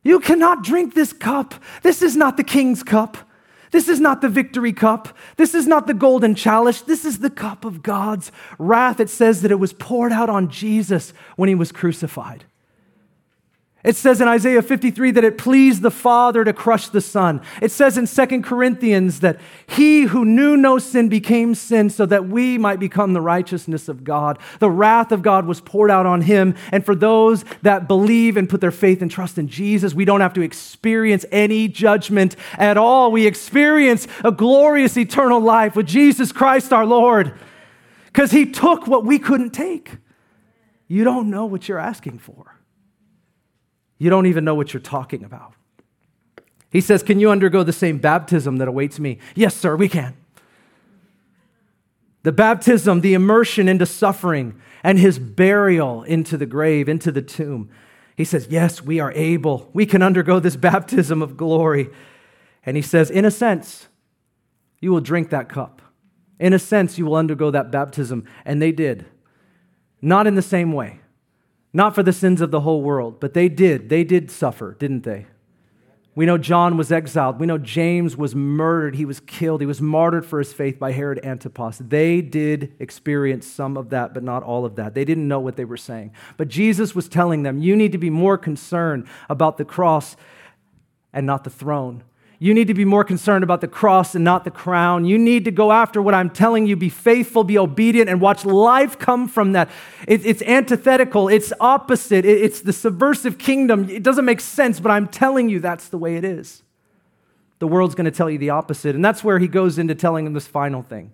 You 0.03 0.19
cannot 0.19 0.63
drink 0.63 0.93
this 0.93 1.11
cup. 1.11 1.55
This 1.81 2.03
is 2.03 2.15
not 2.15 2.37
the 2.37 2.43
king's 2.43 2.83
cup. 2.83 3.17
This 3.75 3.89
is 3.89 3.99
not 3.99 4.21
the 4.21 4.29
victory 4.29 4.71
cup. 4.71 5.09
This 5.35 5.53
is 5.53 5.67
not 5.67 5.85
the 5.85 5.93
golden 5.93 6.33
chalice. 6.33 6.79
This 6.79 7.03
is 7.03 7.19
the 7.19 7.29
cup 7.29 7.65
of 7.65 7.83
God's 7.83 8.31
wrath. 8.57 9.01
It 9.01 9.09
says 9.09 9.41
that 9.41 9.51
it 9.51 9.59
was 9.59 9.73
poured 9.73 10.13
out 10.13 10.29
on 10.29 10.49
Jesus 10.49 11.11
when 11.35 11.49
he 11.49 11.55
was 11.55 11.73
crucified. 11.73 12.45
It 13.85 13.95
says 13.95 14.19
in 14.19 14.27
Isaiah 14.27 14.63
53 14.63 15.11
that 15.11 15.23
it 15.23 15.37
pleased 15.37 15.83
the 15.83 15.91
Father 15.91 16.43
to 16.43 16.53
crush 16.53 16.87
the 16.87 17.01
Son. 17.01 17.39
It 17.61 17.71
says 17.71 17.99
in 17.99 18.07
2 18.07 18.41
Corinthians 18.41 19.19
that 19.19 19.39
he 19.67 20.03
who 20.03 20.25
knew 20.25 20.57
no 20.57 20.79
sin 20.79 21.07
became 21.07 21.53
sin 21.53 21.91
so 21.91 22.07
that 22.07 22.27
we 22.27 22.57
might 22.57 22.79
become 22.79 23.13
the 23.13 23.21
righteousness 23.21 23.87
of 23.87 24.03
God. 24.03 24.39
The 24.57 24.71
wrath 24.71 25.11
of 25.11 25.21
God 25.21 25.45
was 25.45 25.61
poured 25.61 25.91
out 25.91 26.07
on 26.07 26.21
him. 26.21 26.55
And 26.71 26.83
for 26.83 26.95
those 26.95 27.45
that 27.61 27.87
believe 27.87 28.37
and 28.37 28.49
put 28.49 28.59
their 28.59 28.71
faith 28.71 29.03
and 29.03 29.11
trust 29.11 29.37
in 29.37 29.47
Jesus, 29.47 29.93
we 29.93 30.03
don't 30.03 30.21
have 30.21 30.33
to 30.33 30.41
experience 30.41 31.23
any 31.31 31.67
judgment 31.67 32.35
at 32.53 32.77
all. 32.77 33.11
We 33.11 33.27
experience 33.27 34.07
a 34.23 34.31
glorious 34.31 34.97
eternal 34.97 35.39
life 35.39 35.75
with 35.75 35.85
Jesus 35.85 36.31
Christ 36.31 36.73
our 36.73 36.87
Lord 36.87 37.37
because 38.07 38.31
he 38.31 38.49
took 38.49 38.87
what 38.87 39.05
we 39.05 39.19
couldn't 39.19 39.51
take. 39.51 39.97
You 40.87 41.03
don't 41.03 41.29
know 41.29 41.45
what 41.45 41.69
you're 41.69 41.77
asking 41.77 42.17
for. 42.17 42.54
You 43.97 44.09
don't 44.09 44.25
even 44.25 44.43
know 44.43 44.55
what 44.55 44.73
you're 44.73 44.81
talking 44.81 45.23
about. 45.23 45.53
He 46.69 46.81
says, 46.81 47.03
Can 47.03 47.19
you 47.19 47.31
undergo 47.31 47.63
the 47.63 47.73
same 47.73 47.97
baptism 47.97 48.57
that 48.57 48.67
awaits 48.67 48.99
me? 48.99 49.19
Yes, 49.35 49.55
sir, 49.55 49.75
we 49.75 49.87
can. 49.87 50.15
The 52.23 52.31
baptism, 52.31 53.01
the 53.01 53.13
immersion 53.13 53.69
into 53.69 53.85
suffering, 53.85 54.59
and 54.83 54.99
his 54.99 55.19
burial 55.19 56.03
into 56.03 56.37
the 56.37 56.45
grave, 56.45 56.89
into 56.89 57.11
the 57.11 57.21
tomb. 57.21 57.69
He 58.17 58.25
says, 58.25 58.47
Yes, 58.49 58.81
we 58.81 58.99
are 58.99 59.11
able. 59.13 59.69
We 59.73 59.85
can 59.85 60.01
undergo 60.01 60.39
this 60.39 60.55
baptism 60.57 61.21
of 61.21 61.37
glory. 61.37 61.89
And 62.65 62.75
he 62.75 62.81
says, 62.81 63.09
In 63.09 63.25
a 63.25 63.31
sense, 63.31 63.87
you 64.81 64.91
will 64.91 65.01
drink 65.01 65.29
that 65.29 65.47
cup. 65.47 65.81
In 66.39 66.51
a 66.51 66.59
sense, 66.59 66.97
you 66.97 67.05
will 67.05 67.15
undergo 67.15 67.51
that 67.51 67.71
baptism. 67.71 68.25
And 68.43 68.61
they 68.61 68.73
did. 68.73 69.05
Not 70.01 70.27
in 70.27 70.35
the 70.35 70.41
same 70.41 70.73
way 70.73 70.99
not 71.75 71.93
for 71.93 72.03
the 72.03 72.13
sins 72.13 72.39
of 72.39 72.51
the 72.51 72.61
whole 72.61 72.81
world, 72.81 73.19
but 73.19 73.33
they 73.33 73.49
did. 73.49 73.89
They 73.89 74.05
did 74.05 74.31
suffer, 74.31 74.77
didn't 74.79 75.03
they? 75.03 75.25
We 76.15 76.25
know 76.25 76.37
John 76.37 76.77
was 76.77 76.89
exiled. 76.89 77.37
We 77.37 77.45
know 77.45 77.57
James 77.57 78.15
was 78.15 78.33
murdered. 78.33 78.95
He 78.95 79.03
was 79.03 79.19
killed. 79.19 79.59
He 79.59 79.67
was 79.67 79.81
martyred 79.81 80.25
for 80.25 80.39
his 80.39 80.53
faith 80.53 80.79
by 80.79 80.93
Herod 80.93 81.19
Antipas. 81.25 81.79
They 81.79 82.21
did 82.21 82.73
experience 82.79 83.45
some 83.45 83.75
of 83.75 83.89
that, 83.89 84.13
but 84.13 84.23
not 84.23 84.41
all 84.41 84.63
of 84.63 84.77
that. 84.77 84.93
They 84.93 85.03
didn't 85.03 85.27
know 85.27 85.41
what 85.41 85.57
they 85.57 85.65
were 85.65 85.75
saying. 85.75 86.13
But 86.37 86.47
Jesus 86.47 86.95
was 86.95 87.09
telling 87.09 87.43
them, 87.43 87.59
you 87.59 87.75
need 87.75 87.91
to 87.91 87.97
be 87.97 88.09
more 88.09 88.37
concerned 88.37 89.05
about 89.27 89.57
the 89.57 89.65
cross 89.65 90.15
and 91.11 91.25
not 91.25 91.43
the 91.43 91.49
throne. 91.49 92.03
You 92.37 92.53
need 92.53 92.67
to 92.67 92.73
be 92.73 92.85
more 92.85 93.03
concerned 93.03 93.43
about 93.43 93.61
the 93.61 93.67
cross 93.67 94.13
and 94.13 94.23
not 94.23 94.43
the 94.43 94.51
crown. 94.51 95.05
You 95.05 95.17
need 95.17 95.45
to 95.45 95.51
go 95.51 95.71
after 95.71 96.01
what 96.01 96.13
I'm 96.13 96.29
telling 96.29 96.67
you. 96.67 96.75
Be 96.75 96.89
faithful, 96.89 97.43
be 97.43 97.57
obedient, 97.57 98.09
and 98.09 98.19
watch 98.19 98.43
life 98.43 98.99
come 98.99 99.27
from 99.27 99.53
that. 99.53 99.69
It, 100.07 100.25
it's 100.25 100.41
antithetical, 100.41 101.29
it's 101.29 101.53
opposite, 101.59 102.25
it, 102.25 102.41
it's 102.41 102.61
the 102.61 102.73
subversive 102.73 103.37
kingdom. 103.37 103.89
It 103.89 104.03
doesn't 104.03 104.25
make 104.25 104.41
sense, 104.41 104.79
but 104.79 104.91
I'm 104.91 105.07
telling 105.07 105.49
you 105.49 105.59
that's 105.59 105.87
the 105.87 105.97
way 105.97 106.17
it 106.17 106.25
is. 106.25 106.61
The 107.59 107.67
world's 107.67 107.95
going 107.95 108.05
to 108.05 108.11
tell 108.11 108.29
you 108.29 108.37
the 108.37 108.49
opposite. 108.49 108.95
And 108.95 109.05
that's 109.05 109.23
where 109.23 109.39
he 109.39 109.47
goes 109.47 109.77
into 109.77 109.95
telling 109.95 110.25
them 110.25 110.33
this 110.33 110.47
final 110.47 110.81
thing. 110.81 111.13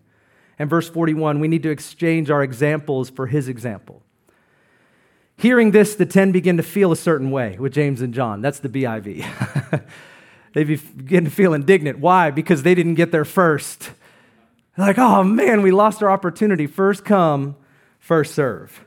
In 0.57 0.67
verse 0.67 0.89
41, 0.89 1.39
we 1.39 1.47
need 1.47 1.63
to 1.63 1.69
exchange 1.69 2.29
our 2.29 2.41
examples 2.41 3.09
for 3.09 3.27
his 3.27 3.47
example. 3.47 4.01
Hearing 5.37 5.71
this, 5.71 5.95
the 5.95 6.05
ten 6.05 6.31
begin 6.31 6.57
to 6.57 6.63
feel 6.63 6.91
a 6.91 6.95
certain 6.95 7.31
way 7.31 7.57
with 7.57 7.73
James 7.73 8.01
and 8.01 8.13
John. 8.13 8.41
That's 8.41 8.59
the 8.59 8.69
BIV. 8.69 9.81
they 10.53 10.63
begin 10.63 11.25
to 11.25 11.31
feel 11.31 11.53
indignant. 11.53 11.99
Why? 11.99 12.31
Because 12.31 12.63
they 12.63 12.75
didn't 12.75 12.95
get 12.95 13.11
there 13.11 13.25
first. 13.25 13.91
They're 14.75 14.87
like, 14.87 14.97
oh 14.97 15.23
man, 15.23 15.61
we 15.61 15.71
lost 15.71 16.03
our 16.03 16.09
opportunity. 16.09 16.67
First 16.67 17.05
come, 17.05 17.55
first 17.99 18.33
serve. 18.33 18.85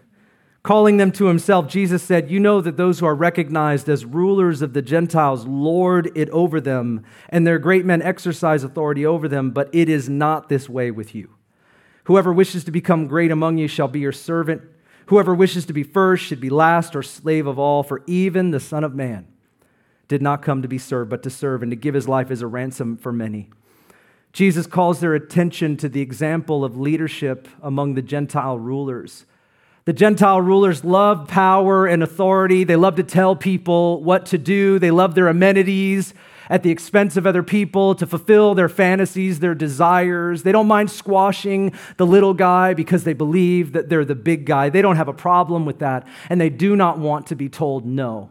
Calling 0.63 0.97
them 0.97 1.13
to 1.13 1.27
himself, 1.27 1.69
Jesus 1.69 2.03
said, 2.03 2.31
You 2.31 2.41
know 2.41 2.63
that 2.63 2.79
those 2.79 2.99
who 2.99 3.07
are 3.07 3.15
recognized 3.15 3.87
as 3.89 4.07
rulers 4.07 4.63
of 4.63 4.73
the 4.73 4.81
Gentiles 4.81 5.47
lord 5.47 6.11
it 6.15 6.31
over 6.31 6.59
them, 6.59 7.05
and 7.29 7.47
their 7.47 7.59
great 7.59 7.85
men 7.85 8.01
exercise 8.01 8.65
authority 8.65 9.05
over 9.05 9.29
them, 9.29 9.51
but 9.51 9.69
it 9.75 9.91
is 9.91 10.09
not 10.09 10.49
this 10.49 10.67
way 10.67 10.91
with 10.91 11.15
you. 11.15 11.35
Whoever 12.05 12.33
wishes 12.33 12.65
to 12.65 12.71
become 12.71 13.09
great 13.09 13.31
among 13.31 13.59
you 13.59 13.69
shall 13.69 13.89
be 13.89 14.01
your 14.01 14.13
servant. 14.13 14.63
Whoever 15.07 15.35
wishes 15.35 15.67
to 15.67 15.75
be 15.75 15.83
first 15.83 16.25
should 16.25 16.41
be 16.41 16.49
last 16.49 16.97
or 16.97 17.03
slave 17.03 17.47
of 17.47 17.59
all, 17.59 17.83
for 17.83 18.03
even 18.07 18.51
the 18.51 18.61
Son 18.61 18.85
of 18.85 18.95
Man 18.95 19.27
did 20.09 20.23
not 20.23 20.43
come 20.43 20.63
to 20.63 20.69
be 20.69 20.79
served, 20.79 21.11
but 21.11 21.23
to 21.23 21.31
serve 21.31 21.63
and 21.63 21.73
to 21.73 21.77
give 21.77 21.95
his 21.95 22.09
life 22.09 22.31
as 22.31 22.43
a 22.43 22.47
ransom 22.47 22.97
for 22.97 23.13
many. 23.13 23.51
Jesus 24.33 24.67
calls 24.67 25.01
their 25.01 25.15
attention 25.15 25.77
to 25.77 25.89
the 25.89 26.01
example 26.01 26.65
of 26.65 26.77
leadership 26.77 27.47
among 27.63 27.95
the 27.95 28.03
Gentile 28.03 28.59
rulers. 28.59 29.27
The 29.85 29.93
Gentile 29.93 30.41
rulers 30.41 30.83
loved 30.83 31.29
power 31.29 31.87
and 31.87 32.03
authority. 32.03 32.65
They 32.65 32.75
loved 32.75 32.97
to 32.97 33.03
tell 33.03 33.37
people 33.37 34.03
what 34.03 34.27
to 34.27 34.39
do. 34.39 34.79
They 34.79 34.91
loved 34.91 35.15
their 35.15 35.29
amenities 35.29 36.15
at 36.49 36.63
the 36.63 36.71
expense 36.71 37.17
of 37.17 37.27
other 37.27 37.43
people 37.43 37.95
to 37.95 38.07
fulfill 38.07 38.55
their 38.55 38.69
fantasies, 38.69 39.41
their 39.41 39.55
desires. 39.55 40.43
They 40.43 40.53
don't 40.53 40.67
mind 40.67 40.91
squashing 40.91 41.73
the 41.97 42.07
little 42.07 42.35
guy 42.35 42.75
because 42.75 43.05
they 43.05 43.13
believe 43.13 43.73
that 43.73 43.89
they're 43.89 44.05
the 44.05 44.15
big 44.15 44.47
guy. 44.47 44.69
They 44.69 44.83
don't 44.83 44.97
have 44.97 45.09
a 45.09 45.15
problem 45.15 45.65
with 45.65 45.79
that. 45.79 46.07
And 46.29 46.41
they 46.41 46.51
do 46.51 46.77
not 46.77 46.99
want 46.99 47.27
to 47.29 47.37
be 47.37 47.49
told 47.49 47.87
no. 47.87 48.31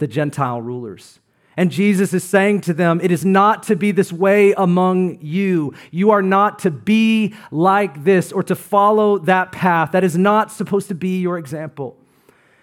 The 0.00 0.08
Gentile 0.08 0.60
rulers. 0.60 1.20
And 1.56 1.70
Jesus 1.70 2.14
is 2.14 2.24
saying 2.24 2.62
to 2.62 2.72
them, 2.72 3.00
It 3.02 3.10
is 3.10 3.24
not 3.24 3.64
to 3.64 3.76
be 3.76 3.92
this 3.92 4.12
way 4.12 4.52
among 4.52 5.18
you. 5.20 5.74
You 5.90 6.10
are 6.10 6.22
not 6.22 6.60
to 6.60 6.70
be 6.70 7.34
like 7.50 8.04
this 8.04 8.32
or 8.32 8.42
to 8.44 8.54
follow 8.54 9.18
that 9.18 9.52
path. 9.52 9.92
That 9.92 10.02
is 10.02 10.16
not 10.16 10.50
supposed 10.50 10.88
to 10.88 10.94
be 10.94 11.20
your 11.20 11.38
example. 11.38 11.99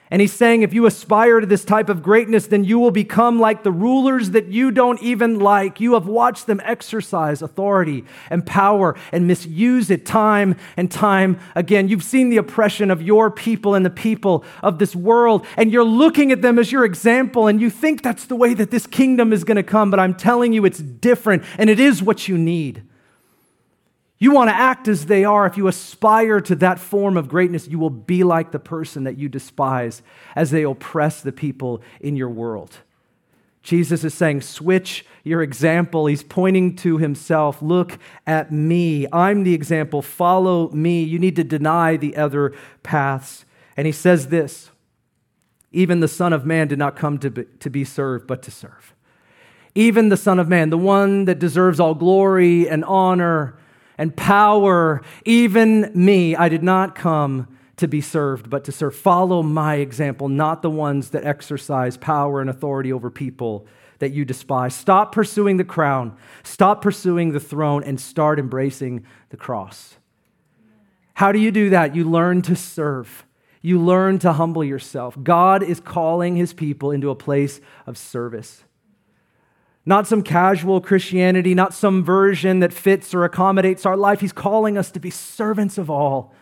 And 0.10 0.22
he's 0.22 0.32
saying 0.32 0.62
if 0.62 0.74
you 0.74 0.86
aspire 0.86 1.42
to 1.42 1.46
this 1.46 1.66
type 1.66 1.90
of 1.90 2.02
greatness, 2.02 2.48
then 2.48 2.64
you 2.64 2.80
will 2.80 2.92
become 2.92 3.40
like 3.40 3.64
the 3.64 3.72
rulers 3.72 4.32
that 4.32 4.48
you 4.48 4.72
don't 4.72 5.02
even 5.04 5.38
like. 5.40 5.82
You 5.82 5.96
have 5.96 6.08
watched 6.08 6.48
them 6.48 6.62
exercise 6.64 7.42
authority 7.42 8.06
and 8.30 8.46
power 8.46 8.96
and 9.12 9.28
misuse 9.28 9.90
it 9.90 10.06
time 10.06 10.56
and 10.78 10.90
time 10.90 11.40
again. 11.56 11.90
You've 11.90 12.04
seen 12.04 12.30
the 12.30 12.38
oppression 12.38 12.90
of 12.90 13.02
your 13.02 13.30
people 13.30 13.76
and 13.76 13.86
the 13.86 13.90
people 13.90 14.46
of 14.64 14.80
this 14.80 14.96
world, 14.96 15.46
and 15.58 15.72
you're 15.72 15.84
looking 15.84 16.32
at 16.32 16.42
them 16.42 16.58
as 16.58 16.72
your 16.72 16.86
example, 16.86 17.48
and 17.48 17.60
you 17.60 17.70
think 17.70 18.02
that's 18.02 18.26
the 18.26 18.36
way 18.36 18.54
that 18.54 18.72
this 18.72 18.88
kingdom 18.88 19.34
is 19.34 19.44
going 19.44 19.58
to 19.58 19.64
come. 19.64 19.92
But 19.92 20.00
I'm 20.00 20.16
telling 20.16 20.54
you, 20.54 20.64
it's 20.64 20.80
different, 20.80 21.44
and 21.58 21.70
it 21.70 21.82
is 21.82 22.02
what 22.02 22.30
you 22.30 22.38
need. 22.38 22.87
You 24.20 24.32
want 24.32 24.50
to 24.50 24.56
act 24.56 24.88
as 24.88 25.06
they 25.06 25.24
are. 25.24 25.46
If 25.46 25.58
you 25.58 25.68
aspire 25.68 26.42
to 26.42 26.56
that 26.56 26.80
form 26.80 27.18
of 27.18 27.28
greatness, 27.28 27.68
you 27.68 27.78
will 27.78 27.92
be 27.92 28.24
like 28.24 28.52
the 28.52 28.60
person 28.60 29.04
that 29.04 29.18
you 29.18 29.30
despise 29.30 30.02
as 30.36 30.50
they 30.50 30.64
oppress 30.64 31.22
the 31.22 31.32
people 31.32 31.82
in 32.00 32.16
your 32.16 32.30
world. 32.30 32.78
Jesus 33.62 34.04
is 34.04 34.14
saying, 34.14 34.42
switch 34.42 35.06
your 35.24 35.44
example. 35.44 36.06
He's 36.06 36.24
pointing 36.24 36.76
to 36.78 36.98
himself. 36.98 37.62
Look 37.62 38.00
at 38.26 38.52
me. 38.52 39.06
I'm 39.12 39.44
the 39.44 39.54
example. 39.54 40.02
Follow 40.02 40.70
me. 40.72 41.04
You 41.04 41.20
need 41.20 41.36
to 41.36 41.44
deny 41.44 41.98
the 41.98 42.16
other 42.16 42.56
paths. 42.82 43.46
And 43.76 43.86
he 43.86 43.92
says 43.92 44.30
this 44.30 44.72
even 45.72 46.00
the 46.00 46.08
Son 46.08 46.34
of 46.34 46.46
Man 46.46 46.68
did 46.68 46.80
not 46.80 46.96
come 46.96 47.20
to 47.20 47.30
be, 47.30 47.44
to 47.60 47.70
be 47.70 47.84
served, 47.84 48.26
but 48.26 48.42
to 48.44 48.52
serve. 48.52 48.96
Even 49.76 50.10
the 50.10 50.18
Son 50.18 50.40
of 50.40 50.48
Man, 50.48 50.70
the 50.70 50.78
one 50.78 51.26
that 51.26 51.38
deserves 51.38 51.80
all 51.80 51.94
glory 51.94 52.68
and 52.68 52.84
honor 52.86 53.60
and 53.98 54.16
power, 54.16 55.02
even 55.26 55.92
me. 55.94 56.36
I 56.36 56.50
did 56.50 56.64
not 56.64 56.96
come 56.96 57.48
to 57.78 57.88
be 57.88 58.02
served, 58.02 58.50
but 58.50 58.64
to 58.66 58.72
serve. 58.72 58.96
Follow 58.96 59.44
my 59.44 59.76
example, 59.76 60.30
not 60.30 60.62
the 60.62 60.70
ones 60.70 61.12
that 61.12 61.24
exercise 61.24 61.98
power 61.98 62.42
and 62.42 62.50
authority 62.50 62.92
over 62.92 63.10
people 63.10 63.68
that 64.00 64.12
you 64.12 64.26
despise. 64.26 64.76
Stop 64.76 65.12
pursuing 65.12 65.58
the 65.58 65.64
crown, 65.64 66.16
stop 66.44 66.82
pursuing 66.82 67.32
the 67.32 67.40
throne, 67.40 67.84
and 67.84 68.00
start 68.00 68.40
embracing 68.40 69.06
the 69.30 69.38
cross. 69.38 69.96
How 71.16 71.32
do 71.32 71.40
you 71.40 71.52
do 71.52 71.72
that? 71.72 71.96
You 71.96 72.08
learn 72.08 72.44
to 72.44 72.56
serve. 72.56 73.26
You 73.62 73.82
learn 73.82 74.20
to 74.20 74.34
humble 74.34 74.64
yourself. 74.64 75.18
God 75.22 75.64
is 75.64 75.80
calling 75.80 76.36
his 76.36 76.54
people 76.54 76.92
into 76.92 77.10
a 77.10 77.16
place 77.16 77.60
of 77.88 77.98
service. 77.98 78.64
Not 79.88 80.06
some 80.06 80.22
casual 80.22 80.82
Christianity, 80.82 81.56
not 81.56 81.74
some 81.74 82.04
version 82.04 82.60
that 82.60 82.74
fits 82.74 83.14
or 83.14 83.24
accommodates 83.24 83.86
our 83.86 83.96
life. 83.96 84.20
He's 84.20 84.34
calling 84.34 84.78
us 84.78 84.92
to 84.92 85.00
be 85.00 85.10
servants 85.10 85.78
of 85.78 85.90
all, 85.90 86.34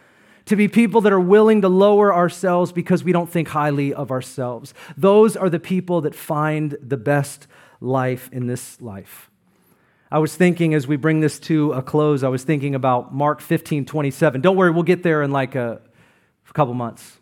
to 0.45 0.55
be 0.55 0.67
people 0.67 0.99
that 1.01 1.13
are 1.13 1.19
willing 1.19 1.61
to 1.61 1.69
lower 1.69 2.11
ourselves 2.11 2.71
because 2.71 3.03
we 3.03 3.11
don't 3.11 3.29
think 3.29 3.49
highly 3.49 3.93
of 3.93 4.09
ourselves. 4.09 4.73
Those 4.97 5.37
are 5.37 5.47
the 5.47 5.59
people 5.59 6.01
that 6.01 6.15
find 6.15 6.75
the 6.81 6.97
best 6.97 7.45
life 7.79 8.31
in 8.31 8.47
this 8.47 8.81
life. 8.81 9.29
I 10.09 10.17
was 10.17 10.35
thinking 10.35 10.73
as 10.73 10.87
we 10.87 10.95
bring 10.95 11.19
this 11.19 11.37
to 11.41 11.71
a 11.73 11.83
close, 11.83 12.23
I 12.23 12.29
was 12.29 12.43
thinking 12.43 12.73
about 12.73 13.13
Mark 13.13 13.41
15 13.41 13.85
27. 13.85 14.41
Don't 14.41 14.55
worry, 14.55 14.71
we'll 14.71 14.81
get 14.81 15.03
there 15.03 15.21
in 15.21 15.29
like 15.29 15.53
a, 15.53 15.81
a 16.49 16.53
couple 16.53 16.73
months. 16.73 17.19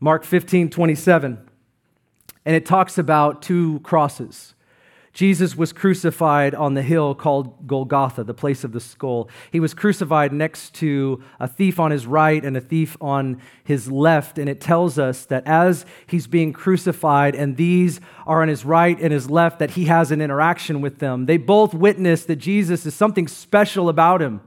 Mark 0.00 0.24
15 0.24 0.68
27. 0.70 1.49
And 2.44 2.56
it 2.56 2.66
talks 2.66 2.98
about 2.98 3.42
two 3.42 3.80
crosses. 3.80 4.54
Jesus 5.12 5.56
was 5.56 5.72
crucified 5.72 6.54
on 6.54 6.74
the 6.74 6.82
hill 6.82 7.16
called 7.16 7.66
Golgotha, 7.66 8.22
the 8.22 8.32
place 8.32 8.62
of 8.62 8.70
the 8.72 8.80
skull. 8.80 9.28
He 9.50 9.58
was 9.58 9.74
crucified 9.74 10.32
next 10.32 10.74
to 10.74 11.22
a 11.40 11.48
thief 11.48 11.80
on 11.80 11.90
his 11.90 12.06
right 12.06 12.44
and 12.44 12.56
a 12.56 12.60
thief 12.60 12.96
on 13.00 13.40
his 13.64 13.90
left. 13.90 14.38
And 14.38 14.48
it 14.48 14.60
tells 14.60 15.00
us 15.00 15.24
that 15.26 15.44
as 15.46 15.84
he's 16.06 16.28
being 16.28 16.52
crucified 16.52 17.34
and 17.34 17.56
these 17.56 18.00
are 18.24 18.40
on 18.40 18.48
his 18.48 18.64
right 18.64 18.98
and 19.00 19.12
his 19.12 19.28
left, 19.28 19.58
that 19.58 19.72
he 19.72 19.86
has 19.86 20.12
an 20.12 20.20
interaction 20.20 20.80
with 20.80 21.00
them. 21.00 21.26
They 21.26 21.38
both 21.38 21.74
witness 21.74 22.24
that 22.26 22.36
Jesus 22.36 22.86
is 22.86 22.94
something 22.94 23.26
special 23.26 23.88
about 23.88 24.22
him. 24.22 24.40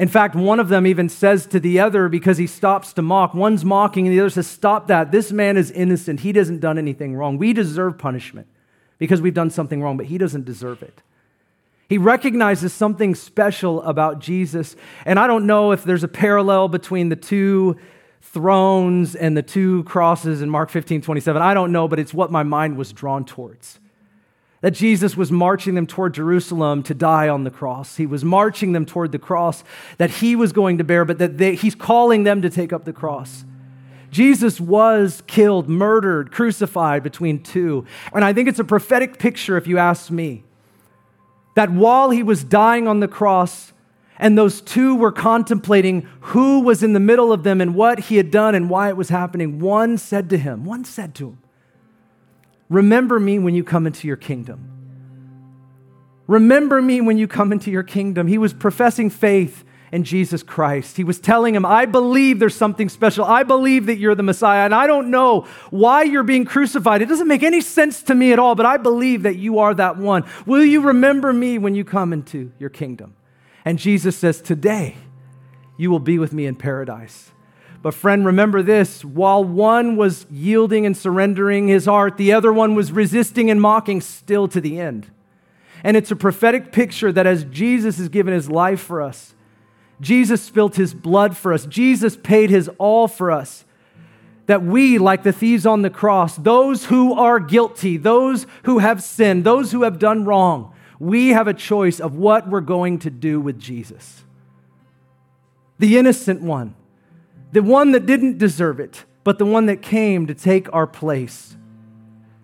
In 0.00 0.08
fact, 0.08 0.34
one 0.34 0.58
of 0.58 0.70
them 0.70 0.86
even 0.86 1.10
says 1.10 1.44
to 1.48 1.60
the 1.60 1.78
other 1.78 2.08
because 2.08 2.38
he 2.38 2.46
stops 2.46 2.94
to 2.94 3.02
mock. 3.02 3.34
One's 3.34 3.66
mocking 3.66 4.06
and 4.06 4.16
the 4.16 4.20
other 4.20 4.30
says, 4.30 4.46
Stop 4.46 4.86
that. 4.86 5.12
This 5.12 5.30
man 5.30 5.58
is 5.58 5.70
innocent. 5.70 6.20
He 6.20 6.32
doesn't 6.32 6.60
done 6.60 6.78
anything 6.78 7.14
wrong. 7.14 7.36
We 7.36 7.52
deserve 7.52 7.98
punishment 7.98 8.46
because 8.96 9.20
we've 9.20 9.34
done 9.34 9.50
something 9.50 9.82
wrong, 9.82 9.98
but 9.98 10.06
he 10.06 10.16
doesn't 10.16 10.46
deserve 10.46 10.82
it. 10.82 11.02
He 11.86 11.98
recognizes 11.98 12.72
something 12.72 13.14
special 13.14 13.82
about 13.82 14.20
Jesus. 14.20 14.74
And 15.04 15.18
I 15.18 15.26
don't 15.26 15.46
know 15.46 15.72
if 15.72 15.84
there's 15.84 16.02
a 16.02 16.08
parallel 16.08 16.68
between 16.68 17.10
the 17.10 17.16
two 17.16 17.76
thrones 18.22 19.14
and 19.14 19.36
the 19.36 19.42
two 19.42 19.84
crosses 19.84 20.40
in 20.40 20.48
Mark 20.48 20.70
15 20.70 21.02
27. 21.02 21.42
I 21.42 21.52
don't 21.52 21.72
know, 21.72 21.88
but 21.88 21.98
it's 21.98 22.14
what 22.14 22.32
my 22.32 22.42
mind 22.42 22.78
was 22.78 22.90
drawn 22.90 23.26
towards 23.26 23.78
that 24.60 24.72
Jesus 24.72 25.16
was 25.16 25.32
marching 25.32 25.74
them 25.74 25.86
toward 25.86 26.14
Jerusalem 26.14 26.82
to 26.82 26.94
die 26.94 27.28
on 27.28 27.44
the 27.44 27.50
cross. 27.50 27.96
He 27.96 28.06
was 28.06 28.24
marching 28.24 28.72
them 28.72 28.84
toward 28.84 29.12
the 29.12 29.18
cross 29.18 29.64
that 29.96 30.10
he 30.10 30.36
was 30.36 30.52
going 30.52 30.78
to 30.78 30.84
bear, 30.84 31.04
but 31.04 31.18
that 31.18 31.38
they, 31.38 31.54
he's 31.54 31.74
calling 31.74 32.24
them 32.24 32.42
to 32.42 32.50
take 32.50 32.72
up 32.72 32.84
the 32.84 32.92
cross. 32.92 33.44
Jesus 34.10 34.60
was 34.60 35.22
killed, 35.26 35.68
murdered, 35.68 36.32
crucified 36.32 37.02
between 37.02 37.42
two. 37.42 37.86
And 38.12 38.24
I 38.24 38.32
think 38.32 38.48
it's 38.48 38.58
a 38.58 38.64
prophetic 38.64 39.18
picture, 39.18 39.56
if 39.56 39.66
you 39.66 39.78
ask 39.78 40.10
me, 40.10 40.44
that 41.54 41.70
while 41.70 42.10
he 42.10 42.22
was 42.22 42.44
dying 42.44 42.86
on 42.86 43.00
the 43.00 43.08
cross, 43.08 43.72
and 44.18 44.36
those 44.36 44.60
two 44.60 44.94
were 44.94 45.12
contemplating 45.12 46.06
who 46.20 46.60
was 46.60 46.82
in 46.82 46.92
the 46.92 47.00
middle 47.00 47.32
of 47.32 47.42
them 47.42 47.60
and 47.60 47.74
what 47.74 47.98
he 47.98 48.16
had 48.18 48.30
done 48.30 48.54
and 48.54 48.68
why 48.68 48.90
it 48.90 48.96
was 48.96 49.08
happening, 49.08 49.58
one 49.58 49.96
said 49.96 50.28
to 50.30 50.36
him, 50.36 50.64
one 50.64 50.84
said 50.84 51.14
to 51.14 51.30
him, 51.30 51.38
Remember 52.70 53.20
me 53.20 53.38
when 53.38 53.54
you 53.54 53.62
come 53.62 53.86
into 53.86 54.08
your 54.08 54.16
kingdom. 54.16 54.68
Remember 56.26 56.80
me 56.80 57.00
when 57.00 57.18
you 57.18 57.26
come 57.26 57.52
into 57.52 57.70
your 57.70 57.82
kingdom. 57.82 58.28
He 58.28 58.38
was 58.38 58.54
professing 58.54 59.10
faith 59.10 59.64
in 59.90 60.04
Jesus 60.04 60.44
Christ. 60.44 60.96
He 60.96 61.02
was 61.02 61.18
telling 61.18 61.54
him, 61.54 61.66
I 61.66 61.84
believe 61.84 62.38
there's 62.38 62.54
something 62.54 62.88
special. 62.88 63.24
I 63.24 63.42
believe 63.42 63.86
that 63.86 63.98
you're 63.98 64.14
the 64.14 64.22
Messiah, 64.22 64.64
and 64.64 64.72
I 64.72 64.86
don't 64.86 65.10
know 65.10 65.48
why 65.70 66.04
you're 66.04 66.22
being 66.22 66.44
crucified. 66.44 67.02
It 67.02 67.08
doesn't 67.08 67.26
make 67.26 67.42
any 67.42 67.60
sense 67.60 68.04
to 68.04 68.14
me 68.14 68.32
at 68.32 68.38
all, 68.38 68.54
but 68.54 68.66
I 68.66 68.76
believe 68.76 69.24
that 69.24 69.36
you 69.36 69.58
are 69.58 69.74
that 69.74 69.96
one. 69.96 70.24
Will 70.46 70.64
you 70.64 70.82
remember 70.82 71.32
me 71.32 71.58
when 71.58 71.74
you 71.74 71.84
come 71.84 72.12
into 72.12 72.52
your 72.60 72.70
kingdom? 72.70 73.16
And 73.64 73.80
Jesus 73.80 74.16
says, 74.16 74.40
Today 74.40 74.96
you 75.76 75.90
will 75.90 75.98
be 75.98 76.20
with 76.20 76.32
me 76.32 76.46
in 76.46 76.54
paradise. 76.54 77.32
But, 77.82 77.94
friend, 77.94 78.26
remember 78.26 78.62
this 78.62 79.04
while 79.04 79.42
one 79.42 79.96
was 79.96 80.26
yielding 80.30 80.84
and 80.84 80.96
surrendering 80.96 81.68
his 81.68 81.86
heart, 81.86 82.16
the 82.16 82.32
other 82.32 82.52
one 82.52 82.74
was 82.74 82.92
resisting 82.92 83.50
and 83.50 83.60
mocking 83.60 84.00
still 84.00 84.48
to 84.48 84.60
the 84.60 84.78
end. 84.78 85.10
And 85.82 85.96
it's 85.96 86.10
a 86.10 86.16
prophetic 86.16 86.72
picture 86.72 87.10
that 87.10 87.26
as 87.26 87.44
Jesus 87.44 87.96
has 87.96 88.10
given 88.10 88.34
his 88.34 88.50
life 88.50 88.80
for 88.80 89.00
us, 89.00 89.34
Jesus 90.00 90.42
spilt 90.42 90.76
his 90.76 90.94
blood 90.94 91.36
for 91.36 91.52
us, 91.52 91.66
Jesus 91.66 92.16
paid 92.16 92.50
his 92.50 92.68
all 92.78 93.08
for 93.08 93.30
us, 93.30 93.64
that 94.46 94.62
we, 94.62 94.98
like 94.98 95.22
the 95.22 95.32
thieves 95.32 95.64
on 95.64 95.82
the 95.82 95.90
cross, 95.90 96.36
those 96.36 96.86
who 96.86 97.14
are 97.14 97.38
guilty, 97.38 97.96
those 97.96 98.46
who 98.64 98.78
have 98.78 99.02
sinned, 99.02 99.44
those 99.44 99.72
who 99.72 99.82
have 99.82 99.98
done 99.98 100.24
wrong, 100.24 100.74
we 100.98 101.28
have 101.28 101.48
a 101.48 101.54
choice 101.54 102.00
of 102.00 102.14
what 102.14 102.48
we're 102.48 102.60
going 102.60 102.98
to 102.98 103.10
do 103.10 103.40
with 103.40 103.58
Jesus. 103.58 104.24
The 105.78 105.96
innocent 105.96 106.42
one 106.42 106.74
the 107.52 107.62
one 107.62 107.92
that 107.92 108.06
didn't 108.06 108.38
deserve 108.38 108.80
it, 108.80 109.04
but 109.24 109.38
the 109.38 109.46
one 109.46 109.66
that 109.66 109.82
came 109.82 110.26
to 110.26 110.34
take 110.34 110.72
our 110.72 110.86
place, 110.86 111.56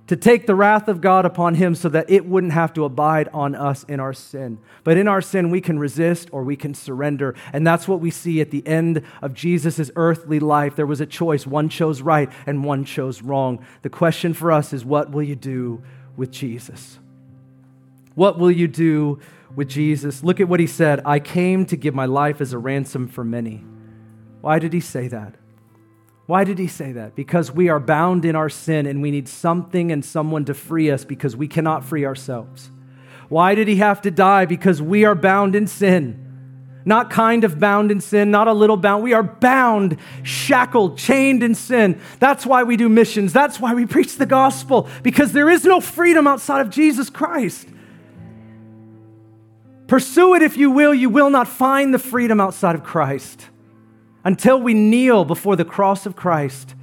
to 0.08 0.16
take 0.16 0.46
the 0.46 0.54
wrath 0.54 0.88
of 0.88 1.00
God 1.00 1.24
upon 1.24 1.54
him 1.54 1.74
so 1.74 1.88
that 1.88 2.08
it 2.08 2.26
wouldn't 2.26 2.52
have 2.52 2.72
to 2.74 2.84
abide 2.84 3.28
on 3.32 3.54
us 3.54 3.84
in 3.84 3.98
our 3.98 4.12
sin. 4.12 4.58
But 4.84 4.96
in 4.96 5.08
our 5.08 5.20
sin, 5.20 5.50
we 5.50 5.60
can 5.60 5.78
resist 5.78 6.28
or 6.32 6.44
we 6.44 6.54
can 6.54 6.74
surrender. 6.74 7.34
And 7.52 7.66
that's 7.66 7.88
what 7.88 8.00
we 8.00 8.10
see 8.10 8.40
at 8.40 8.50
the 8.50 8.66
end 8.66 9.02
of 9.20 9.34
Jesus' 9.34 9.90
earthly 9.96 10.38
life. 10.38 10.76
There 10.76 10.86
was 10.86 11.00
a 11.00 11.06
choice. 11.06 11.46
One 11.46 11.68
chose 11.68 12.02
right 12.02 12.30
and 12.46 12.62
one 12.62 12.84
chose 12.84 13.22
wrong. 13.22 13.64
The 13.82 13.90
question 13.90 14.32
for 14.32 14.52
us 14.52 14.72
is 14.72 14.84
what 14.84 15.10
will 15.10 15.24
you 15.24 15.36
do 15.36 15.82
with 16.16 16.30
Jesus? 16.30 17.00
What 18.14 18.38
will 18.38 18.52
you 18.52 18.68
do 18.68 19.20
with 19.56 19.68
Jesus? 19.68 20.22
Look 20.22 20.40
at 20.40 20.48
what 20.48 20.60
he 20.60 20.66
said 20.66 21.00
I 21.04 21.18
came 21.18 21.66
to 21.66 21.76
give 21.76 21.94
my 21.94 22.06
life 22.06 22.40
as 22.40 22.52
a 22.52 22.58
ransom 22.58 23.08
for 23.08 23.24
many. 23.24 23.64
Why 24.46 24.60
did 24.60 24.72
he 24.72 24.78
say 24.78 25.08
that? 25.08 25.34
Why 26.26 26.44
did 26.44 26.60
he 26.60 26.68
say 26.68 26.92
that? 26.92 27.16
Because 27.16 27.50
we 27.50 27.68
are 27.68 27.80
bound 27.80 28.24
in 28.24 28.36
our 28.36 28.48
sin 28.48 28.86
and 28.86 29.02
we 29.02 29.10
need 29.10 29.26
something 29.26 29.90
and 29.90 30.04
someone 30.04 30.44
to 30.44 30.54
free 30.54 30.88
us 30.88 31.04
because 31.04 31.36
we 31.36 31.48
cannot 31.48 31.84
free 31.84 32.04
ourselves. 32.06 32.70
Why 33.28 33.56
did 33.56 33.66
he 33.66 33.78
have 33.78 34.00
to 34.02 34.12
die? 34.12 34.44
Because 34.44 34.80
we 34.80 35.04
are 35.04 35.16
bound 35.16 35.56
in 35.56 35.66
sin. 35.66 36.22
not 36.84 37.10
kind 37.10 37.42
of 37.42 37.58
bound 37.58 37.90
in 37.90 38.00
sin, 38.00 38.30
not 38.30 38.46
a 38.46 38.52
little 38.52 38.76
bound. 38.76 39.02
We 39.02 39.14
are 39.14 39.24
bound, 39.24 39.96
shackled, 40.22 40.96
chained 40.96 41.42
in 41.42 41.56
sin. 41.56 42.00
That's 42.20 42.46
why 42.46 42.62
we 42.62 42.76
do 42.76 42.88
missions. 42.88 43.32
That's 43.32 43.58
why 43.58 43.74
we 43.74 43.84
preach 43.84 44.16
the 44.16 44.26
gospel, 44.26 44.88
because 45.02 45.32
there 45.32 45.50
is 45.50 45.64
no 45.64 45.80
freedom 45.80 46.28
outside 46.28 46.60
of 46.60 46.70
Jesus 46.70 47.10
Christ. 47.10 47.66
Pursue 49.88 50.36
it 50.36 50.42
if 50.42 50.56
you 50.56 50.70
will, 50.70 50.94
you 50.94 51.10
will 51.10 51.30
not 51.30 51.48
find 51.48 51.92
the 51.92 51.98
freedom 51.98 52.40
outside 52.40 52.76
of 52.76 52.84
Christ 52.84 53.48
until 54.26 54.60
we 54.60 54.74
kneel 54.74 55.24
before 55.24 55.54
the 55.54 55.64
cross 55.64 56.04
of 56.04 56.16
Christ 56.16 56.74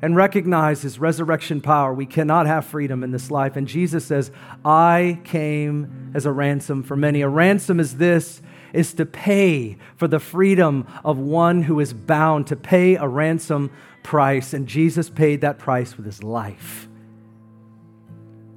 and 0.00 0.14
recognize 0.14 0.82
his 0.82 1.00
resurrection 1.00 1.60
power. 1.60 1.92
We 1.92 2.06
cannot 2.06 2.46
have 2.46 2.64
freedom 2.66 3.02
in 3.02 3.10
this 3.10 3.32
life. 3.32 3.56
And 3.56 3.66
Jesus 3.66 4.06
says, 4.06 4.30
I 4.64 5.18
came 5.24 6.12
as 6.14 6.24
a 6.24 6.30
ransom 6.30 6.84
for 6.84 6.94
many. 6.94 7.20
A 7.22 7.28
ransom 7.28 7.80
is 7.80 7.96
this 7.96 8.40
is 8.72 8.94
to 8.94 9.06
pay 9.06 9.76
for 9.96 10.06
the 10.06 10.20
freedom 10.20 10.86
of 11.04 11.18
one 11.18 11.62
who 11.62 11.80
is 11.80 11.92
bound, 11.92 12.46
to 12.46 12.54
pay 12.54 12.94
a 12.94 13.08
ransom 13.08 13.72
price. 14.04 14.54
And 14.54 14.68
Jesus 14.68 15.10
paid 15.10 15.40
that 15.40 15.58
price 15.58 15.96
with 15.96 16.06
his 16.06 16.22
life. 16.22 16.86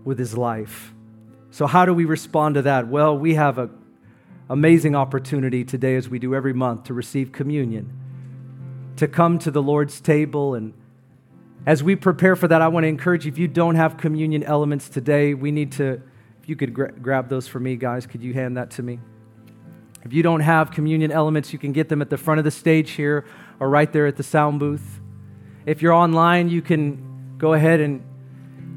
With 0.03 0.19
his 0.19 0.37
life. 0.37 0.93
So, 1.49 1.65
how 1.65 1.85
do 1.85 1.93
we 1.93 2.05
respond 2.05 2.53
to 2.53 2.61
that? 2.61 2.87
Well, 2.87 3.17
we 3.17 3.33
have 3.33 3.57
an 3.57 3.71
amazing 4.47 4.95
opportunity 4.95 5.63
today, 5.63 5.95
as 5.95 6.07
we 6.07 6.19
do 6.19 6.35
every 6.35 6.53
month, 6.53 6.83
to 6.83 6.93
receive 6.93 7.31
communion, 7.31 7.91
to 8.97 9.07
come 9.07 9.39
to 9.39 9.51
the 9.51 9.61
Lord's 9.61 10.01
table. 10.01 10.55
And 10.55 10.73
as 11.65 11.83
we 11.83 11.95
prepare 11.95 12.35
for 12.35 12.47
that, 12.47 12.61
I 12.61 12.67
want 12.67 12.83
to 12.83 12.87
encourage 12.87 13.25
you 13.25 13.31
if 13.31 13.37
you 13.37 13.47
don't 13.47 13.75
have 13.75 13.97
communion 13.97 14.43
elements 14.43 14.89
today, 14.89 15.33
we 15.33 15.51
need 15.51 15.71
to, 15.73 16.01
if 16.41 16.49
you 16.49 16.55
could 16.55 16.73
gra- 16.73 16.91
grab 16.91 17.29
those 17.29 17.47
for 17.47 17.59
me, 17.59 17.75
guys, 17.75 18.05
could 18.05 18.21
you 18.21 18.33
hand 18.33 18.57
that 18.57 18.71
to 18.71 18.83
me? 18.83 18.99
If 20.03 20.13
you 20.13 20.23
don't 20.23 20.39
have 20.41 20.71
communion 20.71 21.11
elements, 21.11 21.51
you 21.51 21.59
can 21.59 21.73
get 21.73 21.89
them 21.89 22.01
at 22.01 22.09
the 22.09 22.17
front 22.17 22.39
of 22.39 22.45
the 22.45 22.51
stage 22.51 22.91
here 22.91 23.25
or 23.59 23.69
right 23.69 23.91
there 23.91 24.07
at 24.07 24.15
the 24.15 24.23
sound 24.23 24.59
booth. 24.59 25.01
If 25.65 25.81
you're 25.81 25.93
online, 25.93 26.49
you 26.49 26.61
can 26.61 27.35
go 27.37 27.53
ahead 27.53 27.81
and 27.81 28.03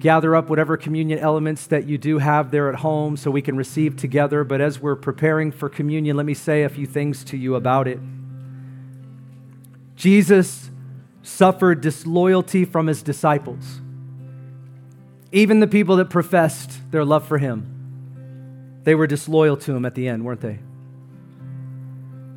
gather 0.00 0.34
up 0.34 0.48
whatever 0.48 0.76
communion 0.76 1.18
elements 1.18 1.66
that 1.68 1.86
you 1.86 1.98
do 1.98 2.18
have 2.18 2.50
there 2.50 2.68
at 2.68 2.76
home 2.76 3.16
so 3.16 3.30
we 3.30 3.42
can 3.42 3.56
receive 3.56 3.96
together. 3.96 4.42
But 4.44 4.60
as 4.60 4.80
we're 4.80 4.96
preparing 4.96 5.52
for 5.52 5.68
communion, 5.68 6.16
let 6.16 6.26
me 6.26 6.34
say 6.34 6.64
a 6.64 6.68
few 6.68 6.86
things 6.86 7.22
to 7.24 7.36
you 7.36 7.54
about 7.54 7.86
it. 7.86 8.00
Jesus 10.00 10.70
suffered 11.22 11.82
disloyalty 11.82 12.64
from 12.64 12.86
his 12.86 13.02
disciples, 13.02 13.82
even 15.30 15.60
the 15.60 15.66
people 15.66 15.96
that 15.96 16.08
professed 16.08 16.90
their 16.90 17.04
love 17.04 17.28
for 17.28 17.36
him. 17.36 18.80
They 18.84 18.94
were 18.94 19.06
disloyal 19.06 19.58
to 19.58 19.76
him 19.76 19.84
at 19.84 19.94
the 19.94 20.08
end, 20.08 20.24
weren't 20.24 20.40
they? 20.40 20.58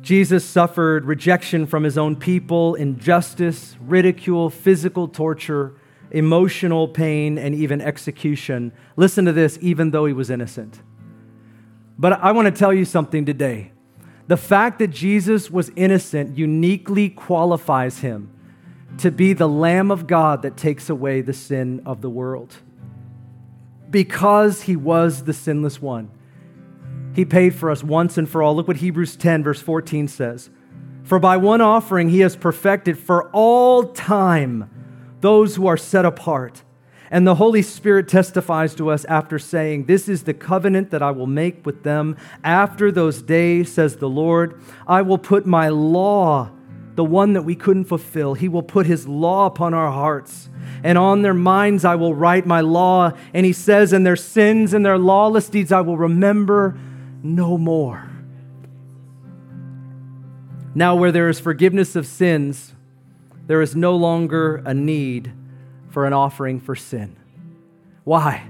Jesus 0.02 0.44
suffered 0.44 1.06
rejection 1.06 1.64
from 1.64 1.84
his 1.84 1.96
own 1.96 2.16
people, 2.16 2.74
injustice, 2.74 3.76
ridicule, 3.80 4.50
physical 4.50 5.08
torture, 5.08 5.72
emotional 6.10 6.86
pain, 6.86 7.38
and 7.38 7.54
even 7.54 7.80
execution. 7.80 8.72
Listen 8.96 9.24
to 9.24 9.32
this, 9.32 9.56
even 9.62 9.90
though 9.90 10.04
he 10.04 10.12
was 10.12 10.28
innocent. 10.28 10.82
But 11.98 12.12
I 12.22 12.32
want 12.32 12.44
to 12.44 12.52
tell 12.52 12.74
you 12.74 12.84
something 12.84 13.24
today. 13.24 13.70
The 14.26 14.36
fact 14.36 14.78
that 14.78 14.88
Jesus 14.88 15.50
was 15.50 15.70
innocent 15.76 16.38
uniquely 16.38 17.10
qualifies 17.10 17.98
him 17.98 18.30
to 18.98 19.10
be 19.10 19.32
the 19.32 19.48
Lamb 19.48 19.90
of 19.90 20.06
God 20.06 20.42
that 20.42 20.56
takes 20.56 20.88
away 20.88 21.20
the 21.20 21.32
sin 21.32 21.82
of 21.84 22.00
the 22.00 22.10
world. 22.10 22.56
Because 23.90 24.62
he 24.62 24.76
was 24.76 25.24
the 25.24 25.32
sinless 25.32 25.80
one. 25.82 26.10
He 27.14 27.24
paid 27.24 27.54
for 27.54 27.70
us 27.70 27.84
once 27.84 28.18
and 28.18 28.28
for 28.28 28.42
all. 28.42 28.56
Look 28.56 28.66
what 28.66 28.78
Hebrews 28.78 29.16
10, 29.16 29.44
verse 29.44 29.60
14 29.60 30.08
says. 30.08 30.50
For 31.04 31.18
by 31.18 31.36
one 31.36 31.60
offering 31.60 32.08
he 32.08 32.20
has 32.20 32.34
perfected 32.34 32.98
for 32.98 33.30
all 33.30 33.84
time 33.84 34.70
those 35.20 35.56
who 35.56 35.66
are 35.66 35.76
set 35.76 36.04
apart. 36.04 36.62
And 37.10 37.26
the 37.26 37.34
Holy 37.34 37.62
Spirit 37.62 38.08
testifies 38.08 38.74
to 38.76 38.90
us 38.90 39.04
after 39.04 39.38
saying, 39.38 39.84
This 39.84 40.08
is 40.08 40.22
the 40.22 40.34
covenant 40.34 40.90
that 40.90 41.02
I 41.02 41.10
will 41.10 41.26
make 41.26 41.64
with 41.66 41.82
them 41.82 42.16
after 42.42 42.90
those 42.90 43.22
days, 43.22 43.72
says 43.72 43.96
the 43.96 44.08
Lord. 44.08 44.60
I 44.86 45.02
will 45.02 45.18
put 45.18 45.46
my 45.46 45.68
law, 45.68 46.50
the 46.94 47.04
one 47.04 47.34
that 47.34 47.42
we 47.42 47.54
couldn't 47.54 47.84
fulfill, 47.84 48.34
He 48.34 48.48
will 48.48 48.62
put 48.62 48.86
His 48.86 49.06
law 49.06 49.46
upon 49.46 49.74
our 49.74 49.90
hearts. 49.90 50.48
And 50.82 50.96
on 50.96 51.22
their 51.22 51.34
minds 51.34 51.84
I 51.84 51.94
will 51.94 52.14
write 52.14 52.46
my 52.46 52.62
law. 52.62 53.12
And 53.34 53.44
He 53.44 53.52
says, 53.52 53.92
And 53.92 54.06
their 54.06 54.16
sins 54.16 54.72
and 54.72 54.84
their 54.84 54.98
lawless 54.98 55.48
deeds 55.48 55.72
I 55.72 55.82
will 55.82 55.98
remember 55.98 56.78
no 57.22 57.58
more. 57.58 58.10
Now, 60.74 60.96
where 60.96 61.12
there 61.12 61.28
is 61.28 61.38
forgiveness 61.38 61.94
of 61.94 62.06
sins, 62.06 62.74
there 63.46 63.62
is 63.62 63.76
no 63.76 63.94
longer 63.94 64.56
a 64.64 64.74
need 64.74 65.32
for 65.94 66.06
an 66.06 66.12
offering 66.12 66.60
for 66.60 66.74
sin. 66.74 67.16
Why? 68.02 68.48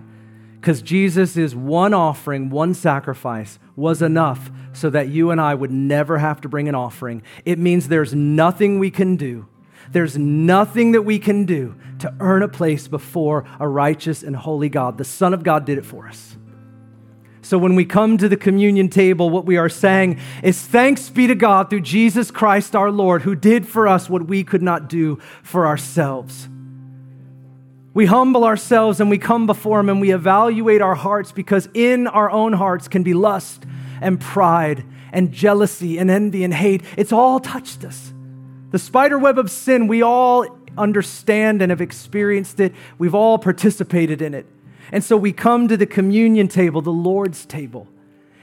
Because 0.59 0.81
Jesus' 0.81 1.55
one 1.55 1.93
offering, 1.93 2.49
one 2.49 2.73
sacrifice 2.73 3.59
was 3.77 4.01
enough 4.01 4.51
so 4.73 4.89
that 4.89 5.09
you 5.09 5.31
and 5.31 5.39
I 5.39 5.55
would 5.55 5.71
never 5.71 6.17
have 6.17 6.41
to 6.41 6.49
bring 6.49 6.71
an 6.71 6.75
offering. 6.75 7.23
It 7.45 7.59
means 7.59 7.89
there's 7.89 8.15
nothing 8.15 8.79
we 8.79 8.91
can 8.91 9.17
do. 9.17 9.47
There's 9.93 10.17
nothing 10.17 10.93
that 10.93 11.03
we 11.03 11.19
can 11.19 11.45
do 11.45 11.77
to 11.99 12.15
earn 12.19 12.43
a 12.43 12.49
place 12.49 12.89
before 12.89 13.45
a 13.61 13.69
righteous 13.69 14.23
and 14.23 14.35
holy 14.35 14.71
God. 14.71 14.97
The 14.97 15.05
Son 15.05 15.35
of 15.35 15.43
God 15.43 15.67
did 15.67 15.77
it 15.77 15.85
for 15.85 16.09
us. 16.09 16.39
So 17.43 17.59
when 17.59 17.75
we 17.75 17.85
come 17.85 18.17
to 18.17 18.29
the 18.29 18.39
communion 18.39 18.89
table, 18.89 19.29
what 19.29 19.45
we 19.45 19.59
are 19.59 19.69
saying 19.69 20.19
is 20.43 20.63
thanks 20.63 21.11
be 21.11 21.27
to 21.27 21.35
God 21.35 21.69
through 21.69 21.83
Jesus 21.83 22.31
Christ 22.31 22.75
our 22.75 22.91
Lord, 22.91 23.21
who 23.21 23.35
did 23.35 23.69
for 23.69 23.87
us 23.87 24.09
what 24.09 24.27
we 24.27 24.45
could 24.45 24.63
not 24.63 24.89
do 24.89 25.19
for 25.43 25.67
ourselves. 25.67 26.49
We 27.95 28.07
humble 28.07 28.45
ourselves 28.45 29.01
and 29.01 29.09
we 29.09 29.19
come 29.19 29.47
before 29.47 29.79
Him 29.81 29.89
and 29.89 30.01
we 30.01 30.13
evaluate 30.13 30.83
our 30.83 30.97
hearts 30.97 31.31
because 31.31 31.69
in 31.73 32.09
our 32.09 32.29
own 32.29 32.53
hearts 32.53 32.89
can 32.89 33.05
be 33.05 33.15
lust 33.15 33.65
and 34.01 34.21
pride 34.21 34.85
and 35.13 35.33
jealousy 35.33 35.97
and 35.99 36.11
envy 36.11 36.43
and 36.43 36.53
hate. 36.53 36.83
It's 36.97 37.13
all 37.13 37.39
touched 37.39 37.85
us. 37.85 38.13
The 38.73 38.81
spider 38.81 39.17
web 39.17 39.39
of 39.39 39.49
sin, 39.49 39.87
we 39.87 40.03
all 40.03 40.59
understand 40.77 41.63
and 41.63 41.71
have 41.71 41.81
experienced 41.81 42.59
it. 42.59 42.75
We've 42.99 43.15
all 43.15 43.39
participated 43.39 44.21
in 44.21 44.35
it. 44.35 44.47
And 44.91 45.05
so 45.05 45.17
we 45.17 45.33
come 45.33 45.69
to 45.69 45.77
the 45.77 45.87
communion 45.87 46.49
table, 46.49 46.83
the 46.83 46.91
Lord's 46.91 47.47
table, 47.47 47.87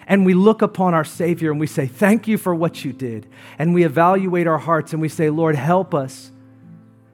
and 0.07 0.25
we 0.25 0.33
look 0.33 0.61
upon 0.61 0.93
our 0.93 1.03
Savior 1.03 1.51
and 1.51 1.59
we 1.59 1.67
say, 1.67 1.87
Thank 1.87 2.27
you 2.27 2.37
for 2.37 2.55
what 2.55 2.83
you 2.83 2.93
did. 2.93 3.27
And 3.59 3.73
we 3.73 3.83
evaluate 3.83 4.47
our 4.47 4.57
hearts 4.57 4.93
and 4.93 5.01
we 5.01 5.09
say, 5.09 5.29
Lord, 5.29 5.55
help 5.55 5.93
us 5.93 6.30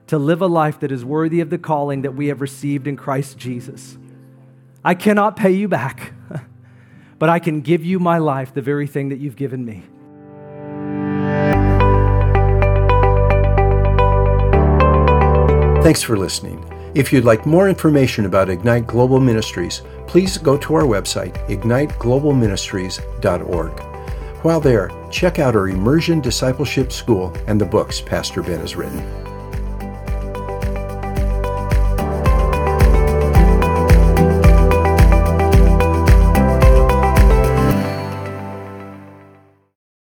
to 0.08 0.18
live 0.18 0.42
a 0.42 0.46
life 0.46 0.80
that 0.80 0.90
is 0.90 1.04
worthy 1.04 1.40
of 1.40 1.50
the 1.50 1.58
calling 1.58 2.02
that 2.02 2.14
we 2.14 2.26
have 2.28 2.40
received 2.40 2.86
in 2.86 2.96
Christ 2.96 3.36
Jesus. 3.38 3.98
I 4.84 4.94
cannot 4.94 5.36
pay 5.36 5.52
you 5.52 5.68
back, 5.68 6.12
but 7.18 7.28
I 7.28 7.38
can 7.38 7.60
give 7.60 7.84
you 7.84 7.98
my 7.98 8.16
life, 8.18 8.54
the 8.54 8.62
very 8.62 8.86
thing 8.86 9.10
that 9.10 9.18
you've 9.18 9.36
given 9.36 9.64
me. 9.64 9.82
Thanks 15.82 16.02
for 16.02 16.16
listening. 16.16 16.64
If 16.94 17.12
you'd 17.12 17.24
like 17.24 17.44
more 17.44 17.68
information 17.68 18.24
about 18.24 18.48
Ignite 18.48 18.86
Global 18.86 19.20
Ministries, 19.20 19.82
please 20.06 20.38
go 20.38 20.56
to 20.58 20.74
our 20.74 20.84
website, 20.84 21.34
igniteglobalministries.org. 21.48 23.80
While 24.42 24.60
there, 24.60 24.90
check 25.10 25.38
out 25.38 25.54
our 25.54 25.68
Immersion 25.68 26.20
Discipleship 26.20 26.92
School 26.92 27.36
and 27.46 27.60
the 27.60 27.66
books 27.66 28.00
Pastor 28.00 28.42
Ben 28.42 28.60
has 28.60 28.74
written. 28.74 29.27